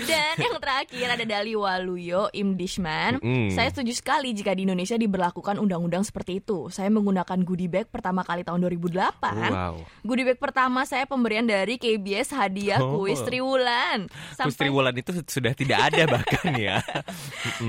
Dan 0.00 0.34
yang 0.36 0.56
terakhir 0.56 1.06
ada 1.10 1.24
Dali 1.24 1.54
Waluyo 1.54 2.28
Imdishman. 2.30 3.18
Mm. 3.20 3.50
Saya 3.50 3.68
setuju 3.68 3.92
sekali 3.92 4.32
jika 4.32 4.52
di 4.52 4.62
Indonesia 4.62 4.94
diberlakukan 4.94 5.56
undang-undang 5.56 6.02
seperti 6.02 6.40
itu. 6.40 6.68
Saya 6.68 6.88
menggunakan 6.88 7.38
goodie 7.40 7.66
bag 7.66 7.88
pertama 7.88 8.20
kali 8.20 8.42
tahun 8.42 8.60
2008. 8.60 8.92
wow. 9.48 9.74
Goodie 10.02 10.26
bag 10.26 10.38
pertama 10.38 10.84
saya 10.84 11.04
pemberian 11.04 11.44
dari 11.44 11.76
KBS 11.76 12.32
hadiah 12.32 12.78
Oh. 12.80 12.99
Kuis 13.00 13.20
Triwulan. 13.24 14.06
Kus 14.36 14.56
Triwulan 14.56 14.94
itu 14.94 15.10
sudah 15.24 15.56
tidak 15.56 15.90
ada 15.90 16.02
bahkan 16.14 16.52
ya. 16.54 16.84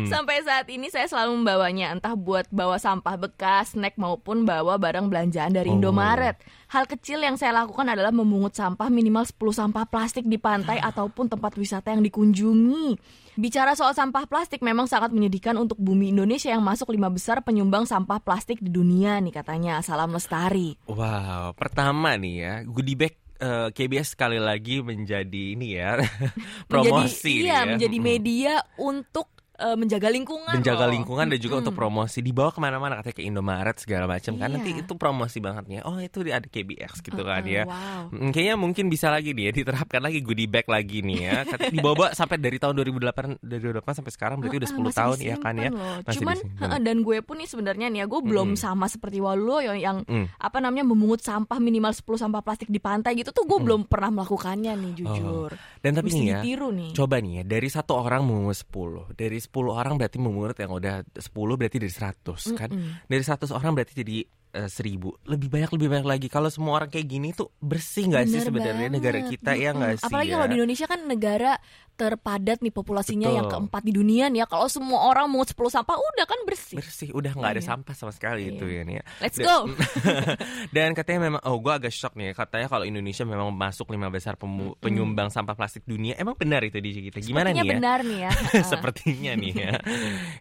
Sampai 0.08 0.44
saat 0.44 0.68
ini 0.68 0.92
saya 0.92 1.08
selalu 1.08 1.42
membawanya 1.42 1.96
entah 1.96 2.14
buat 2.14 2.48
bawa 2.52 2.76
sampah 2.78 3.16
bekas, 3.16 3.74
snack 3.74 3.96
maupun 3.96 4.44
bawa 4.44 4.76
barang 4.76 5.08
belanjaan 5.08 5.56
dari 5.56 5.72
Oh. 5.72 5.80
Indomaret. 5.80 6.36
Hal 6.68 6.84
kecil 6.84 7.24
yang 7.24 7.40
saya 7.40 7.56
lakukan 7.64 7.88
adalah 7.88 8.12
memungut 8.12 8.52
sampah 8.52 8.88
minimal 8.88 9.24
10 9.24 9.36
sampah 9.56 9.88
plastik 9.88 10.24
di 10.24 10.36
pantai 10.36 10.80
ataupun 10.80 11.28
tempat 11.28 11.56
wisata 11.56 11.92
yang 11.92 12.04
dikunjungi. 12.04 13.00
Bicara 13.32 13.80
soal 13.80 13.96
sampah 13.96 14.28
plastik 14.28 14.60
memang 14.60 14.92
sangat 14.92 15.16
menyedihkan 15.16 15.56
untuk 15.56 15.80
bumi 15.80 16.12
Indonesia 16.12 16.52
yang 16.52 16.60
masuk 16.60 16.92
lima 16.92 17.08
besar 17.08 17.40
penyumbang 17.40 17.88
sampah 17.88 18.20
plastik 18.20 18.60
di 18.60 18.68
dunia 18.68 19.16
nih 19.24 19.32
katanya. 19.32 19.80
Salam 19.80 20.12
lestari. 20.12 20.76
Wow, 20.84 21.56
pertama 21.56 22.20
nih 22.20 22.36
ya, 22.36 22.54
goodie 22.68 23.00
bag 23.00 23.16
eh, 23.42 23.68
KBS 23.74 24.14
sekali 24.14 24.38
lagi 24.38 24.86
menjadi 24.86 25.58
ini 25.58 25.76
ya 25.76 25.98
promosi 26.72 27.42
menjadi, 27.42 27.50
iya, 27.50 27.60
ya. 27.66 27.70
menjadi 27.76 27.98
media 27.98 28.54
untuk 28.78 29.41
eh, 29.64 29.76
menjaga 29.76 30.08
lingkungan. 30.08 30.54
menjaga 30.54 30.84
loh. 30.84 30.92
lingkungan 30.92 31.26
dan 31.28 31.38
juga 31.38 31.56
untuk 31.60 31.74
promosi 31.74 32.20
dibawa 32.20 32.50
ke 32.50 32.58
mana-mana 32.58 32.98
katanya 32.98 33.14
ke 33.14 33.24
Indomaret 33.24 33.78
segala 33.78 34.06
macam 34.08 34.34
kan 34.34 34.44
Iya. 34.44 34.56
nanti 34.56 34.70
itu 34.76 34.94
promosi 34.94 35.38
banget 35.38 35.64
nih 35.66 35.80
oh 35.82 35.98
itu 35.98 36.20
di- 36.20 36.32
ada 36.32 36.44
KBX 36.44 36.92
gitu 37.00 37.22
kan 37.22 37.42
Uh-uh, 37.42 37.54
ya 37.54 37.64
wow. 37.64 38.02
Mm, 38.10 38.30
kayaknya 38.32 38.56
mungkin 38.56 38.86
bisa 38.88 39.08
lagi 39.08 39.32
nih 39.32 39.44
ya 39.44 39.52
diterapkan 39.54 40.02
lagi 40.02 40.20
goodie 40.20 40.46
bag 40.46 40.66
lagi 40.66 41.00
nih 41.00 41.20
ya 41.22 41.38
Katanya 41.44 41.72
dibawa 41.72 42.06
sampai 42.12 42.38
dari 42.38 42.58
tahun 42.58 42.74
2008 42.76 43.40
dari 43.40 43.62
2008 43.62 43.94
sampai 43.96 44.12
sekarang 44.12 44.36
berarti 44.38 44.58
udah 44.58 44.70
10 44.70 44.82
Ah, 44.82 44.94
tahun 44.98 45.18
ya 45.22 45.36
kan 45.38 45.54
ya 45.56 45.70
loh. 45.70 45.80
Masih 46.02 46.16
Cuman 46.18 46.36
disimpan. 46.36 46.62
heeh, 46.64 46.80
dan 46.82 46.98
gue 47.00 47.18
pun 47.22 47.36
nih 47.36 47.48
sebenarnya 47.48 47.88
nih 47.88 48.00
ya 48.00 48.08
gue 48.08 48.22
belum 48.22 48.50
sama 48.56 48.86
seperti 48.86 49.18
Waluyo 49.20 49.72
yang, 49.72 49.78
yang 49.78 49.98
Mm. 50.04 50.26
apa 50.36 50.58
namanya 50.58 50.86
memungut 50.86 51.20
sampah 51.20 51.58
minimal 51.58 51.92
10 51.92 52.04
sampah 52.18 52.42
plastik 52.42 52.68
di 52.68 52.80
pantai 52.80 53.14
gitu 53.14 53.30
tuh 53.30 53.44
gue 53.44 53.60
belum 53.60 53.86
pernah 53.86 54.10
melakukannya 54.14 54.74
nih 54.74 54.94
jujur. 54.96 55.52
Oh. 55.52 55.80
Dan 55.80 55.92
tapi 55.94 56.08
Mesti 56.08 56.18
nih 56.18 56.28
ya, 56.28 56.40
ditiru 56.40 56.70
nih. 56.70 56.92
coba 56.92 57.16
nih 57.18 57.34
ya, 57.34 57.44
dari 57.44 57.68
satu 57.68 57.92
orang 57.96 58.22
memungut 58.24 58.56
10. 58.56 59.12
Dari 59.12 59.38
10 59.38 59.51
orang 59.60 60.00
berarti 60.00 60.18
memungut 60.18 60.56
yang 60.56 60.72
udah 60.72 61.04
10 61.04 61.60
berarti 61.60 61.78
dari 61.78 61.94
100 61.94 62.60
kan. 62.60 62.70
Dari 63.06 63.24
100 63.24 63.52
orang 63.52 63.72
berarti 63.76 63.94
jadi 64.00 64.18
eh, 64.56 64.70
1000. 64.70 65.28
Lebih 65.28 65.48
banyak 65.52 65.70
lebih 65.76 65.88
banyak 65.92 66.08
lagi. 66.08 66.28
Kalau 66.32 66.48
semua 66.48 66.80
orang 66.80 66.88
kayak 66.88 67.08
gini 67.08 67.36
tuh 67.36 67.52
bersih 67.60 68.08
nggak 68.08 68.26
sih 68.32 68.40
sebenarnya 68.42 68.88
negara 68.88 69.20
kita 69.26 69.52
ya 69.60 69.76
nggak 69.76 70.00
sih? 70.00 70.08
Apalagi 70.08 70.30
ya? 70.32 70.36
kalau 70.40 70.48
di 70.48 70.56
Indonesia 70.62 70.88
kan 70.88 71.00
negara 71.04 71.52
terpadat 71.94 72.60
nih 72.60 72.70
populasinya 72.70 73.28
Betul. 73.28 73.38
yang 73.38 73.48
keempat 73.48 73.82
di 73.82 73.92
dunia 73.92 74.26
nih 74.28 74.42
ya. 74.42 74.46
Kalau 74.46 74.66
semua 74.66 75.06
orang 75.06 75.26
mungut 75.26 75.48
10 75.48 75.70
sampah 75.72 75.96
udah 75.96 76.26
kan 76.26 76.40
bersih. 76.44 76.78
bersih 76.78 77.10
udah 77.12 77.32
nggak 77.32 77.52
ada 77.52 77.60
Iya. 77.60 77.68
sampah 77.68 77.94
sama 77.94 78.10
sekali 78.10 78.50
itu 78.50 78.64
ya 78.64 78.82
nih 78.82 78.96
ya. 78.98 79.04
Let's 79.20 79.38
Dan- 79.38 79.46
go. 79.46 79.58
Dan 80.76 80.92
katanya 80.92 81.20
memang 81.24 81.42
oh 81.44 81.58
gue 81.58 81.72
agak 81.72 81.90
shock 81.90 82.14
nih 82.14 82.32
katanya 82.32 82.68
kalau 82.68 82.84
Indonesia 82.84 83.22
memang 83.22 83.50
masuk 83.50 83.90
lima 83.90 84.08
besar 84.08 84.36
pemu- 84.36 84.74
penyumbang 84.78 85.28
sampah 85.28 85.54
plastik 85.54 85.84
dunia. 85.84 86.16
Emang 86.16 86.34
benar 86.34 86.62
itu 86.62 86.78
di 86.78 87.10
kita? 87.10 87.20
Gimana 87.20 87.50
Sepertinya 87.50 87.62
nih 87.62 87.68
ya? 87.68 87.74
benar 87.76 88.00
nih 88.02 88.20
ya. 88.20 88.32
Sepertinya 88.72 89.32
nih 89.36 89.54
ya. 89.54 89.72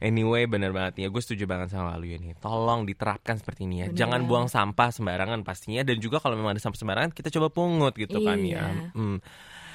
Anyway, 0.00 0.44
bener 0.44 0.70
banget 0.70 0.92
nih 0.96 1.02
ya. 1.04 1.08
Gue 1.08 1.20
setuju 1.20 1.44
banget 1.44 1.70
sama 1.70 1.94
lu 1.94 2.06
ya 2.06 2.16
nih. 2.16 2.34
Tolong 2.36 2.82
diterapkan 2.82 3.36
seperti 3.36 3.64
ini 3.64 3.84
ya. 3.84 3.86
Bener 3.86 3.98
jangan 3.98 4.20
Iya. 4.20 4.28
buang 4.28 4.46
sampah 4.46 4.88
sembarangan 4.90 5.40
pastinya 5.40 5.82
dan 5.82 5.96
juga 5.96 6.18
kalau 6.18 6.34
memang 6.34 6.52
ada 6.52 6.62
sampah 6.62 6.78
sembarangan 6.78 7.10
kita 7.10 7.28
coba 7.30 7.48
pungut 7.48 7.94
gitu 7.94 8.20
kan 8.20 8.38
ya. 8.40 8.64
Iya. 8.64 8.92
Hmm. 8.92 9.18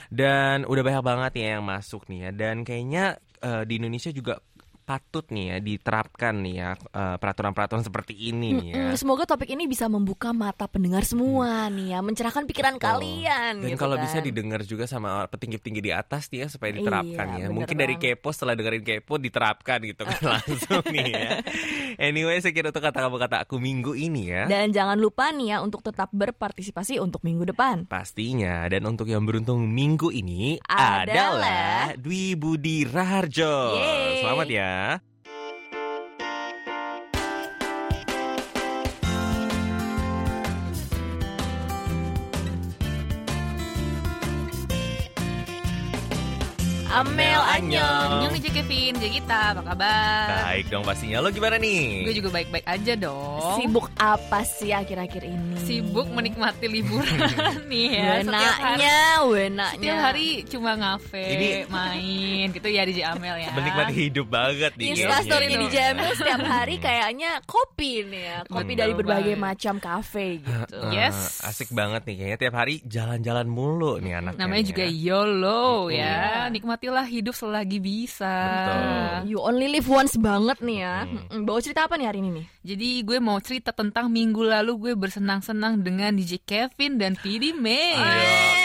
Dan 0.10 0.66
udah 0.66 0.84
banyak 0.84 1.04
banget 1.04 1.32
ya 1.42 1.48
yang 1.58 1.66
masuk 1.66 2.06
nih 2.10 2.30
ya. 2.30 2.32
Dan 2.34 2.68
kayaknya 2.68 3.18
eh, 3.42 3.64
di 3.68 3.74
Indonesia 3.78 4.12
juga 4.12 4.42
patut 4.86 5.26
nih 5.28 5.46
ya 5.50 5.58
diterapkan 5.58 6.46
nih 6.46 6.56
ya 6.56 6.70
eh, 6.78 7.16
peraturan-peraturan 7.18 7.82
seperti 7.82 8.14
ini 8.14 8.54
nih 8.54 8.68
ya. 8.70 8.86
Semoga 8.94 9.26
topik 9.26 9.50
ini 9.50 9.66
bisa 9.66 9.90
membuka 9.90 10.30
mata 10.30 10.70
pendengar 10.70 11.02
semua 11.02 11.68
nih 11.68 11.92
ya, 11.92 12.00
mencerahkan 12.00 12.46
pikiran 12.46 12.78
Betul. 12.78 12.86
kalian. 12.86 13.54
Dan 13.60 13.74
gitu 13.74 13.82
kalau 13.82 13.98
bisa 13.98 14.22
kan. 14.22 14.24
didengar 14.24 14.62
juga 14.62 14.86
sama 14.86 15.26
petinggi-petinggi 15.26 15.82
di 15.82 15.92
atas 15.92 16.30
nih 16.30 16.46
ya 16.46 16.48
supaya 16.48 16.72
diterapkan 16.72 17.26
Iya, 17.36 17.42
ya. 17.42 17.48
Mungkin 17.50 17.76
dari 17.76 17.98
banget. 17.98 18.22
kepo 18.22 18.30
setelah 18.30 18.54
dengerin 18.54 18.84
kepo 18.86 19.18
diterapkan 19.18 19.80
gitu 19.82 20.06
kan 20.06 20.22
langsung 20.38 20.86
nih 20.88 21.08
ya. 21.10 21.30
Anyway, 21.98 22.38
sekian 22.38 22.70
untuk 22.70 22.80
kata-kata 22.80 23.42
aku 23.42 23.58
minggu 23.58 23.98
ini 23.98 24.30
ya. 24.30 24.46
Dan 24.46 24.70
jangan 24.70 25.02
lupa 25.02 25.34
nih 25.34 25.56
ya 25.56 25.58
untuk 25.60 25.82
tetap 25.82 26.14
berpartisipasi 26.14 27.02
untuk 27.02 27.26
minggu 27.26 27.50
depan. 27.50 27.90
Pastinya 27.90 28.70
dan 28.70 28.86
untuk 28.86 29.10
yang 29.10 29.26
beruntung 29.26 29.66
minggu 29.66 30.14
ini 30.14 30.62
Adalah 30.62 31.02
adalah 31.02 31.98
Dwi 31.98 32.38
Budi 32.38 32.86
Raharjo. 32.86 33.56
Yeay. 33.74 34.22
Selamat 34.22 34.48
ya. 34.48 34.75
있습니다. 34.76 35.15
Amel 46.96 47.42
Anyong. 47.52 48.24
Annyeong 48.24 48.40
Ije 48.40 48.50
Kevin, 48.50 48.96
Ije 48.96 49.10
kita, 49.14 49.52
apa 49.52 49.62
kabar? 49.66 50.48
Baik 50.48 50.72
dong 50.72 50.80
pastinya. 50.82 51.20
Lo 51.20 51.28
gimana 51.28 51.60
nih? 51.60 52.08
Gue 52.08 52.16
juga 52.16 52.32
baik-baik 52.32 52.64
aja 52.64 52.94
dong. 52.96 53.60
Sibuk 53.60 53.92
apa 53.96 54.40
sih 54.42 54.72
akhir-akhir 54.72 55.28
ini? 55.28 55.60
Sibuk 55.60 56.08
menikmati 56.08 56.66
liburan 56.66 57.20
nih 57.68 57.88
ya. 57.92 58.24
Wenaknya, 58.24 58.98
wenaknya. 59.28 59.76
setiap 59.76 60.00
hari 60.02 60.28
cuma 60.46 60.72
ngafe, 60.74 61.20
Ini- 61.26 61.68
main 61.68 62.48
gitu 62.50 62.68
ya 62.70 62.88
di 62.88 63.04
Amel 63.04 63.36
ya. 63.38 63.52
Menikmati 63.52 63.94
hidup 64.02 64.28
banget 64.28 64.72
nih. 64.74 64.88
Insta 64.96 65.18
story 65.20 65.46
kayaknya. 65.46 65.60
di 65.60 65.68
Jamil 65.70 66.12
setiap 66.16 66.42
hari 66.42 66.76
kayaknya 66.86 67.32
kopi 67.44 68.08
nih 68.08 68.24
ya, 68.24 68.38
kopi 68.48 68.72
dari 68.74 68.94
berbagai 68.94 69.36
banget. 69.36 69.44
macam 69.52 69.76
kafe 69.78 70.40
gitu. 70.40 70.80
Eh, 70.82 70.94
Yes. 70.96 71.44
asik 71.44 71.76
banget 71.76 72.08
nih 72.08 72.16
kayaknya 72.16 72.40
tiap 72.40 72.56
hari 72.56 72.80
jalan-jalan 72.82 73.44
mulu 73.46 74.00
nih 74.00 74.16
anaknya. 74.16 74.40
Namanya 74.40 74.64
nih 74.64 74.70
juga 74.72 74.84
ya. 74.86 74.96
YOLO 74.96 75.68
Iya. 75.86 76.08
ya. 76.48 76.48
Nikmatilah 76.86 77.10
hidup 77.10 77.34
selagi 77.34 77.82
bisa. 77.82 78.30
Betul. 78.30 79.34
You 79.34 79.42
only 79.42 79.74
live 79.74 79.90
once 79.90 80.14
banget 80.22 80.62
nih 80.62 80.86
ya. 80.86 81.10
Hmm. 81.10 81.26
Mm, 81.34 81.44
Bawa 81.50 81.58
cerita 81.58 81.90
apa 81.90 81.98
nih 81.98 82.06
hari 82.06 82.22
ini 82.22 82.30
nih? 82.30 82.46
Jadi 82.62 82.90
gue 83.02 83.18
mau 83.18 83.42
cerita 83.42 83.74
tentang 83.74 84.06
minggu 84.14 84.46
lalu 84.46 84.78
gue 84.78 84.94
bersenang-senang 84.94 85.82
dengan 85.82 86.14
DJ 86.14 86.46
Kevin 86.46 87.02
dan 87.02 87.18
PD 87.18 87.58
May. 87.58 87.98
Oke. 87.98 88.65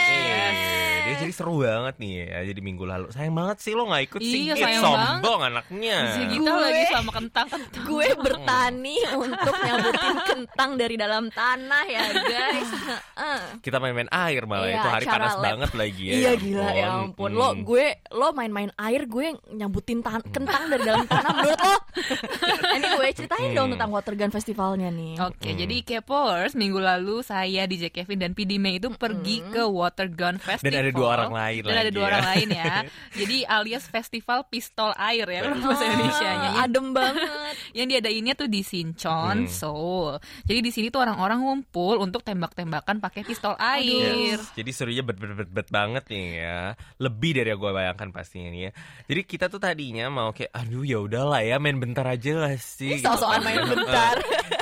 Jadi 1.30 1.38
seru 1.38 1.62
banget 1.62 1.94
nih 1.96 2.12
ya 2.26 2.38
jadi 2.44 2.60
minggu 2.60 2.82
lalu. 2.82 3.06
Sayang 3.08 3.30
banget 3.32 3.56
sih 3.60 3.72
lo 3.72 3.86
nggak 3.86 4.02
ikut 4.04 4.18
sih. 4.20 4.40
Iya, 4.42 4.54
sayang 4.56 4.82
Sombong 4.82 5.40
anaknya. 5.46 5.98
Si 6.10 6.22
kita 6.28 6.50
Gue- 6.50 6.58
lagi 6.60 6.82
sama 6.90 7.10
kentang-kentang. 7.12 7.82
Gue 7.86 8.08
bertani 8.16 8.96
untuk 9.14 9.54
nyabutin 9.54 10.16
kentang 10.26 10.70
dari 10.74 10.94
dalam 10.94 11.24
tanah 11.28 11.84
ya 11.86 12.02
guys. 12.10 12.70
Kita 13.60 13.78
main-main 13.78 14.10
air 14.10 14.42
malah 14.44 14.66
Iya, 14.66 14.76
itu 14.76 14.88
hari 14.90 15.06
panas 15.06 15.32
lab. 15.32 15.42
banget 15.44 15.70
lagi 15.72 16.02
ya. 16.02 16.14
Iya 16.16 16.32
gila 16.34 16.68
ya 16.72 16.86
ampun. 16.98 17.30
Lo 17.30 17.48
Hmm. 17.50 17.62
gue 17.62 17.86
lo 18.10 18.28
main-main 18.32 18.70
air 18.76 19.06
gue 19.06 19.26
nyambutin 19.48 20.00
tan- 20.00 20.26
kentang 20.26 20.66
dari 20.66 20.82
dalam 20.82 21.06
tanah 21.06 21.30
menurut 21.32 21.60
lo. 21.60 21.76
anyway, 22.72 23.10
ceritain 23.12 23.52
dong 23.52 23.68
Hmm. 23.68 23.74
tentang 23.76 23.90
Water 23.92 24.14
Gun 24.14 24.30
Festivalnya 24.30 24.88
nih. 24.88 25.14
Oke, 25.20 25.50
jadi 25.52 25.76
Kepers 25.82 26.52
minggu 26.52 26.78
lalu 26.78 27.22
saya 27.22 27.64
DJ 27.64 27.90
Kevin 27.90 28.18
dan 28.18 28.32
PD 28.32 28.56
May 28.56 28.76
itu 28.76 28.90
pergi 28.90 29.44
ke 29.44 29.62
Water 29.62 30.08
Gun 30.08 30.36
Festival. 30.36 30.66
Dan 30.66 30.80
ada 30.80 30.90
dua 30.90 31.08
orang 31.12 31.29
lain 31.30 31.62
Dan 31.62 31.70
ada 31.70 31.82
lagi 31.82 31.92
dua 31.92 32.02
ya. 32.02 32.08
orang 32.08 32.26
lain 32.26 32.48
ya. 32.50 32.74
jadi 33.20 33.36
alias 33.46 33.84
festival 33.86 34.44
pistol 34.46 34.90
air 34.94 35.24
ya 35.24 35.40
kalau 35.42 35.58
bahasa 35.64 35.84
Indonesia-nya. 35.86 36.50
Ah, 36.52 36.64
adem 36.64 36.86
banget. 36.90 37.26
Yang 37.78 37.86
diadainnya 37.88 38.34
tuh 38.34 38.46
di 38.46 38.60
Sinchon, 38.60 39.36
Hmm. 39.40 39.48
Seoul. 39.48 40.18
Jadi 40.42 40.60
di 40.60 40.70
sini 40.70 40.86
tuh 40.88 41.00
orang-orang 41.00 41.38
ngumpul 41.38 41.96
untuk 41.96 42.20
tembak-tembakan 42.20 42.98
pakai 42.98 43.22
pistol 43.22 43.54
air. 43.56 44.36
Yes. 44.36 44.52
Jadi 44.52 44.70
serunya 44.70 45.02
bet 45.02 45.16
bet 45.16 45.32
bet 45.32 45.50
bet 45.50 45.68
banget 45.68 46.04
nih 46.06 46.26
ya. 46.36 46.60
Lebih 46.98 47.30
dari 47.36 47.48
yang 47.48 47.58
gue 47.58 47.72
bayangkan 47.72 48.08
pastinya 48.10 48.50
nih 48.50 48.62
ya. 48.66 48.70
Jadi 49.06 49.20
kita 49.22 49.46
tuh 49.46 49.58
tadinya 49.58 50.06
mau 50.06 50.30
kayak 50.30 50.50
aduh 50.50 50.82
ya 50.82 50.98
udahlah 50.98 51.40
ya 51.40 51.56
main 51.56 51.78
bentar 51.78 52.04
aja 52.04 52.32
lah 52.36 52.54
sih. 52.56 52.96
Ih, 52.96 53.00
sok-sokan 53.00 53.38
kan. 53.38 53.46
main 53.46 53.62
bentar. 53.64 54.14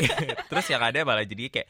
Terus 0.50 0.66
yang 0.68 0.82
ada 0.82 0.98
malah 1.02 1.24
jadi 1.24 1.48
kayak 1.48 1.68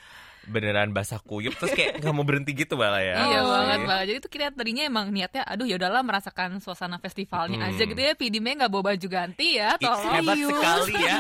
beneran 0.49 0.91
basah 0.91 1.21
kuyup 1.21 1.55
terus 1.55 1.71
kayak 1.71 1.99
nggak 1.99 2.11
mau 2.11 2.25
berhenti 2.25 2.53
gitu 2.53 2.75
malah 2.75 2.99
ya. 2.99 3.17
Iya 3.21 3.39
Oh. 3.39 3.49
banget 3.51 3.81
banget. 3.85 4.05
Jadi 4.07 4.19
tuh 4.19 4.31
kita 4.31 4.45
tadinya 4.51 4.83
emang 4.83 5.07
niatnya, 5.09 5.43
aduh 5.43 5.63
ya 5.63 5.77
udahlah 5.77 6.01
merasakan 6.01 6.59
suasana 6.59 6.97
festivalnya 6.97 7.59
Hmm. 7.59 7.69
aja 7.69 7.83
gitu 7.85 7.97
ya. 7.97 8.13
May 8.39 8.55
nggak 8.55 8.69
bawa 8.69 8.85
baju 8.89 9.07
ganti 9.07 9.55
ya, 9.55 9.75
tolong. 9.77 10.09
hebat 10.11 10.35
Serius, 10.35 10.51
sekali 10.55 10.95
ya. 10.97 11.17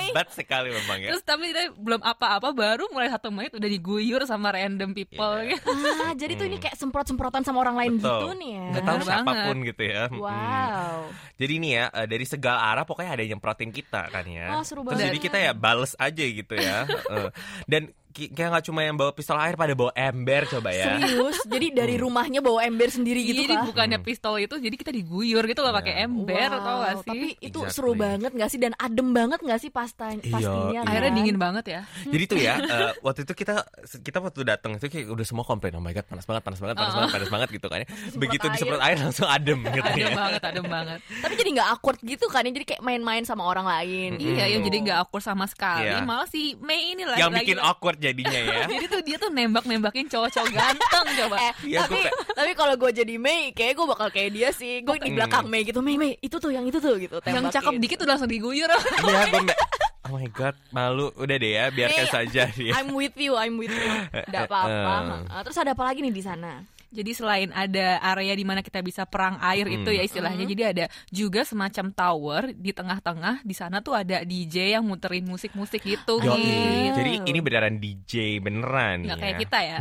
Hebat 0.00 0.28
sekali 0.30 0.68
memang 0.70 0.98
ya. 0.98 1.08
Terus 1.10 1.22
tapi 1.22 1.44
kita 1.46 1.62
belum 1.74 2.00
apa-apa 2.00 2.48
baru 2.50 2.88
mulai 2.88 3.08
satu 3.08 3.28
menit 3.28 3.52
udah 3.52 3.66
diguyur 3.66 4.22
sama 4.22 4.50
random 4.50 4.90
people 4.92 5.18
Iya. 5.40 5.54
gitu. 5.54 5.70
Ah, 6.00 6.12
jadi 6.14 6.32
tuh 6.34 6.46
ini 6.46 6.56
kayak 6.56 6.74
semprot-semprotan 6.74 7.42
sama 7.42 7.60
orang 7.60 7.76
lain 7.76 7.92
Betul. 7.96 8.08
gitu 8.08 8.26
nih 8.38 8.50
ya. 8.50 8.64
Nggak 8.70 8.82
tahu 8.82 8.96
Bener 8.96 9.06
banget. 9.06 9.26
siapa 9.28 9.46
pun 9.46 9.56
gitu 9.62 9.82
ya. 9.84 10.02
Wow. 10.10 10.98
Jadi 11.36 11.54
nih 11.58 11.70
ya 11.72 11.84
eh, 11.90 12.06
dari 12.06 12.24
segala 12.24 12.60
arah 12.66 12.84
pokoknya 12.84 13.10
ada 13.10 13.20
yang 13.20 13.30
nyemprotin 13.32 13.70
kita 13.70 14.02
kan 14.06 14.24
ya. 14.24 14.46
Oh, 14.52 14.62
seru 14.62 14.80
Terus 14.82 14.94
banget. 14.94 15.06
jadi 15.10 15.18
kita 15.20 15.38
ya 15.40 15.52
bales 15.52 15.92
aja 15.96 16.24
gitu 16.24 16.54
ya. 16.54 16.86
Dan 17.70 17.90
kayak 18.10 18.50
nggak 18.50 18.64
cuma 18.64 18.80
yang 18.80 18.94
bawa 18.94 19.10
pistol 19.10 19.36
air 19.36 19.54
pada 19.54 19.72
bawa 19.72 19.90
ember 19.92 20.42
coba 20.44 20.70
ya. 20.70 20.98
Serius? 20.98 21.38
Jadi 21.44 21.66
dari 21.70 21.94
rumahnya 21.94 22.40
bawa 22.40 22.62
ember 22.62 22.88
sendiri 22.88 23.22
gitu 23.22 23.40
jadi 23.40 23.54
kah? 23.54 23.64
bukannya 23.64 23.98
pistol 24.00 24.34
itu 24.36 24.54
jadi 24.54 24.74
kita 24.74 24.90
diguyur 24.90 25.42
gitu 25.44 25.60
loh 25.60 25.70
pakai 25.70 26.02
ember 26.02 26.50
Wow, 26.50 26.58
tau 26.60 26.76
gak 26.80 26.94
sih? 26.96 27.08
Tapi 27.08 27.28
itu 27.38 27.58
Exactly. 27.60 27.70
seru 27.72 27.92
banget 27.94 28.30
gak 28.32 28.48
sih 28.48 28.58
dan 28.58 28.72
adem 28.76 29.08
banget 29.10 29.38
gak 29.40 29.58
sih 29.58 29.70
pasta 29.70 30.10
Iya, 30.10 30.26
pastinya? 30.26 30.70
iya. 30.72 30.80
Airnya 30.84 31.00
kan? 31.04 31.16
dingin 31.16 31.36
banget 31.36 31.64
ya. 31.66 31.80
Jadi 32.04 32.24
tuh 32.26 32.38
ya 32.38 32.54
eh, 32.58 32.90
waktu 33.00 33.20
itu 33.22 33.32
kita 33.32 33.54
kita 34.00 34.18
waktu 34.18 34.40
datang 34.42 34.74
itu 34.74 34.86
kayak 34.86 35.06
udah 35.08 35.24
semua 35.24 35.44
komplain 35.44 35.72
oh 35.72 35.80
my 35.80 35.92
god 35.92 36.04
panas 36.04 36.24
banget 36.24 36.42
panas 36.42 36.58
banget 36.58 36.76
panas 36.76 36.92
banget 36.92 37.10
panas 37.14 37.30
banget 37.30 37.48
gitu 37.52 37.66
kan 37.66 37.78
ya. 37.80 37.88
Begitu 38.12 38.42
air. 38.42 38.52
disemprot 38.52 38.82
air 38.82 38.96
langsung 38.98 39.28
adem 39.28 39.60
gitu 39.62 39.86
Adem 39.86 40.02
ya. 40.02 40.10
banget, 40.12 40.42
adem 40.42 40.64
banget. 40.66 40.98
Tapi 41.20 41.34
jadi 41.36 41.50
nggak 41.52 41.68
awkward 41.70 41.98
gitu 42.00 42.26
kan? 42.26 42.42
ya? 42.42 42.50
Jadi 42.50 42.66
kayak 42.66 42.82
main-main 42.82 43.22
sama 43.22 43.42
orang 43.44 43.64
lain. 43.64 44.18
Iya, 44.18 44.44
ya 44.48 44.58
jadi 44.58 44.76
nggak 44.82 44.98
awkward 45.00 45.22
sama 45.22 45.46
sekali. 45.46 45.86
Iya. 45.86 46.02
Malah 46.02 46.26
si 46.26 46.58
Mei 46.58 46.90
ini 46.90 47.04
lagi 47.04 47.20
Yang 47.20 47.32
bikin 47.38 47.58
awkward 47.60 47.98
jadinya 48.00 48.40
ya. 48.40 48.64
Jadi 48.72 48.86
tuh 48.88 49.00
dia 49.00 49.16
tuh 49.16 49.28
nembak-nembakin 49.28 50.08
cowok-cowok 50.08 50.48
ganteng 50.50 51.06
coba. 51.18 51.36
Eh, 51.38 51.52
Iya, 51.62 51.84
tapi 51.84 52.00
gue 52.00 52.10
tapi 52.32 52.50
kalau 52.54 52.74
gue 52.74 52.90
jadi 52.90 53.14
Mei, 53.14 53.52
kayak 53.52 53.76
gue 53.76 53.86
bakal 53.86 54.08
kayak 54.08 54.30
dia 54.32 54.48
sih. 54.50 54.80
Gue 54.80 54.96
di 54.96 55.12
Hmm. 55.12 55.16
belakang 55.16 55.44
Mei 55.44 55.62
gitu, 55.62 55.78
Mei, 55.78 55.94
Mei, 55.94 56.16
itu 56.16 56.36
tuh 56.36 56.48
yang 56.48 56.64
itu 56.64 56.78
tuh 56.78 56.96
gitu. 56.96 57.20
Yang 57.20 57.36
tembakin. 57.44 57.54
cakep 57.54 57.72
dikit 57.78 57.98
udah 58.00 58.12
langsung 58.16 58.30
diguyur. 58.30 58.70
Iya 59.02 59.22
gue. 59.28 59.56
Oh 60.02 60.16
my 60.16 60.26
god, 60.28 60.56
malu. 60.70 61.12
Udah 61.14 61.36
deh 61.36 61.52
ya, 61.52 61.68
biarkan 61.68 62.02
Nih, 62.02 62.10
saja 62.10 62.42
dia. 62.50 62.72
I'm 62.74 62.90
with 62.90 63.14
you, 63.14 63.36
I'm 63.36 63.54
with 63.54 63.70
you. 63.70 63.90
Gak 64.32 64.48
apa-apa. 64.48 65.22
Ah, 65.28 65.42
Terus 65.44 65.60
ada 65.60 65.70
apa 65.70 65.84
lagi 65.84 66.00
nih 66.00 66.10
di 66.10 66.24
sana? 66.24 66.64
Jadi 66.90 67.10
selain 67.14 67.50
ada 67.50 68.02
area 68.04 68.34
di 68.34 68.42
mana 68.42 68.60
kita 68.60 68.82
bisa 68.82 69.06
perang 69.06 69.38
air 69.40 69.62
Hmm. 69.62 69.82
itu 69.82 69.90
ya 69.90 70.02
istilahnya, 70.02 70.42
jadi 70.44 70.62
ada 70.74 70.84
juga 71.08 71.42
semacam 71.42 71.86
tower 71.90 72.42
di 72.50 72.70
tengah-tengah. 72.70 73.42
Di 73.42 73.54
sana 73.54 73.78
tuh 73.78 73.94
ada 73.94 74.22
DJ 74.22 74.74
yang 74.74 74.82
muterin 74.82 75.22
musik-musik 75.22 75.80
gitu. 75.80 76.18
Yo, 76.18 76.34
Git. 76.34 76.92
jadi 76.98 77.12
ini 77.24 77.38
beneran 77.38 77.78
DJ 77.78 78.12
beneran 78.38 79.06
Nggak 79.06 79.16
nih 79.16 79.22
kayak 79.22 79.34
ya. 79.34 79.40
kita 79.40 79.58
ya. 79.62 79.76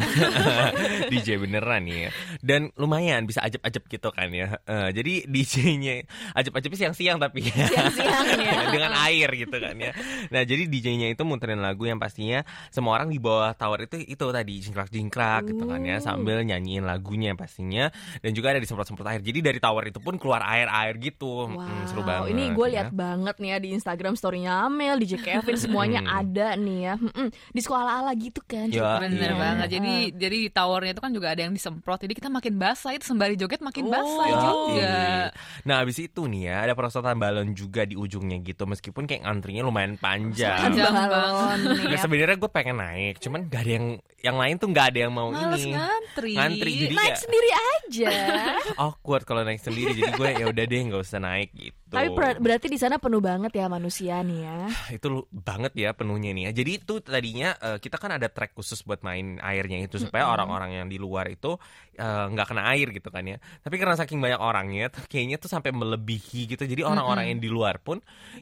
DJ 1.12 1.28
beneran 1.38 1.82
nih 1.84 1.98
ya. 1.98 2.10
Dan 2.39 2.62
lumayan 2.76 3.26
bisa 3.26 3.41
ajep-ajep 3.41 3.84
gitu 3.89 4.10
kan 4.13 4.30
ya. 4.30 4.62
Eh, 4.63 4.89
jadi 4.93 5.13
DJ-nya 5.26 6.06
ajep-ajepnya 6.36 6.78
siang-siang 6.78 7.17
tapi 7.17 7.41
ya. 7.43 7.56
Siang-siang 7.65 8.26
ya. 8.38 8.54
dengan 8.76 8.91
air 9.10 9.30
gitu 9.34 9.58
kan 9.58 9.76
ya. 9.76 9.91
Nah, 10.30 10.41
jadi 10.45 10.69
DJ-nya 10.69 11.10
itu 11.10 11.24
muterin 11.26 11.60
lagu 11.60 11.84
yang 11.84 11.98
pastinya 11.98 12.45
semua 12.69 13.02
orang 13.02 13.10
di 13.10 13.17
bawah 13.17 13.52
tower 13.54 13.86
itu 13.86 13.98
itu 14.00 14.26
tadi 14.30 14.54
jingkrak-jingkrak 14.62 15.50
gitu 15.50 15.65
kan 15.65 15.82
ya 15.82 15.98
Uh. 16.00 16.04
sambil 16.06 16.39
nyanyiin 16.41 16.86
lagunya 16.99 17.31
pastinya 17.33 17.88
dan 18.19 18.31
juga 18.31 18.51
ada 18.51 18.59
disemprot-semprot 18.59 19.07
air. 19.07 19.21
Jadi 19.21 19.39
dari 19.41 19.57
tower 19.57 19.88
itu 19.88 19.97
pun 19.97 20.15
keluar 20.15 20.43
air-air 20.43 20.99
gitu. 20.99 21.47
Wow, 21.47 21.55
Hmm, 21.57 21.85
seru 21.85 22.01
banget. 22.01 22.31
ini 22.31 22.43
gue 22.49 22.67
ya. 22.67 22.73
lihat 22.75 22.89
banget 22.91 23.35
nih 23.38 23.49
ya 23.49 23.57
di 23.57 23.69
Instagram 23.71 24.13
story-nya 24.13 24.53
Amel, 24.62 24.99
DJ 24.99 25.17
Kevin 25.17 25.55
semuanya 25.55 26.01
Hmm. 26.01 26.19
ada 26.19 26.47
nih 26.53 26.79
ya. 26.81 26.93
Mm-mm. 26.95 27.27
Di 27.49 27.62
sekolah 27.62 27.91
ala 27.97 28.12
gitu 28.13 28.43
kan. 28.43 28.67
Ya, 28.69 28.99
Bener 28.99 29.31
iya. 29.31 29.38
banget. 29.38 29.67
Jadi 29.71 29.93
Ah. 30.05 30.17
jadi 30.19 30.38
di 30.38 30.49
towernya 30.49 30.91
itu 30.91 30.99
kan 30.99 31.12
juga 31.12 31.27
ada 31.29 31.41
yang 31.41 31.51
disemprot. 31.51 31.99
Jadi 31.99 32.13
kita 32.13 32.27
makin 32.27 32.53
basah 32.55 32.91
itu 32.91 33.05
sembari 33.05 33.33
joget 33.33 33.59
makin 33.59 33.85
Oh. 33.85 33.89
basah 33.89 34.25
Ya, 34.25 34.35
juga. 34.35 34.73
iya. 34.75 34.99
Nah 35.63 35.75
habis 35.77 35.97
itu 35.97 36.21
nih 36.25 36.41
ya 36.45 36.55
ada 36.62 36.73
perosotan 36.73 37.15
balon 37.15 37.53
juga 37.53 37.83
di 37.83 37.95
ujungnya 37.95 38.39
gitu 38.39 38.65
meskipun 38.65 39.05
kayak 39.05 39.23
antrinya 39.23 39.62
lumayan 39.62 39.95
panjang. 39.95 40.59
Panjang 40.67 40.91
balon 40.91 41.57
Nah, 41.62 41.85
ya. 41.88 41.97
sebenarnya 41.97 42.35
gue 42.35 42.49
pengen 42.49 42.77
naik, 42.77 43.19
cuman 43.19 43.45
gak 43.45 43.62
ada 43.62 43.71
yang 43.73 43.88
yang 44.19 44.35
lain 44.35 44.55
tuh 44.55 44.67
nggak 44.67 44.85
ada 44.85 44.99
yang 44.99 45.13
mau 45.13 45.29
Males 45.29 45.62
ini. 45.62 45.71
ngantri. 45.71 46.33
Ngantri 46.33 46.71
Naik 46.95 47.17
sendiri 47.17 47.49
aja. 47.89 48.10
awkward 48.86 49.23
kalau 49.23 49.41
naik 49.41 49.58
sendiri 49.58 49.91
jadi 49.91 50.12
gue 50.12 50.30
ya 50.36 50.45
udah 50.47 50.63
deh 50.63 50.80
nggak 50.86 51.02
usah 51.02 51.17
naik 51.17 51.49
gitu 51.52 51.75
Tapi 51.89 52.08
ber- 52.10 52.38
berarti 52.38 52.67
di 52.67 52.78
sana 52.78 52.95
penuh 52.95 53.17
banget 53.17 53.49
ya 53.52 53.65
manusia 53.65 54.21
nih 54.21 54.39
ya. 54.39 54.60
itu 54.95 55.08
banget 55.28 55.73
ya 55.73 55.89
penuhnya 55.91 56.30
nih 56.30 56.43
ya. 56.45 56.52
Jadi 56.54 56.71
itu 56.75 56.93
tadinya 56.99 57.49
eh, 57.58 57.78
kita 57.78 57.97
kan 57.97 58.13
ada 58.13 58.30
track 58.30 58.54
khusus 58.54 58.82
buat 58.82 59.02
main 59.02 59.38
airnya 59.39 59.82
itu 59.82 59.97
supaya 59.97 60.30
orang-orang 60.30 60.75
yang 60.75 60.88
di 60.88 60.95
luar 60.95 61.25
itu 61.28 61.58
eh, 61.95 62.25
nggak 62.30 62.47
kena 62.47 62.69
air 62.69 62.93
gitu 62.93 63.10
kan 63.10 63.25
ya. 63.25 63.38
Tapi 63.60 63.75
karena 63.75 63.97
saking 63.97 64.19
banyak 64.19 64.38
orangnya, 64.38 64.88
tuh 64.88 65.02
kayaknya 65.04 65.36
tuh 65.36 65.49
sampai 65.49 65.73
melebihi 65.73 66.45
gitu. 66.47 66.62
Jadi 66.62 66.86
orang-orang 66.86 67.25
yang 67.28 67.39
di 67.39 67.49
luar 67.49 67.82
pun 67.82 67.97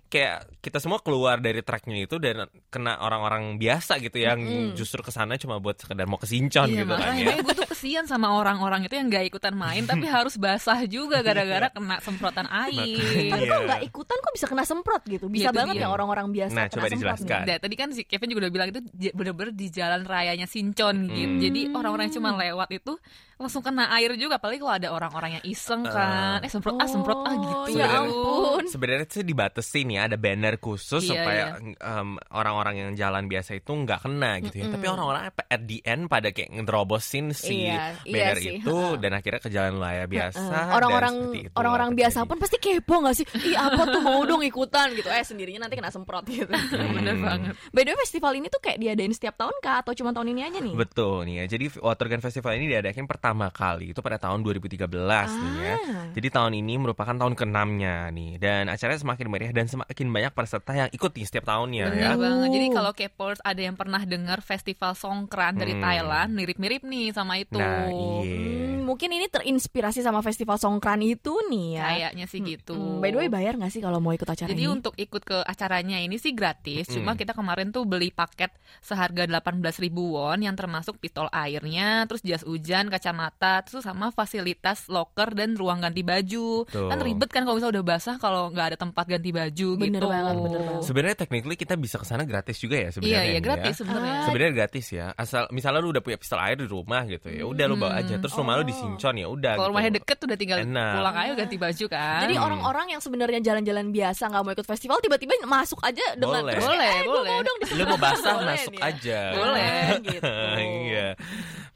kayak 0.05 0.59
kita 0.59 0.77
semua 0.77 0.99
keluar 0.99 1.39
dari 1.39 1.63
tracknya 1.63 1.95
itu 1.97 2.19
dan 2.19 2.45
kena 2.67 2.99
orang-orang 2.99 3.55
biasa 3.55 3.97
gitu 3.97 4.19
yang 4.19 4.39
justru 4.73 4.99
ke 4.99 5.09
sana 5.09 5.39
cuma 5.39 5.57
buat 5.57 5.79
sekedar 5.79 6.03
mau 6.03 6.19
kesincon 6.19 6.67
Iya 6.67 6.83
gitu 6.83 6.93
kan 6.93 7.11
ya. 7.15 7.31
gue 7.39 7.55
tuh 7.55 7.67
kesian 7.69 8.03
sama 8.03 8.33
orang-orang 8.33 8.83
itu 8.83 8.93
yang 8.93 9.07
gak 9.07 9.23
ikutan 9.37 9.53
main 9.53 9.85
tapi 9.87 10.05
harus 10.05 10.35
basah 10.35 10.81
juga 10.83 11.21
gara-gara 11.21 11.69
kena 11.69 12.01
semprotan 12.01 12.49
air. 12.49 12.97
Tapi 13.29 13.37
Iya. 13.37 13.47
kok 13.47 13.59
nggak 13.63 13.81
ikutan 13.85 14.17
kok 14.17 14.33
bisa 14.33 14.45
kena 14.45 14.63
semprot 14.63 15.03
gitu. 15.05 15.25
Bisa 15.27 15.49
Itu 15.49 15.55
banget 15.55 15.75
dia. 15.77 15.85
ya 15.85 15.87
orang-orang 15.87 16.27
biasa 16.29 16.51
Nah, 16.51 16.65
kena 16.65 16.73
coba 16.73 16.81
semprot 16.81 16.97
dijelaskan. 16.97 17.39
Nah, 17.43 17.57
tadi 17.59 17.75
kan 17.75 17.89
si 17.91 18.01
Kevin 18.03 18.27
juga 18.27 18.41
udah 18.41 18.51
bilang 18.51 18.67
itu 18.67 18.79
bener-bener 19.13 19.51
di 19.51 19.67
jalan 19.69 20.01
rayanya 20.01 20.45
Sincon 20.45 21.05
gitu. 21.07 21.29
Hmm. 21.29 21.39
Jadi 21.39 21.59
orang-orang 21.69 22.03
yang 22.03 22.15
cuma 22.17 22.29
lewat 22.33 22.69
itu 22.73 22.93
langsung 23.37 23.61
kena 23.61 23.93
air 23.93 24.15
juga. 24.15 24.37
Apalagi 24.37 24.57
kalau 24.57 24.73
ada 24.73 24.89
orang-orang 24.89 25.37
yang 25.37 25.45
iseng 25.45 25.83
kan, 25.83 26.41
eh 26.41 26.49
semprot 26.49 26.73
ah 26.75 26.87
semprot 26.87 27.21
ah 27.21 27.35
gitu. 27.35 27.53
Oh, 27.53 27.65
ya 27.69 27.85
ampun. 27.95 28.63
Sebenarnya 28.65 29.05
sih 29.05 29.21
dibatasin 29.21 29.87
ya, 29.89 30.07
ada 30.07 30.17
banner 30.17 30.57
khusus 30.57 31.03
Iya, 31.03 31.11
supaya 31.13 31.43
em, 31.61 32.09
orang-orang 32.31 32.75
yang 32.75 32.91
jalan 32.95 33.25
biasa 33.25 33.53
itu 33.53 33.69
nggak 33.69 33.99
kena 34.01 34.41
gitu 34.41 34.57
ya. 34.57 34.65
Tapi 34.67 34.85
orang-orang 34.87 35.23
apa- 35.27 35.45
at 35.45 35.61
the 35.63 35.79
end 35.83 36.07
pada 36.07 36.31
kayak 36.31 36.49
ngedrobosin 36.51 37.29
si 37.29 37.67
Iya, 37.67 37.93
iya 38.03 38.15
banner 38.25 38.37
sih, 38.37 38.53
itu 38.57 38.77
dan 38.97 39.11
akhirnya 39.13 39.26
ke 39.35 39.51
jalan 39.51 39.75
raya 39.77 40.07
biasa. 40.07 40.71
Orang-orang 40.71 41.15
itulah 41.35 41.59
orang-orang 41.59 41.91
biasa 41.93 42.23
pun 42.23 42.39
pasti 42.39 42.55
kepo 42.55 43.03
gak 43.03 43.13
sih? 43.13 43.25
Ih 43.43 43.53
apa 43.53 43.83
tuh 43.83 43.99
mau 43.99 44.23
dong 44.23 44.39
ikutan 44.41 44.95
gitu. 44.95 45.07
Eh 45.07 45.21
sendirinya 45.21 45.67
nanti 45.67 45.75
kena 45.75 45.91
semprot 45.91 46.23
gitu. 46.23 46.47
Bener 46.95 47.19
banget. 47.19 47.53
By 47.69 47.83
the 47.83 47.91
way 47.91 47.99
festival 47.99 48.31
ini 48.31 48.47
tuh 48.47 48.59
kayak 48.59 48.79
diadain 48.79 49.11
setiap 49.11 49.35
tahun 49.35 49.55
kah 49.59 49.83
atau 49.83 49.91
cuma 49.91 50.11
tahun 50.11 50.31
ini 50.31 50.41
aja 50.43 50.59
nih? 50.59 50.73
Betul 50.73 51.27
nih 51.27 51.35
ya. 51.41 51.45
Jadi 51.49 51.65
Watergun 51.77 52.21
Festival 52.21 52.51
ini 52.55 52.65
diadakan 52.69 53.05
pertama 53.05 53.49
kali 53.49 53.91
itu 53.91 53.99
pada 53.99 54.15
tahun 54.15 54.39
2013 54.41 54.87
nih 54.87 55.55
ya. 55.57 55.75
Ah. 55.75 56.07
Jadi 56.13 56.27
tahun 56.29 56.53
ini 56.55 56.73
merupakan 56.77 57.11
tahun 57.11 57.33
keenamnya 57.33 58.07
nih 58.09 58.37
dan 58.37 58.69
acaranya 58.69 59.01
semakin 59.01 59.25
meriah 59.27 59.51
dan 59.51 59.65
semakin 59.65 60.07
banyak 60.07 60.31
peserta 60.31 60.71
yang 60.71 60.89
ikut 60.91 61.11
nih 61.11 61.25
setiap 61.25 61.45
tahunnya 61.45 61.83
ya. 61.89 62.13
Bener 62.13 62.15
banget. 62.15 62.47
Jadi 62.53 62.67
kalau 62.69 62.91
K-popers 62.93 63.41
ada 63.41 63.61
yang 63.61 63.75
pernah 63.75 64.01
dengar 64.03 64.39
festival 64.39 64.93
Songkran 64.93 65.55
dari 65.55 65.73
Hmm. 65.73 65.83
Thailand, 65.83 66.29
mirip-mirip 66.33 66.81
nih 66.81 67.11
sama 67.11 67.37
itu. 67.37 67.57
Nah, 67.57 67.85
iya. 67.89 68.25
Hmm, 68.25 68.85
mungkin 68.85 69.09
ini 69.17 69.27
terinspirasi 69.27 69.99
sama 69.99 70.21
festival 70.21 70.55
Songkran 70.55 71.01
itu 71.01 71.33
nih 71.45 71.67
ya. 71.73 71.85
Kayaknya 71.87 72.25
sih 72.25 72.39
gitu. 72.39 72.73
Hmm, 72.73 72.97
by 72.97 73.09
the 73.09 73.17
way 73.17 73.27
bayar 73.27 73.53
gak 73.55 73.69
sih 73.69 73.79
kalau 73.79 73.97
mau 73.97 74.11
ikut 74.11 74.23
acara 74.23 74.47
Jadi 74.47 74.61
ini? 74.61 74.69
untuk 74.69 74.93
ikut 74.93 75.21
ke 75.21 75.37
acaranya 75.41 75.97
ini 75.97 76.15
sih 76.15 76.31
gratis. 76.31 76.87
Cuma 76.87 77.11
Mm. 77.11 77.19
kita 77.19 77.31
kemarin 77.31 77.69
tuh 77.69 77.83
beli 77.83 78.09
paket 78.09 78.53
seharga 78.79 79.25
18.000 79.25 79.79
ribu 79.79 80.13
won 80.13 80.39
yang 80.39 80.53
termasuk 80.53 80.97
pistol 80.97 81.25
airnya, 81.29 82.05
terus 82.05 82.21
jas 82.21 82.41
hujan, 82.41 82.87
kacamata, 82.87 83.61
terus 83.61 83.81
sama 83.81 84.09
fasilitas 84.09 84.85
locker 84.87 85.31
dan 85.31 85.53
ruang 85.53 85.79
ganti 85.79 86.01
baju. 86.01 86.63
Tuh. 86.65 86.87
Kan 86.87 86.99
ribet 86.99 87.27
kan 87.27 87.41
kalau 87.41 87.55
misalnya 87.55 87.79
udah 87.79 87.85
basah 87.87 88.15
kalau 88.17 88.49
nggak 88.49 88.67
ada 88.67 88.77
tempat 88.77 89.05
ganti 89.07 89.29
baju 89.29 89.67
Bener 89.75 89.97
gitu. 89.97 90.07
banget, 90.07 90.35
bener 90.37 90.61
banget. 90.61 90.83
Sebenarnya 90.83 91.17
technically 91.17 91.55
kita 91.55 91.73
bisa 91.73 91.97
ke 91.97 92.05
sana 92.05 92.23
gratis 92.23 92.57
juga 92.57 92.75
ya 92.75 92.81
Iya, 92.83 92.91
sebenarnya. 92.91 93.23
iya 93.23 93.33
nih 93.33 93.41
gratis 93.41 93.67
ya. 93.69 93.79
sebenarnya. 93.79 94.13
Ah. 94.13 94.25
Sebenarnya 94.25 94.53
gratis 94.53 94.85
ya. 94.89 95.05
Asal 95.13 95.43
misalnya 95.49 95.79
lu 95.79 95.89
udah 95.89 95.99
punya 95.99 96.17
pistol 96.17 96.39
air 96.39 96.55
di 96.55 96.67
rumah 96.67 97.01
gitu 97.03 97.27
ya. 97.27 97.43
Udah 97.43 97.65
lu 97.65 97.75
bawa 97.75 97.93
aja. 97.97 98.15
Terus 98.17 98.33
rumah 98.33 98.53
lu 98.55 98.63
di 98.63 98.75
Ya 99.13 99.27
udah 99.29 99.53
Kalau 99.53 99.63
gitu. 99.63 99.71
rumahnya 99.71 99.91
deket 99.95 100.17
udah 100.19 100.37
tinggal 100.37 100.57
Enak. 100.59 100.93
pulang 100.97 101.15
aja 101.15 101.31
ganti 101.37 101.55
baju 101.55 101.85
kan. 101.87 102.19
Jadi 102.25 102.35
orang-orang 102.35 102.85
yang 102.91 103.01
sebenarnya 103.01 103.39
jalan-jalan 103.39 103.85
biasa 103.89 104.23
nggak 104.27 104.41
mau 104.41 104.51
ikut 104.51 104.67
festival 104.67 104.97
tiba-tiba 104.99 105.33
masuk 105.45 105.79
aja 105.79 106.03
dengan 106.15 106.41
Boleh. 106.41 106.53
terus 106.57 106.65
Boleh, 106.65 106.91
eh, 106.91 107.03
boleh. 107.05 107.29
mau 107.29 107.39
dong 107.41 107.57
Lu 107.71 107.83
mau 107.85 107.99
basah 108.01 108.35
Boleh 108.35 108.47
masuk 108.51 108.73
ya. 108.73 108.81
aja. 108.83 109.19
Boleh. 109.31 109.79
gitu. 110.11 110.33
iya. 110.59 111.07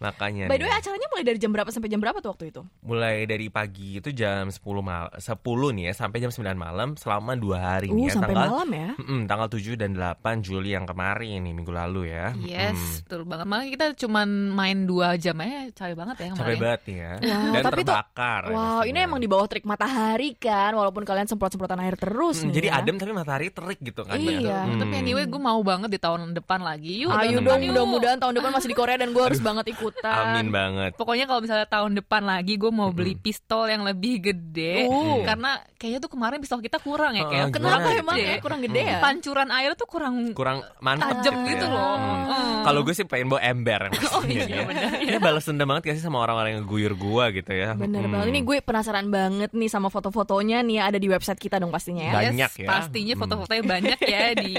Makanya. 0.01 0.45
By 0.45 0.57
the 0.57 0.65
way 0.65 0.73
acaranya 0.73 1.07
mulai 1.07 1.23
dari 1.23 1.37
jam 1.37 1.51
berapa 1.51 1.69
sampai 1.69 1.87
jam 1.87 1.97
berapa 1.97 2.17
tuh 2.17 2.31
waktu 2.31 2.45
itu? 2.47 2.61
mulai 2.81 3.23
dari 3.23 3.47
pagi 3.47 3.95
itu 3.95 4.09
jam 4.11 4.49
10 4.49 4.57
mal 4.81 5.13
10 5.13 5.37
nih 5.71 5.83
ya 5.85 5.93
sampai 5.95 6.17
jam 6.19 6.29
9 6.29 6.41
malam 6.55 6.89
selama 6.95 7.31
dua 7.33 7.57
hari 7.59 7.87
Uh 7.87 7.95
nih 7.95 8.03
ya. 8.03 8.13
sampai 8.13 8.33
tanggal 8.33 8.49
malam 8.51 8.69
ya. 8.71 8.89
Mm-mm, 8.97 9.21
tanggal 9.25 9.47
7 9.47 9.77
dan 9.77 9.91
8 9.93 10.17
Juli 10.41 10.69
yang 10.71 10.83
kemarin 10.83 11.39
nih 11.39 11.53
minggu 11.53 11.69
lalu 11.69 12.09
ya. 12.09 12.33
Yes, 12.35 12.73
Mm. 12.73 12.97
betul 13.05 13.21
banget. 13.23 13.45
Makanya 13.45 13.69
kita 13.71 13.85
cuman 13.99 14.27
main 14.49 14.77
dua 14.83 15.13
jam 15.15 15.37
aja, 15.37 15.53
capek 15.71 15.95
banget 15.95 16.15
ya 16.17 16.27
kemarin. 16.27 16.41
Capek 16.41 16.57
banget 16.59 16.81
nih 16.81 16.97
ya. 16.97 17.11
Wow, 17.21 17.53
Dan 17.53 17.61
tapi 17.61 17.73
tuh- 17.77 17.93
terbakar. 17.93 18.41
ya 18.41 18.51
Wow, 18.51 18.81
ini 18.83 18.99
emang 18.99 19.19
di 19.19 19.29
bawah 19.29 19.47
terik 19.47 19.65
matahari 19.65 20.29
kan, 20.35 20.71
walaupun 20.73 21.03
kalian 21.03 21.27
semprot-semprotan 21.27 21.77
air 21.79 21.95
terus 21.95 22.41
Mm, 22.41 22.43
nih 22.43 22.53
jadi 22.55 22.67
ya. 22.67 22.73
adem 22.79 22.95
tapi 22.97 23.11
matahari 23.11 23.47
terik 23.47 23.79
gitu 23.79 24.01
kan. 24.01 24.17
Iya. 24.17 24.65
Mm. 24.65 24.79
Tapi 24.79 24.93
anyway 24.97 25.23
gue 25.23 25.37
mau 25.39 25.61
banget 25.61 25.89
di 25.89 25.99
tahun 25.99 26.33
depan 26.33 26.59
lagi. 26.59 27.03
Yuk, 27.03 27.11
Ayo 27.11 27.37
tahun 27.37 27.45
dong, 27.45 27.61
mudah-mudahan 27.67 28.17
tahun 28.17 28.33
depan 28.35 28.51
masih 28.51 28.67
di 28.67 28.75
Korea 28.75 28.95
dan 28.95 29.11
gue 29.11 29.21
harus 29.21 29.37
banget 29.37 29.65
ikutan. 29.91 30.23
Amin 30.31 30.47
banget. 30.49 30.91
Pokoknya 30.95 31.25
kalau 31.25 31.39
misalnya 31.39 31.67
tahun 31.67 31.91
depan 31.95 32.23
lagi 32.23 32.55
gue 32.55 32.69
mau 32.69 32.89
beli 32.89 33.13
pistol 33.13 33.67
yang 33.67 33.83
lebih 33.83 34.23
gede 34.23 34.83
Uh. 34.83 35.21
karena 35.21 35.59
kayaknya 35.75 35.99
tuh 35.99 36.09
kemarin 36.09 36.37
pistol 36.37 36.59
kita 36.59 36.77
kurang 36.77 37.13
ya 37.13 37.25
kayak 37.25 37.51
Kenapa 37.51 37.83
Gimana 37.83 37.99
emang 37.99 38.15
gede. 38.15 38.27
ya 38.27 38.35
kurang 38.39 38.59
gede 38.61 38.81
ya? 38.81 38.97
Pancuran 38.99 39.49
air 39.51 39.71
tuh 39.73 39.85
kurang 39.85 40.13
Kurang 40.31 40.57
mantap 40.79 41.19
Tajam 41.19 41.43
gitu, 41.43 41.49
gitu 41.51 41.65
ya. 41.65 41.71
loh. 41.71 41.93
Mm. 41.93 42.21
Mm. 42.23 42.61
Kalau 42.61 42.79
gue 42.81 42.93
sih 42.93 43.03
pengen 43.03 43.27
bawa 43.27 43.41
ember 43.41 43.81
yang 43.83 43.93
Oh, 44.15 44.23
iya, 44.23 44.43
ya. 44.45 44.61
Ini 45.01 45.17
balas 45.17 45.43
dendam 45.43 45.67
banget 45.67 45.83
gak 45.85 45.97
sih 45.97 46.03
sama 46.03 46.19
orang-orang 46.19 46.55
yang 46.55 46.65
guyur 46.65 46.93
gua 46.93 47.29
gitu 47.29 47.51
ya. 47.51 47.73
Bener 47.73 47.99
Mm. 48.01 48.11
banget. 48.11 48.25
Ini 48.29 48.39
gue 48.41 48.57
penasaran 48.61 49.07
banget 49.07 49.51
nih 49.51 49.67
sama 49.67 49.87
foto-fotonya 49.87 50.61
nih 50.61 50.79
ada 50.79 50.95
di 50.95 51.07
website 51.07 51.37
kita 51.37 51.57
dong 51.57 51.69
pastinya 51.69 52.03
ya. 52.03 52.13
Banyak 52.23 52.51
ya. 52.55 52.67
Pastinya 52.67 53.13
Hmm. 53.13 53.21
foto-fotonya 53.21 53.63
banyak 53.63 53.99
ya 54.01 54.23
di 54.41 54.51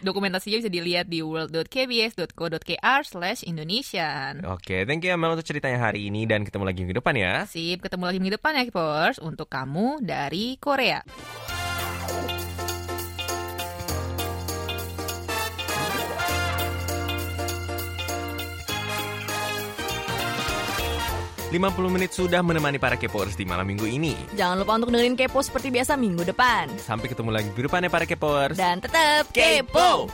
dokumentasinya 0.00 0.56
bisa 0.58 0.70
dilihat 0.70 1.06
di 1.06 1.20
world.kbs.co.kr 1.20 3.00
slash 3.02 3.42
Indonesian. 3.42 4.42
Oke, 4.78 4.86
thank 4.86 5.02
you 5.02 5.10
Amel 5.10 5.34
untuk 5.34 5.42
ceritanya 5.42 5.90
hari 5.90 6.06
ini 6.06 6.22
dan 6.22 6.46
ketemu 6.46 6.62
lagi 6.70 6.86
minggu 6.86 7.02
depan 7.02 7.10
ya. 7.18 7.42
Sip, 7.50 7.82
ketemu 7.82 8.06
lagi 8.06 8.22
minggu 8.22 8.38
depan 8.38 8.54
ya 8.54 8.62
Kipers 8.62 9.18
untuk 9.18 9.50
kamu 9.50 9.98
dari 10.06 10.54
Korea. 10.62 11.02
Lima 21.50 21.74
puluh 21.74 21.90
menit 21.90 22.14
sudah 22.14 22.38
menemani 22.46 22.78
para 22.78 22.94
Kepoers 22.94 23.34
di 23.34 23.42
malam 23.42 23.66
minggu 23.66 23.82
ini. 23.82 24.14
Jangan 24.38 24.62
lupa 24.62 24.78
untuk 24.78 24.94
dengerin 24.94 25.18
Kepo 25.18 25.42
seperti 25.42 25.74
biasa 25.74 25.98
minggu 25.98 26.22
depan. 26.22 26.70
Sampai 26.78 27.10
ketemu 27.10 27.34
lagi 27.34 27.50
minggu 27.50 27.66
depan 27.66 27.82
ya 27.82 27.90
para 27.90 28.06
Kepoers. 28.06 28.54
Dan 28.54 28.78
tetap 28.78 29.26
kepo. 29.34 30.06